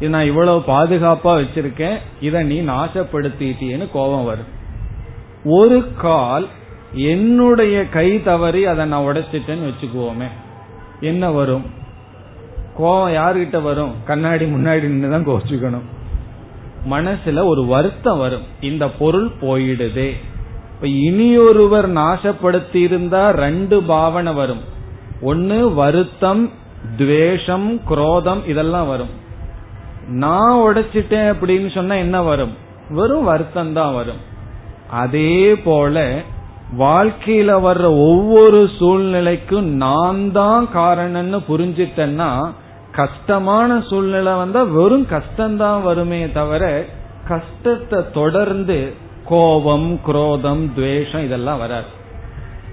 இது 0.00 0.08
நான் 0.08 0.24
இவ்வளவு 0.24 0.58
பாதுகாப்பா 0.58 1.44
வச்சிருக்கேன். 1.44 1.98
இதை 2.20 2.42
நீ 2.42 2.60
நாசப்படுத்திட்டேன்னு 2.60 3.90
கோபம் 3.92 4.24
வரும். 4.24 4.56
ஒரு 5.44 5.92
கால் 5.96 6.48
என்னுடைய 6.92 7.88
கை 7.88 8.22
தவறி 8.22 8.66
அதை 8.66 8.84
நான் 8.84 9.04
உடைச்சிட்டேன்னு 9.04 9.72
வச்சுக்குவோமே 9.72 10.28
என்ன 11.00 11.30
வரும்? 11.30 11.64
கோவம் 12.78 13.12
யாருகிட்ட 13.12 13.62
வரும்? 13.62 13.94
கண்ணாடி 14.04 14.44
முன்னாடி 14.44 14.82
நின்று 14.82 15.10
தான் 15.10 15.26
கோச்சுக்கணும் 15.26 15.86
மனசுல 16.90 17.44
ஒரு 17.46 17.64
வருத்தம் 17.64 18.18
வரும். 18.18 18.42
இந்த 18.60 18.88
பொருள் 18.88 19.30
போயிடுதே. 19.40 20.10
இப்ப 20.74 20.86
இனியொருவர் 20.86 21.92
நாசப்படுத்தி 21.92 22.76
இருந்தா 22.76 23.30
ரெண்டு 23.30 23.82
பாவனை 23.82 24.32
வரும். 24.32 24.60
ஒன்னு 25.20 25.74
வருத்தம் 25.74 26.50
துவேஷம் 26.96 27.80
குரோதம் 27.88 28.46
இதெல்லாம் 28.46 28.88
வரும். 28.88 29.10
நான் 30.08 30.54
உடைச்சிட்டேன் 30.54 31.32
அப்படின்னு 31.32 31.74
சொன்னா 31.74 31.94
என்ன 31.94 32.22
வரும்? 32.22 32.56
வெறும் 32.90 33.24
வருத்தம் 33.24 33.72
தான் 33.72 33.94
வரும். 33.94 34.20
அதே 34.90 35.54
போல 35.54 36.22
வாழ்க்கையில 36.78 37.50
வர்ற 37.66 37.84
ஒவ்வொரு 37.84 38.70
சூழ்நிலைக்கும் 38.80 39.60
நான் 39.60 40.32
தான் 40.32 40.68
காரணம்னு 40.74 41.38
புரிஞ்சிட்டேன்னா 41.48 42.52
கஷ்டமான 42.92 43.82
சூழ்நிலை 43.88 44.32
வந்தா 44.32 44.62
வெறும் 44.62 45.06
கஷ்டம்தான் 45.10 45.82
வருமே 45.82 46.32
தவிர 46.32 46.84
கஷ்டத்தை 47.28 48.10
தொடர்ந்து 48.12 48.94
கோபம் 49.24 50.00
குரோதம் 50.06 50.72
துவேஷம் 50.74 51.24
இதெல்லாம் 51.24 51.58
வராது. 51.58 51.86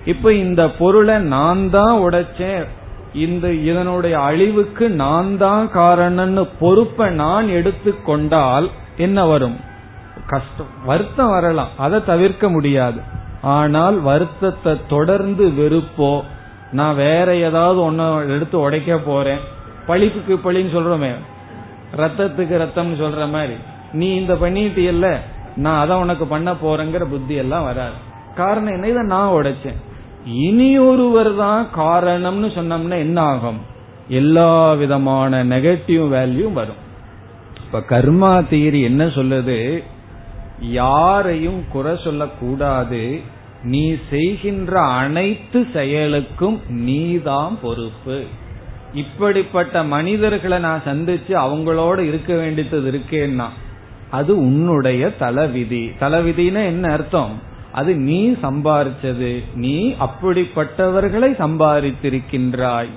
இப்ப 0.05 0.33
இந்த 0.33 0.69
பொருளை 0.69 1.17
நான் 1.17 1.69
தான் 1.69 1.99
உடைச்சேன். 1.99 2.65
இந்த 3.13 3.51
இதனுடைய 3.51 4.19
அழிவுக்கு 4.19 4.89
நான் 4.89 5.37
தான் 5.37 5.69
காரணம்னு 5.73 6.49
பொறுப்பை 6.59 7.09
நான் 7.09 7.47
எடுத்துக்கொண்டால் 7.47 8.69
என்ன 8.97 9.25
வரும்? 9.25 9.59
கஷ்டம் 10.27 10.67
வருத்தம் 10.85 11.29
வரலாம். 11.29 11.69
அதை 11.77 12.03
தவிர்க்க 12.05 12.49
முடியாது. 12.49 13.01
ஆனால் 13.41 13.99
வருத்தத்தை 13.99 14.81
தொடர்ந்து 14.87 15.47
வெறுப்போ 15.47 16.21
நான் 16.71 16.95
வேற 16.95 17.35
ஏதாவது 17.35 17.91
ஒன்ன 17.91 18.29
எடுத்து 18.29 18.59
உடைக்க 18.59 18.97
போறேன். 18.97 19.39
பழிப்புக்கு 19.87 20.51
பழின்னு 20.51 20.77
சொல்றோமே. 20.77 21.11
ரத்தத்துக்கு 21.97 22.67
ரத்தம்னு 22.67 22.99
சொல்ற 22.99 23.29
மாதிரி. 23.29 23.53
நீ 23.93 24.15
இந்த 24.15 24.33
பண்ணிட்டியல்ல 24.33 25.17
நான் 25.55 25.79
அதை 25.79 25.97
உனக்கு 25.97 26.25
பண்ண 26.25 26.51
போறேங்கிற 26.51 27.03
புத்தி 27.03 27.33
எல்லாம் 27.33 27.63
வராது. 27.63 27.93
காரணம் 28.35 28.73
என்ன? 28.73 28.87
இதை 28.87 29.03
நான் 29.03 29.31
உடைச்சேன். 29.31 29.75
இனி 30.25 30.77
ஒருவர் 30.77 31.35
தான் 31.35 31.67
காரணம்னு 31.77 32.47
சொன்னோம்னா 32.47 32.97
என்ன 32.97 33.21
ஆகும்? 33.21 33.59
எல்லா 34.07 34.73
விதமான 34.73 35.43
நெகட்டிவ் 35.43 35.79
வேல்யூ 35.87 36.53
வரும். 36.53 36.83
இப்ப 37.65 37.79
கர்மா 37.79 38.47
தீரி 38.47 38.81
என்ன 38.81 39.05
சொல்லுது? 39.05 39.83
யாரையும் 40.59 41.63
குறை 41.71 41.99
சொல்லக்கூடாது. 42.03 43.21
நீ 43.63 43.95
செய்கின்ற 44.09 44.79
அனைத்து 44.81 45.67
செயலுக்கும் 45.73 46.61
நீதான் 46.67 47.57
பொறுப்பு. 47.61 48.23
இப்படிப்பட்ட 48.95 49.83
மனிதர்களை 49.83 50.57
நான் 50.59 50.81
சந்திச்சு 50.85 51.29
அவங்களோட 51.29 51.97
இருக்க 51.97 52.35
வேண்டியது 52.35 52.79
இருக்கேன்னா 52.91 53.47
அது 54.11 54.37
உன்னுடைய 54.37 55.15
தலைவிதி. 55.15 55.91
தலைவிதினா 55.99 56.65
என்ன 56.65 56.91
அர்த்தம்? 56.91 57.41
அது 57.71 57.95
நீ 57.95 58.31
சம்பாரிச்சது 58.31 59.43
நீ 59.55 59.95
அப்படிப்பட்டவர்களை 59.99 61.31
சம்பாதித்திருக்கின்றாய் 61.39 62.93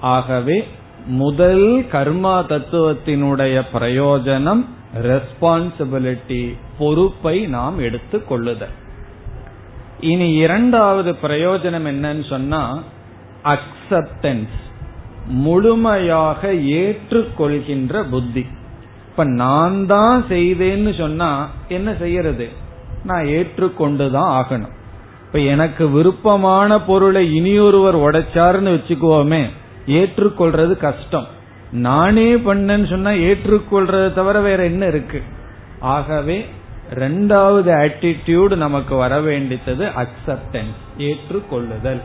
ஆகவே 0.00 0.66
முதல் 1.06 1.86
கர்மா 1.92 2.34
தத்துவத்தினுடைய 2.48 3.62
பிரயோஜனம் 3.74 4.64
ரெஸ்பான்சிபிலிட்டி 5.02 6.56
பொறுப்பை 6.78 7.46
நாம் 7.46 7.78
எடுத்துக் 7.78 8.28
கொள்ளுதல். 8.28 8.76
இனி 10.00 10.32
இரண்டாவது 10.32 11.16
பிரயோஜனம் 11.22 11.88
என்னன்னு 11.92 12.28
சொன்னா 12.28 12.82
அக்செப்டன்ஸ் 13.44 14.56
முழுமையாக 15.26 16.52
ஏற்றுக்கொள்கின்ற 16.52 18.08
புத்தி. 18.10 18.46
இப்ப 19.10 19.24
நான் 19.24 19.86
தான் 19.86 20.24
செய்தேன்னு 20.28 20.98
சொன்னா 20.98 21.50
என்ன 21.68 21.94
செய்யறது? 21.94 22.48
நான் 23.04 23.24
ஏற்றுக்கொண்டுதான் 23.24 24.42
ஆகணும். 24.42 24.72
இப்ப 25.26 25.38
எனக்கு 25.38 25.88
விருப்பமான 25.88 26.80
பொருளை 26.80 27.34
இனியொருவர் 27.34 27.96
உடைச்சாருன்னு 27.96 28.66
வச்சுக்குவோமே 28.66 29.46
ஏற்றுக்கொள்றது 29.86 30.76
கஷ்டம். 30.76 31.26
நானே 31.72 32.34
பண்ணேன்னு 32.34 32.90
சொன்னா 32.90 33.10
ஏற்றுக்கொள்றது 33.10 34.12
தவிர 34.12 34.40
வேற 34.40 34.64
என்ன 34.64 34.86
இருக்கு? 34.86 35.22
ஆகவே 35.80 36.46
ரெண்டாவது 36.94 37.70
ஆட்டிடியூடு 37.70 38.56
நமக்கு 38.56 38.94
வர 38.94 39.20
வேண்டியது 39.20 39.86
அக்செப்டன்ஸ் 39.86 40.76
ஏற்றுக்கொள்ளுதல். 40.98 42.00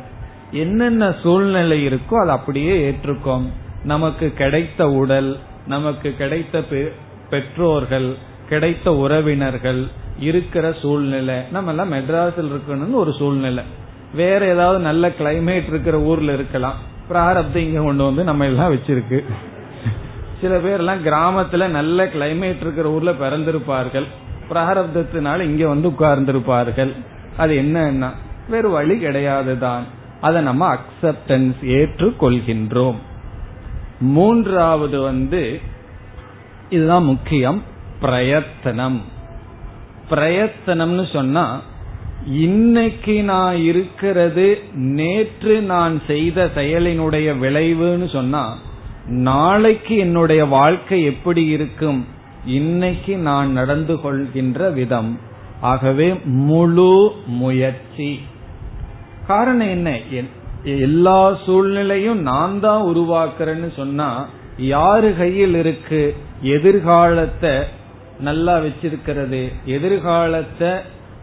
என்னென்ன 0.51 1.15
சூழ்நிலை 1.23 1.87
இருக்கோ 1.87 2.15
அது 2.21 2.31
அப்படியே 2.31 2.91
ஏற்றுக்கோம். 2.91 3.45
நமக்கு 3.83 4.33
கிடைத்த 4.33 4.89
உடல் 4.89 5.37
நமக்கு 5.67 6.15
கிடைத்த 6.17 6.63
பெற்றோர்கள் 7.29 8.15
கிடைத்த 8.49 8.95
உறவினர்கள் 8.95 9.87
இருக்கிற 10.19 10.71
சூழ்நிலை. 10.81 11.35
நம்ம 11.51 11.69
எல்லாம் 11.69 11.93
மெட்ராஸில் 11.93 12.51
இருக்கணும்னு 12.53 12.93
ஒரு 12.93 13.13
சூழ்நிலை. 13.13 13.63
வேற 14.13 14.45
ஏதாவது 14.45 14.79
நல்ல 14.79 15.07
கிளைமேட் 15.07 15.67
இருக்கிற 15.67 15.99
ஊர்ல 15.99 16.33
இருக்கலாம். 16.33 16.75
பிராரப்தம் 17.07 17.61
இங்க 17.61 17.81
கொண்டு 17.81 18.03
வந்து 18.03 18.23
நம்ம 18.23 18.45
எல்லாம் 18.45 18.73
வச்சிருக்கு. 18.73 19.23
சில 20.41 20.57
பேர் 20.57 20.77
எல்லாம் 20.77 21.05
கிராமத்துல 21.05 21.67
நல்ல 21.67 22.05
கிளைமேட் 22.05 22.61
இருக்கிற 22.61 22.89
ஊர்ல 22.89 23.11
பிறந்திருப்பார்கள். 23.11 24.05
பிராரப்தத்தினால 24.49 25.39
இங்க 25.39 25.67
வந்து 25.67 25.89
உட்கார்ந்திருப்பார்கள். 25.89 26.93
அது 27.37 27.55
என்னன்னா 27.55 28.09
வேறு 28.49 28.69
வழி 28.69 28.99
கிடையாது 28.99 29.59
தான் 29.59 29.83
அதை 30.22 30.41
நம்ம 30.41 30.76
அக்செப்டன்ஸ் 30.76 31.55
ஏற்றுக்கொள்கின்றோம். 31.61 32.95
மூன்றாவது 33.99 35.01
வந்து 35.01 35.59
இதுதான் 36.70 37.03
முக்கியம் 37.03 37.63
பிரயத்தனம். 37.99 39.01
பிரயத்தனம்னு 40.09 41.13
சொன்னா 41.13 41.61
இன்னைக்கு 42.26 43.24
நான் 43.24 43.55
இருக்கிறது 43.55 44.61
நேற்று 44.74 45.61
நான் 45.61 46.01
செய்த 46.07 46.51
செயலினுடைய 46.55 47.38
விளைவுன்னு 47.38 48.11
சொன்னா 48.11 48.57
நாளைக்கு 49.05 49.97
என்னுடைய 49.97 50.45
வாழ்க்கை 50.45 51.03
எப்படி 51.03 51.45
இருக்கும்? 51.45 52.05
இன்னைக்கு 52.45 53.18
நான் 53.18 53.51
நடந்து 53.51 54.01
கொள்கின்ற 54.01 54.70
விதம். 54.70 55.20
ஆகவே 55.61 56.20
முழு 56.24 57.11
முயற்சி. 57.26 58.20
காரணம் 59.28 59.69
என்ன? 59.69 59.89
எல்லா 60.63 61.38
சூழ்நிலையும் 61.45 62.21
நான் 62.21 62.59
தான் 62.59 62.84
உருவாக்குறேன்னு 62.84 63.69
சொன்னா 63.75 64.09
யாரு 64.57 65.15
கையில் 65.17 65.55
இருக்கு? 65.55 66.15
எதிர்காலத்தை 66.41 67.51
நல்லா 68.19 68.57
வச்சிருக்கிறது. 68.57 69.41
எதிர்காலத்தை 69.65 70.71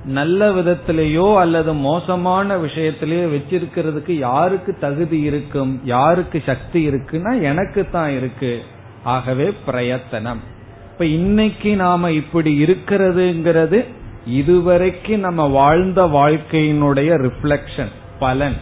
நல்ல 0.04 0.48
விதத்திலேயோ 0.50 1.36
அல்லது 1.36 1.72
மோசமான 1.72 2.56
விஷயத்திலேயோ 2.56 3.26
வச்சிருக்கிறதுக்கு 3.36 4.12
யாருக்கு 4.18 4.76
தகுதி 4.80 5.20
இருக்கும்? 5.20 5.80
யாருக்கு 5.84 6.42
சக்தி 6.46 6.88
இருக்குன்னா 6.88 7.42
எனக்கு 7.42 7.90
தான் 7.90 8.10
இருக்கு. 8.16 8.62
ஆகவே 9.04 9.52
பிரயத்தனம். 9.66 10.40
இப்ப 10.92 11.04
இன்னைக்கு 11.04 11.76
நாம 11.76 12.10
இப்படி 12.12 12.62
இருக்கிறதுங்கிறது 12.62 13.84
இதுவரைக்கும் 14.26 15.20
நம்ம 15.20 15.46
வாழ்ந்த 15.46 16.04
வாழ்க்கையினுடைய 16.04 17.30
ரிஃப்ளெக்ஷன் 17.30 17.92
பலன். 18.18 18.56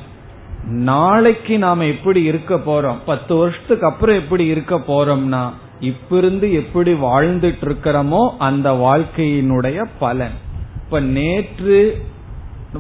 நாளைக்கு 0.65 1.59
நாம 1.59 1.85
எப்படி 1.85 2.23
இருக்க 2.23 2.55
போறோம் 2.55 2.97
பத்து 3.07 3.37
வருஷத்துக்கு 3.37 3.87
அப்புறம் 3.87 4.17
எப்படி 4.17 4.47
இருக்க 4.47 4.77
போறோம்னா 4.77 5.51
இப்ப 5.81 6.17
இருந்து 6.17 6.53
எப்படி 6.53 6.93
வாழ்ந்துட்டு 6.93 7.65
இருக்கிறோமோ 7.65 8.29
அந்த 8.39 8.73
வாழ்க்கையினுடைய 8.73 9.85
பலன். 9.99 10.33
இப்ப 10.75 11.01
நேற்று 11.01 12.05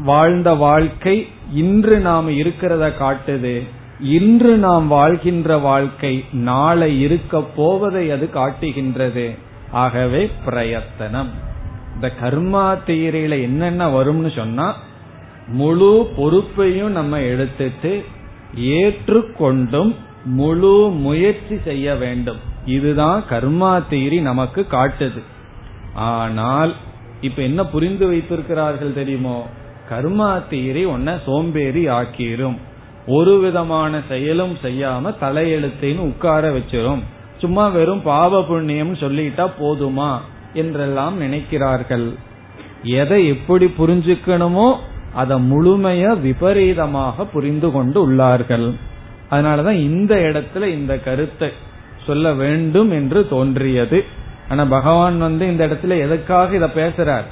வாழ்ந்த 0.04 0.52
வாழ்க்கை 0.52 1.26
இன்று 1.52 1.98
நாம் 1.98 2.28
இருக்கிறத 2.30 2.92
காட்டுது. 3.00 3.62
இன்று 4.00 4.56
நாம் 4.56 4.88
வாழ்கின்ற 4.88 5.58
வாழ்க்கை 5.58 6.24
நாளை 6.32 7.00
இருக்க 7.00 7.42
போவதை 7.42 8.10
அது 8.10 8.30
காட்டுகின்றது. 8.30 9.34
ஆகவே 9.70 10.30
பிரயத்தனம். 10.44 11.50
இந்த 11.94 12.12
கர்மா 12.20 12.64
தீரையில 12.86 13.42
என்னென்ன 13.42 13.88
வரும்னு 13.88 14.36
சொன்னா 14.36 14.76
முழு 15.46 16.12
பொறுப்பையும் 16.16 16.90
நம்ம 16.90 17.20
எடுத்துட்டு 17.20 18.04
ஏற்றுக்கொண்டும் 18.56 19.94
முழு 20.24 20.90
முயற்சி 20.90 21.58
செய்ய 21.64 21.94
வேண்டும். 21.94 22.40
இதுதான் 22.66 23.24
கர்மா 23.30 23.82
தீரி 23.88 24.20
நமக்கு 24.20 24.66
காட்டுது. 24.70 25.22
ஆனால் 25.94 26.74
இப்ப 27.20 27.42
என்ன 27.42 27.64
புரிந்து 27.64 28.06
வைத்திருக்கிறார்கள் 28.06 28.92
தெரியுமோ? 28.92 29.46
கர்மா 29.90 30.42
தீரி 30.50 30.84
உன்ன 30.84 31.18
சோம்பேறி 31.26 31.86
ஆக்கிரும். 31.88 32.56
ஒரு 33.06 33.38
விதமான 33.38 34.00
செயலும் 34.08 34.54
செய்யாம 34.62 35.14
தலையெழுத்தின்னு 35.20 35.98
உட்கார 35.98 36.50
வச்சிரும். 36.50 37.02
சும்மா 37.38 37.68
வெறும் 37.68 38.02
பாவ 38.02 38.44
புண்ணியம் 38.44 38.94
சொல்லிட்டா 38.94 39.50
போதுமா? 39.60 40.20
என்றெல்லாம் 40.54 41.20
நினைக்கிறார்கள். 41.20 42.14
எதை 42.82 43.28
எப்படி 43.28 43.66
புரிஞ்சுக்கணுமோ 43.78 44.76
அதை 45.14 45.36
முழுமைய 45.38 46.14
விபரீதமாக 46.18 47.24
புரிந்து 47.24 47.70
கொண்டு 47.70 48.10
உள்ளார்கள். 48.10 48.74
அதனாலதான் 49.30 49.72
இந்த 49.72 50.14
இடத்துல 50.14 50.66
இந்த 50.66 50.98
கருத்தை 50.98 51.48
சொல்ல 52.06 52.32
வேண்டும் 52.32 52.90
என்று 52.90 53.28
தோன்றியது. 53.28 54.04
ஆனா 54.48 54.64
பகவான் 54.64 55.18
வந்து 55.18 55.46
இந்த 55.46 55.66
இடத்துல 55.66 55.98
எதுக்காக 55.98 56.54
இத 56.54 56.66
பேசுறார்? 56.66 57.28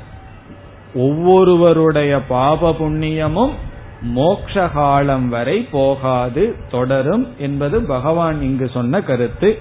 ஒவ்வொருவருடைய 0.94 2.20
பாப 2.20 2.70
புண்ணியமும் 2.70 3.50
மோக்ஷ 4.02 4.68
காலம் 4.68 5.28
வரை 5.28 5.68
போகாது 5.70 6.56
தொடரும் 6.70 7.28
என்பது 7.38 7.80
பகவான் 7.80 8.42
இங்கு 8.42 8.70
சொன்ன 8.72 9.02
கருத்து. 9.02 9.58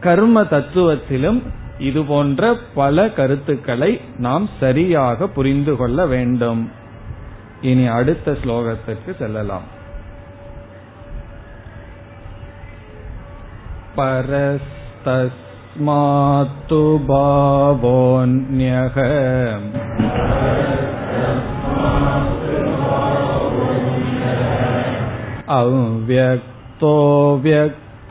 கர்ம 0.00 0.42
தத்துவத்திலும் 0.42 1.42
இது 1.79 2.01
போன்ற 2.03 2.41
பல 2.75 3.07
கருத்துக்களை 3.09 3.91
நாம் 4.17 4.45
சரியாக 4.59 5.27
புரிந்து 5.27 5.75
கொள்ள 5.75 6.05
வேண்டும் 6.05 6.61
இனி 7.61 7.87
அடுத்த 7.87 8.37
ஸ்லோகத்திற்கு 8.41 9.13
செல்லலாம் 9.17 9.67
परस्तस्मात्तु 15.77 16.81
भावोऽन्यः 17.07 18.97
अव्यक्तो 25.57 26.95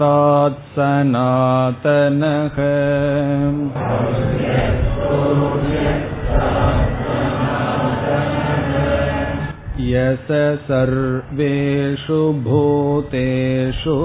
व्यक्तात् 0.00 0.58
सनातनः 0.76 2.56
यस 9.90 10.28
सर्वेषु 10.68 12.20
भूतेषु 12.46 13.96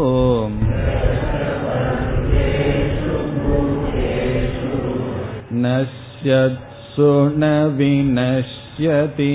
नश्यत्सु 5.63 7.11
न 7.41 7.53
विनश्यति 7.77 9.33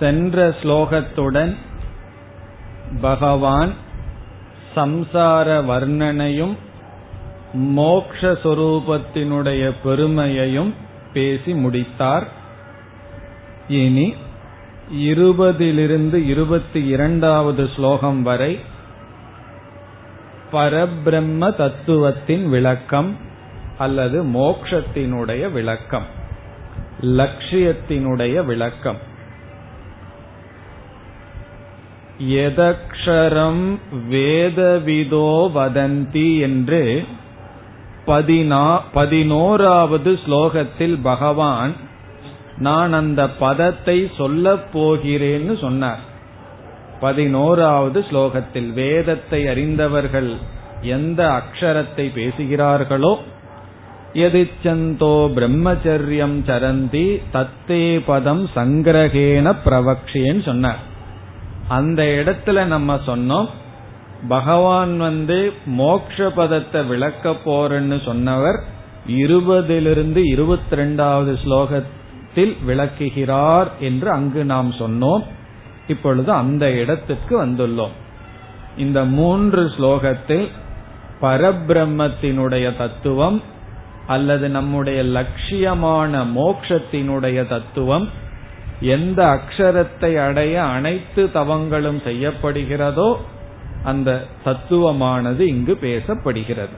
சென்ற 0.00 0.48
ஸ்லோகத்துடன் 0.48 1.56
பகவான் 3.00 3.74
சம்சார 4.76 5.70
வர்ணனையும் 5.70 6.56
மோக்ஷஸ்வரூபத்தினுடைய 7.56 9.74
பெருமையையும் 9.84 10.74
பேசி 11.12 11.54
முடித்தார். 11.54 12.28
இனி 13.68 14.14
இருபதிலிருந்து 14.92 16.14
இருபத்தி 16.14 16.86
இரண்டாவது 16.86 17.70
ஸ்லோகம் 17.76 18.22
வரை 18.22 18.58
பரபிரம்ம 20.52 21.56
தத்துவத்தின் 21.56 22.48
விளக்கம் 22.48 23.16
அல்லது 23.78 24.24
மோக்ஷத்தினுடைய 24.24 25.52
விளக்கம் 25.52 26.04
லட்சியத்தினுடைய 27.00 28.44
விளக்கம். 28.44 29.09
எதக்ஷரம் 32.20 33.64
வேதவிதோ 34.10 35.28
வதந்தி 35.54 36.40
என்று 36.40 36.82
பதினா 38.06 38.80
பதினோராவது 38.92 40.18
ஸ்லோகத்தில் 40.24 40.96
பகவான் 41.02 41.74
நான் 42.58 42.92
அந்த 42.92 43.28
பதத்தை 43.28 44.10
சொல்ல 44.16 44.54
போகிறேன்னு 44.72 45.60
சொன்னார். 45.60 46.00
பதினோராவது 47.00 48.04
ஸ்லோகத்தில் 48.10 48.70
வேதத்தை 48.72 49.46
அறிந்தவர்கள் 49.46 50.36
எந்த 50.82 51.20
அக்ஷரத்தை 51.30 52.06
பேசுகிறார்களோ 52.18 53.18
எதிச்சந்தோ 54.14 55.14
பிரம்மச்சரியம் 55.36 56.38
சரந்தி 56.46 57.06
தத்தே 57.32 58.00
பதம் 58.06 58.44
சங்கிரகேன 58.54 59.56
பிரவக்ஷேன்னு 59.64 60.44
சொன்னார். 60.44 60.88
அந்த 61.70 62.02
இடத்துல 62.02 62.64
நம்ம 62.64 62.94
சொன்னோம் 63.06 63.48
பகவான் 64.28 64.94
வந்து 64.98 65.52
மோக்ஷ 65.66 66.30
பதத்தை 66.30 66.80
விளக்க 66.82 67.30
போறேன்னு 67.44 67.98
சொன்னவர் 68.04 68.58
இருபதிலிருந்து 69.08 70.20
இருபத்தி 70.24 70.76
ரெண்டாவது 70.76 71.32
ஸ்லோகத்தில் 71.44 72.52
விளக்குகிறார் 72.64 73.70
என்று 73.80 74.10
அங்கு 74.10 74.44
நாம் 74.44 74.70
சொன்னோம். 74.72 75.22
இப்பொழுது 75.88 76.32
அந்த 76.32 76.64
இடத்துக்கு 76.72 77.34
வந்துள்ளோம். 77.46 77.94
இந்த 78.76 79.04
மூன்று 79.04 79.62
ஸ்லோகத்தில் 79.78 80.48
பரபிரம்மத்தினுடைய 81.22 82.66
தத்துவம் 82.76 83.42
அல்லது 84.06 84.48
நம்முடைய 84.48 85.00
லட்சியமான 85.16 86.22
மோக்ஷத்தினுடைய 86.36 87.48
தத்துவம் 87.48 88.06
எந்த 88.80 89.24
அக்ஷரத்தை 89.26 90.16
அடைய 90.16 90.62
அனைத்து 90.62 91.30
தவங்களும் 91.34 92.02
செய்யப்படுகிறதோ 92.04 93.16
அந்த 93.84 94.26
தத்துவமானது 94.44 95.40
இங்கு 95.40 95.78
பேசப்படுகிறது. 95.82 96.76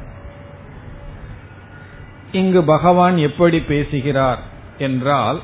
இங்கு 2.33 2.63
பகவான் 2.63 3.17
எப்படி 3.17 3.61
பேசுகிறார் 3.61 4.39
என்றால் 4.79 5.41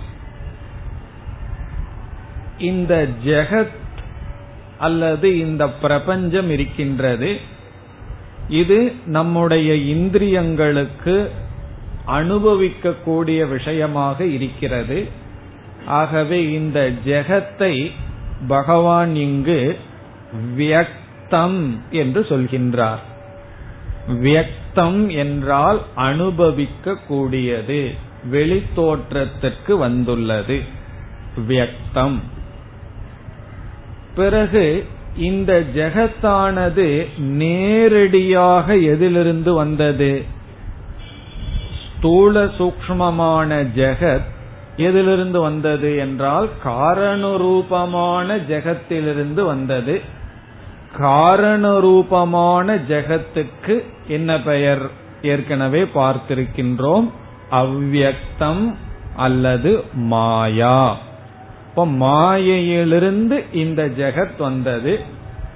இந்த 2.58 3.08
ஜெகத் 3.24 3.76
அல்லது 4.78 5.38
இந்த 5.38 5.68
பிரபஞ்சம் 5.68 6.50
இருக்கின்றது 6.50 7.36
இது 8.48 8.92
நம்முடைய 9.06 9.96
இந்திரியங்களுக்கு 9.96 11.28
அனுபவிக்கக்கூடிய 12.06 13.48
விஷயமாக 13.48 14.24
இருக்கிறது. 14.24 15.26
ஆகவே 15.88 16.52
இந்த 16.52 16.92
ஜெகத்தை 17.06 17.90
பகவான் 18.48 19.16
இங்கு 19.16 19.78
வியக்தம் 20.56 21.78
என்று 21.90 22.20
சொல்கின்றார். 22.20 22.98
வியக்தம் 24.08 25.10
என்றால் 25.10 25.82
அனுபவிக்க 25.94 26.94
கூடியது 26.94 27.94
வெளித்தோற்றத்திற்கு 28.32 29.72
வந்துள்ளது. 29.78 30.60
வியக்தம். 31.48 32.18
பிறகு 34.14 34.86
இந்த 35.16 35.64
ஜெகத்தானது 35.74 37.18
நேரடியாக 37.18 38.76
எதிலிருந்து 38.76 39.54
வந்தது? 39.54 40.24
ஸ்தூல 41.98 42.44
சூக்மமான 42.44 43.66
ஜெகத் 43.76 44.36
எதிலிருந்து 44.78 45.40
வந்தது 45.40 45.96
என்றால் 45.96 46.48
காரணரூபமான 46.64 48.36
ஜெகத்திலிருந்து 48.48 49.42
வந்தது. 49.44 50.00
காரணரூபமான 50.98 52.76
ஜெகத்துக்கு 52.88 53.84
என்ன 54.08 54.40
பெயர்? 54.40 54.90
ஏற்கனவே 55.22 55.82
பார்த்திருக்கின்றோம். 55.82 57.10
அவ்வியக்தம் 57.50 58.74
அல்லது 59.16 59.84
மாயா. 59.92 60.96
இப்ப 61.68 61.86
மாயையிலிருந்து 61.86 63.44
இந்த 63.52 63.86
ஜெகத் 63.86 64.38
வந்தது. 64.38 65.00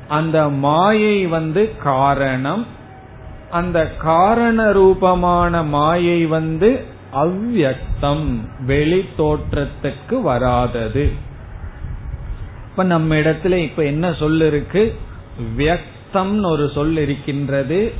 அந்த 0.09 0.49
மாயை 0.49 1.27
வந்து 1.27 1.77
காரணம். 1.83 2.67
அந்த 3.51 3.93
காரண 3.99 4.73
ரூபமான 4.73 5.63
மாயை 5.63 6.27
வந்து 6.27 6.92
அவ்வக்தம் 7.13 8.41
வெளி 8.67 9.09
தோற்றத்துக்கு 9.19 10.23
வராதது. 10.23 11.13
இப்ப 12.71 12.83
நம்ம 12.83 13.15
இடத்துல 13.15 13.55
இப்ப 13.55 13.85
என்ன 13.85 14.13
சொல் 14.13 14.41
இருக்கு? 14.41 14.95
வியக்தம்னு 15.57 16.47
ஒரு 16.47 16.71
சொல் 16.75 16.97
இருக்கின்றது. 16.97 17.93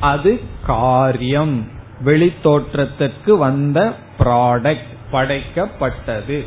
அது 0.00 0.40
காரியம். 0.66 1.68
வெளி 2.00 2.32
தோற்றத்திற்கு 2.42 3.36
வந்த 3.36 3.92
ப்ராடக்ட் 4.18 4.94
படைக்கப்பட்டது. 5.12 6.44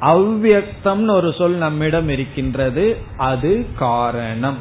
அவ்வக்தம்னு 0.00 1.10
ஒரு 1.10 1.32
சொல் 1.32 1.52
நம்மிடம் 1.52 2.08
இருக்கின்றது. 2.08 2.96
அது 3.16 3.66
காரணம். 3.78 4.56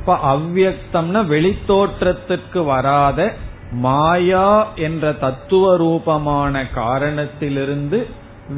இப்ப 0.00 0.36
அவ்வியக்தம்னா 0.36 1.24
வெளித்தோற்றத்திற்கு 1.26 2.64
வராத 2.64 3.34
மாயா 3.74 4.72
என்ற 4.76 5.12
தத்துவ 5.12 5.76
ரூபமான 5.76 6.68
காரணத்திலிருந்து 6.68 8.06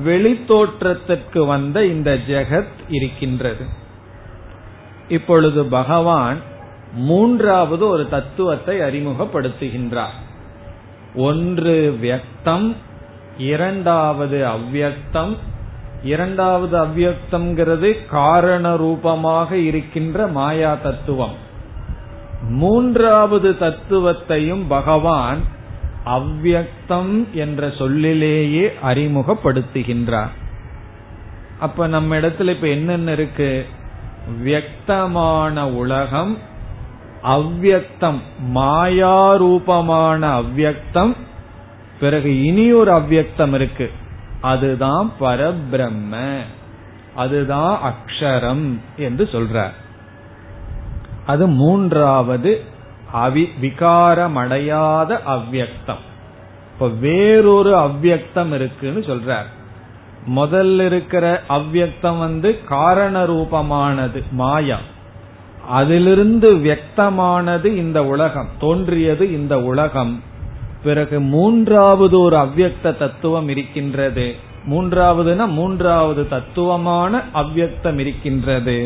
வெளித்தோற்றத்திற்கு 0.04 1.46
வந்த 1.46 1.86
இந்த 1.86 2.18
ஜெகத் 2.28 2.76
இருக்கின்றது. 2.88 3.64
இப்பொழுது 5.08 5.64
பகவான் 5.64 6.36
மூன்றாவது 6.94 7.88
ஒரு 7.88 8.08
தத்துவத்தை 8.08 8.78
அறிமுகப்படுத்துகின்றார். 8.78 10.16
ஒன்று 11.14 11.98
வியக்தம் 12.02 12.74
இரண்டாவது 13.38 14.46
அவ்வக்தம் 14.46 15.36
இரண்டாவது 16.02 16.84
அவ்வக்தம்ங்கிறது 16.84 18.06
காரண 18.06 18.76
ரூபமாக 18.76 19.56
இருக்கின்ற 19.56 20.26
மாயா 20.26 20.74
தத்துவம். 20.74 21.44
மூன்றாவது 22.42 23.50
தத்துவத்தையும் 23.50 24.64
பகவான் 24.68 25.38
அவ்வக்தம் 26.06 27.30
என்ற 27.32 27.72
சொல்லிலேயே 27.78 28.72
அறிமுகப்படுத்துகின்றார். 28.82 30.30
அப்ப 31.58 31.86
நம்ம 31.86 32.16
இடத்துல 32.16 32.50
இப்ப 32.50 32.66
என்னென்ன 32.66 33.12
இருக்கு? 33.12 33.66
வியக்தமான 34.44 35.62
உலகம் 35.62 36.38
அவ்வியக்தம் 37.22 38.18
மாயாரூபமான 38.54 40.42
அவ்வக்தம் 40.42 41.14
பிறகு 42.00 42.44
இனி 42.44 42.72
ஒரு 42.72 42.92
அவ்வியக்தம் 42.92 43.52
இருக்கு. 43.52 43.90
அதுதான் 44.40 45.12
பரபிரம்ம 45.20 46.36
அதுதான் 47.14 47.78
அக்ஷரம் 47.82 48.78
என்று 48.96 49.24
சொல்றார். 49.24 49.72
அது 51.26 51.46
மூன்றாவது 51.46 52.64
அவி 53.12 53.48
விகாரமடையாத 53.60 55.20
அவ்வியக்தம். 55.26 56.02
இப்ப 56.72 56.88
வேறொரு 56.88 57.76
அவ்வியக்தம் 57.76 58.52
இருக்குன்னு 58.52 59.00
சொல்றார். 59.00 59.46
முதல்ல 60.34 60.84
இருக்கிற 60.84 61.42
அவ்வியக்தம் 61.48 62.18
வந்து 62.18 62.64
காரண 62.64 63.26
ரூபமானது 63.26 64.22
மாயா. 64.30 64.78
அதிலிருந்து 65.68 66.54
வியக்தமானது 66.56 67.64
இந்த 67.64 68.04
உலகம் 68.04 68.48
தோன்றியது 68.58 69.32
இந்த 69.32 69.60
உலகம். 69.60 70.22
பிறகு 70.82 71.20
மூன்றாவது 71.20 72.20
ஒரு 72.20 72.36
அவ்வியக்த 72.36 72.96
தத்துவம் 72.96 73.48
இருக்கின்றது. 73.48 74.34
மூன்றாவதுனா 74.66 75.46
மூன்றாவது 75.46 76.28
தத்துவமான 76.28 77.22
அவ்வியக்தம் 77.34 77.98
இருக்கின்றது. 77.98 78.78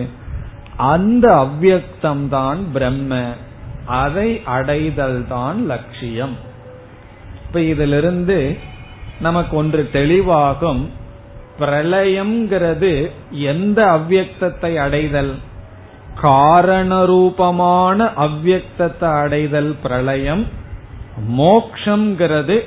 அந்த 0.83 1.35
அவ்வியக்தம் 1.35 2.29
தான் 2.29 2.61
பிரம்ம. 2.73 3.23
அதை 3.87 4.41
அடைதல் 4.45 5.27
தான் 5.27 5.67
லட்சியம். 5.67 6.37
இப்ப 7.45 7.61
இதிலிருந்து 7.61 8.57
நமக்கு 9.21 9.57
ஒன்று 9.57 9.89
தெளிவாகும். 9.93 10.83
பிரளயம்ங்கிறது 11.59 13.11
எந்த 13.31 13.87
அவ்வியக்தத்தை 13.87 14.77
அடைதல்? 14.77 15.35
காரணரூபமான 16.23 17.99
அவ்வியக்தத்தை 18.17 19.11
அடைதல் 19.23 19.75
பிரளயம். 19.83 20.47
மோக்ஷங்கிறது 21.37 22.65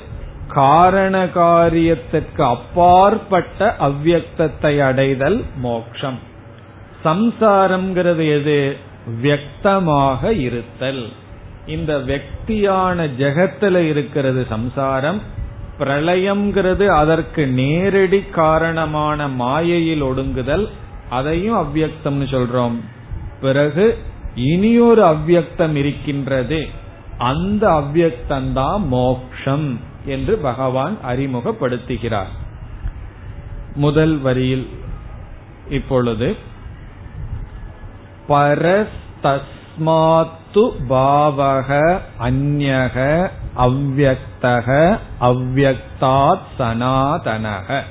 காரண 0.47 1.25
காரியத்திற்கு 1.25 2.41
அப்பாற்பட்ட 2.41 3.75
அவ்வியக்தத்தை 3.79 4.79
அடைதல் 4.79 5.43
மோக்ஷம். 5.57 6.31
சம்சாரம்ங்கிறது 7.03 8.39
எது? 8.39 8.77
வியக்தமாக 9.21 10.39
இருத்தல். 10.39 11.09
இந்த 11.67 11.97
வெக்தியான 11.97 13.09
ஜெகத்துல 13.17 13.75
இருக்கிறது 13.75 14.45
சம்சாரம் 14.49 15.21
பிரளயம்ங்கிறது 15.79 16.87
அதற்கு 16.87 17.47
நேரடி 17.47 18.19
காரணமான 18.19 19.27
மாயையில் 19.27 20.03
ஒடுங்குதல் 20.03 20.67
அதையும் 21.09 21.57
அவ்வியக்தம்னு 21.57 22.27
சொல்றோம். 22.31 22.75
பிறகு 23.41 23.97
இனியொரு 24.35 25.03
அவ்வியக்தம் 25.03 25.75
இருக்கின்றது. 25.75 26.67
அந்த 27.17 27.69
அவ்வியக்தந்தான் 27.69 28.87
மோக்ஷம் 28.87 29.79
என்று 30.05 30.37
பகவான் 30.37 30.97
அறிமுகப்படுத்துகிறார். 31.09 32.31
முதல் 33.75 34.17
வரியில் 34.17 34.67
இப்பொழுது 35.69 36.51
பரஸ்தஸ்மாத்து 38.27 39.41
பாவக 40.89 41.99
அந்யக 42.19 43.29
அவ்வக்தக 43.57 44.99
அவ்வக்தாத் 45.21 46.47
சனாதனக. 46.59 47.81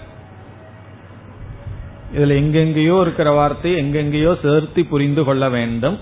இதுல 2.15 2.35
எங்கெங்கேயோ 2.35 3.01
இருக்கிற 3.01 3.31
வார்த்தை 3.31 3.73
எங்கெங்கேயோ 3.75 4.39
சேர்த்து 4.43 4.85
புரிந்து 4.85 5.25
கொள்ள 5.25 5.49
வேண்டும். 5.49 5.99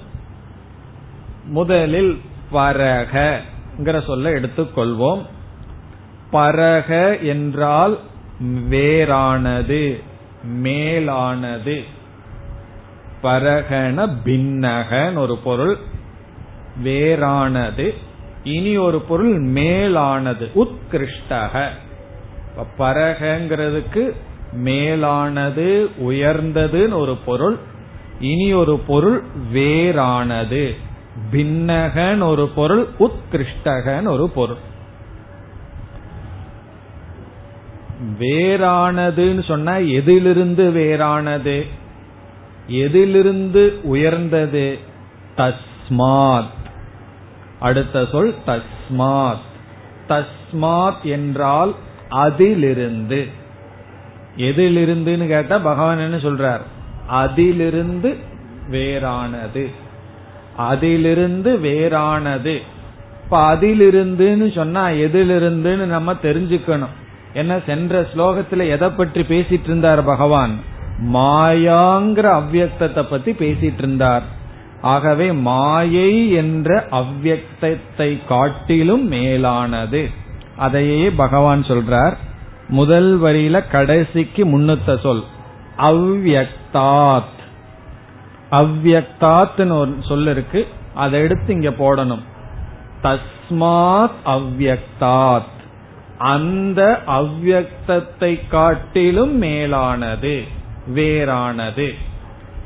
முதலில் 1.44 2.20
பரகங்கிற 2.52 4.06
சொல்ல 4.06 4.30
எடுத்துக்கொள்வோம். 4.30 5.22
பரக 6.32 7.18
என்றால் 7.22 7.98
வேறானது 8.44 10.02
மேலானது. 10.42 11.84
பரகன 13.22 14.16
பின்னகன் 14.24 15.16
ஒரு 15.16 15.36
பொருள் 15.36 15.76
வேறானது. 16.84 17.94
இனி 18.44 18.76
ஒரு 18.76 19.00
பொருள் 19.00 19.38
மேலானது. 19.38 20.50
உத்கிருஷ்டக. 20.54 21.66
பரகங்கிறதுக்கு 22.78 24.12
மேலானது 24.52 25.88
உயர்ந்ததுன்னு 26.00 26.92
ஒரு 26.92 27.16
பொருள். 27.16 27.56
இனி 28.20 28.52
ஒரு 28.52 28.78
பொருள் 28.78 29.22
வேறானது. 29.54 30.76
பின்னகன் 31.30 32.20
ஒரு 32.20 32.48
பொருள் 32.48 32.88
உத்கிருஷ்டகன் 32.98 34.08
ஒரு 34.08 34.28
பொருள். 34.28 34.68
வேறானதுன்னு 38.18 39.44
சொன்னா 39.44 39.76
எதிலிருந்து 39.76 40.70
வேறானது? 40.70 41.66
எதிலிருந்து 42.70 43.80
உயர்ந்தது? 43.82 44.78
தஸ்மாத். 45.36 46.48
அடுத்த 47.60 48.06
சொல் 48.12 48.34
தஸ்மாத். 48.46 49.38
தஸ்மாத் 50.08 51.02
என்றால் 51.02 51.74
அதிலிருந்து. 52.08 53.26
எதிலிருந்துன்னு 54.36 55.26
கேட்டா 55.26 55.58
பகவான் 55.58 55.98
என்ன 55.98 56.16
சொல்றார்? 56.16 56.60
அதிலிருந்து 57.06 58.16
வேறானது. 58.70 59.70
அதிலிருந்து 60.56 61.56
வேறானது. 61.56 62.58
இப்ப 63.24 63.56
அதிலிருந்துன்னு 63.56 64.54
சொன்னா 64.54 64.88
எதிலிருந்துன்னு 64.88 65.84
நம்ம 65.84 66.12
தெரிஞ்சுக்கணும். 66.12 66.94
என்ன 67.32 67.60
சென்ற 67.66 68.06
ஸ்லோகத்துல 68.14 68.68
எதை 68.68 68.88
பற்றி 68.88 69.20
பேசிட்டு 69.20 69.64
இருந்தார் 69.64 70.04
பகவான்? 70.04 70.78
மாயாங்கிற 71.06 72.42
அவ்வியக்தத்தை 72.42 73.02
பத்தி 73.02 73.32
பேசிட்டு 73.32 73.78
இருந்தார். 73.78 74.22
ஆகவே 74.80 75.32
மாயை 75.32 76.30
என்ற 76.30 76.88
அவ்வியக்தத்தை 76.90 78.26
காட்டிலும் 78.26 79.06
மேலானது. 79.06 80.10
அதையே 80.56 81.10
பகவான் 81.10 81.62
சொல்றார். 81.62 82.16
முதல் 82.68 83.20
வரியில 83.20 83.70
கடைசிக்கு 83.70 84.46
முன்னுத்த 84.46 85.00
சொல். 85.00 85.24
அவ்வியக்தாத். 85.78 87.38
அவ்வியக்தாத்னு 88.50 89.70
ஒரு 89.70 89.96
சொல் 90.00 90.26
இருக்கு. 90.26 90.66
அதை 90.94 91.20
எடுத்து 91.20 91.52
இங்க 91.52 91.70
போடணும். 91.70 92.22
தஸ்மாத் 93.02 94.18
அவ்வியக்தாத். 94.24 95.58
அந்த 96.18 97.02
அவ்வியக்தத்தை 97.06 98.40
காட்டிலும் 98.48 99.36
மேலானது. 99.36 100.58
வேறானது. 100.94 101.94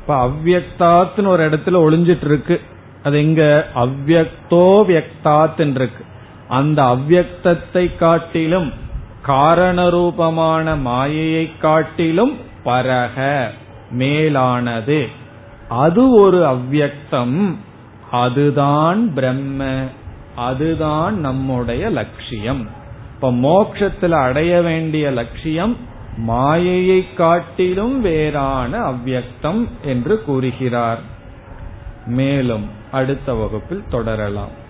இப்ப 0.01 0.27
அவ்வக்தாத்னு 0.27 1.27
ஒரு 1.27 1.49
இடத்துல 1.49 1.73
ஒளிஞ்சிட்டு 1.73 2.25
இருக்கு 2.25 2.61
அது 3.03 3.23
இங்க 3.23 3.67
அவ்வக்தோ 3.75 4.83
வியக்தாத் 4.89 5.59
இருக்கு 5.59 6.05
அந்த 6.49 6.83
அவ்வக்தத்தை 6.83 7.95
காட்டிலும் 7.95 8.73
காரணரூபமான 9.27 10.81
மாயையை 10.81 11.51
காட்டிலும் 11.57 12.37
பரக 12.63 13.49
மேலானது. 13.91 15.07
அது 15.69 16.15
ஒரு 16.15 16.37
அவ்வக்தம் 16.37 17.55
அதுதான் 18.11 19.13
பிரம்ம. 19.13 19.87
அதுதான் 20.35 21.19
நம்முடைய 21.19 21.89
லட்சியம். 21.89 22.67
இப்ப 23.15 23.31
மோக்ஷத்துல 23.31 24.09
அடைய 24.09 24.61
வேண்டிய 24.61 25.11
லட்சியம் 25.11 25.77
மாயையை 26.17 27.13
காட்டிலும் 27.13 28.01
வேறான 28.01 28.91
அவ்வக்தம் 28.91 29.67
என்று 29.83 30.23
கூறுகிறார். 30.23 30.99
மேலும் 32.07 32.69
அடுத்த 32.91 33.33
வகுப்பில் 33.33 33.83
தொடரலாம். 33.89 34.63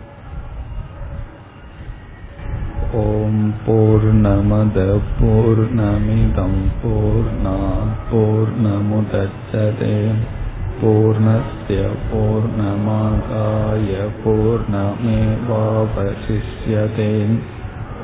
ஓம் 2.94 3.54
பூர்ணமத 3.68 5.00
பூர்ணமிதம் 5.22 6.62
பூர்ணா 6.84 7.74
போர் 8.12 8.62
நமிதம் 8.62 10.16
போர் 10.82 11.18
போர் 12.12 12.50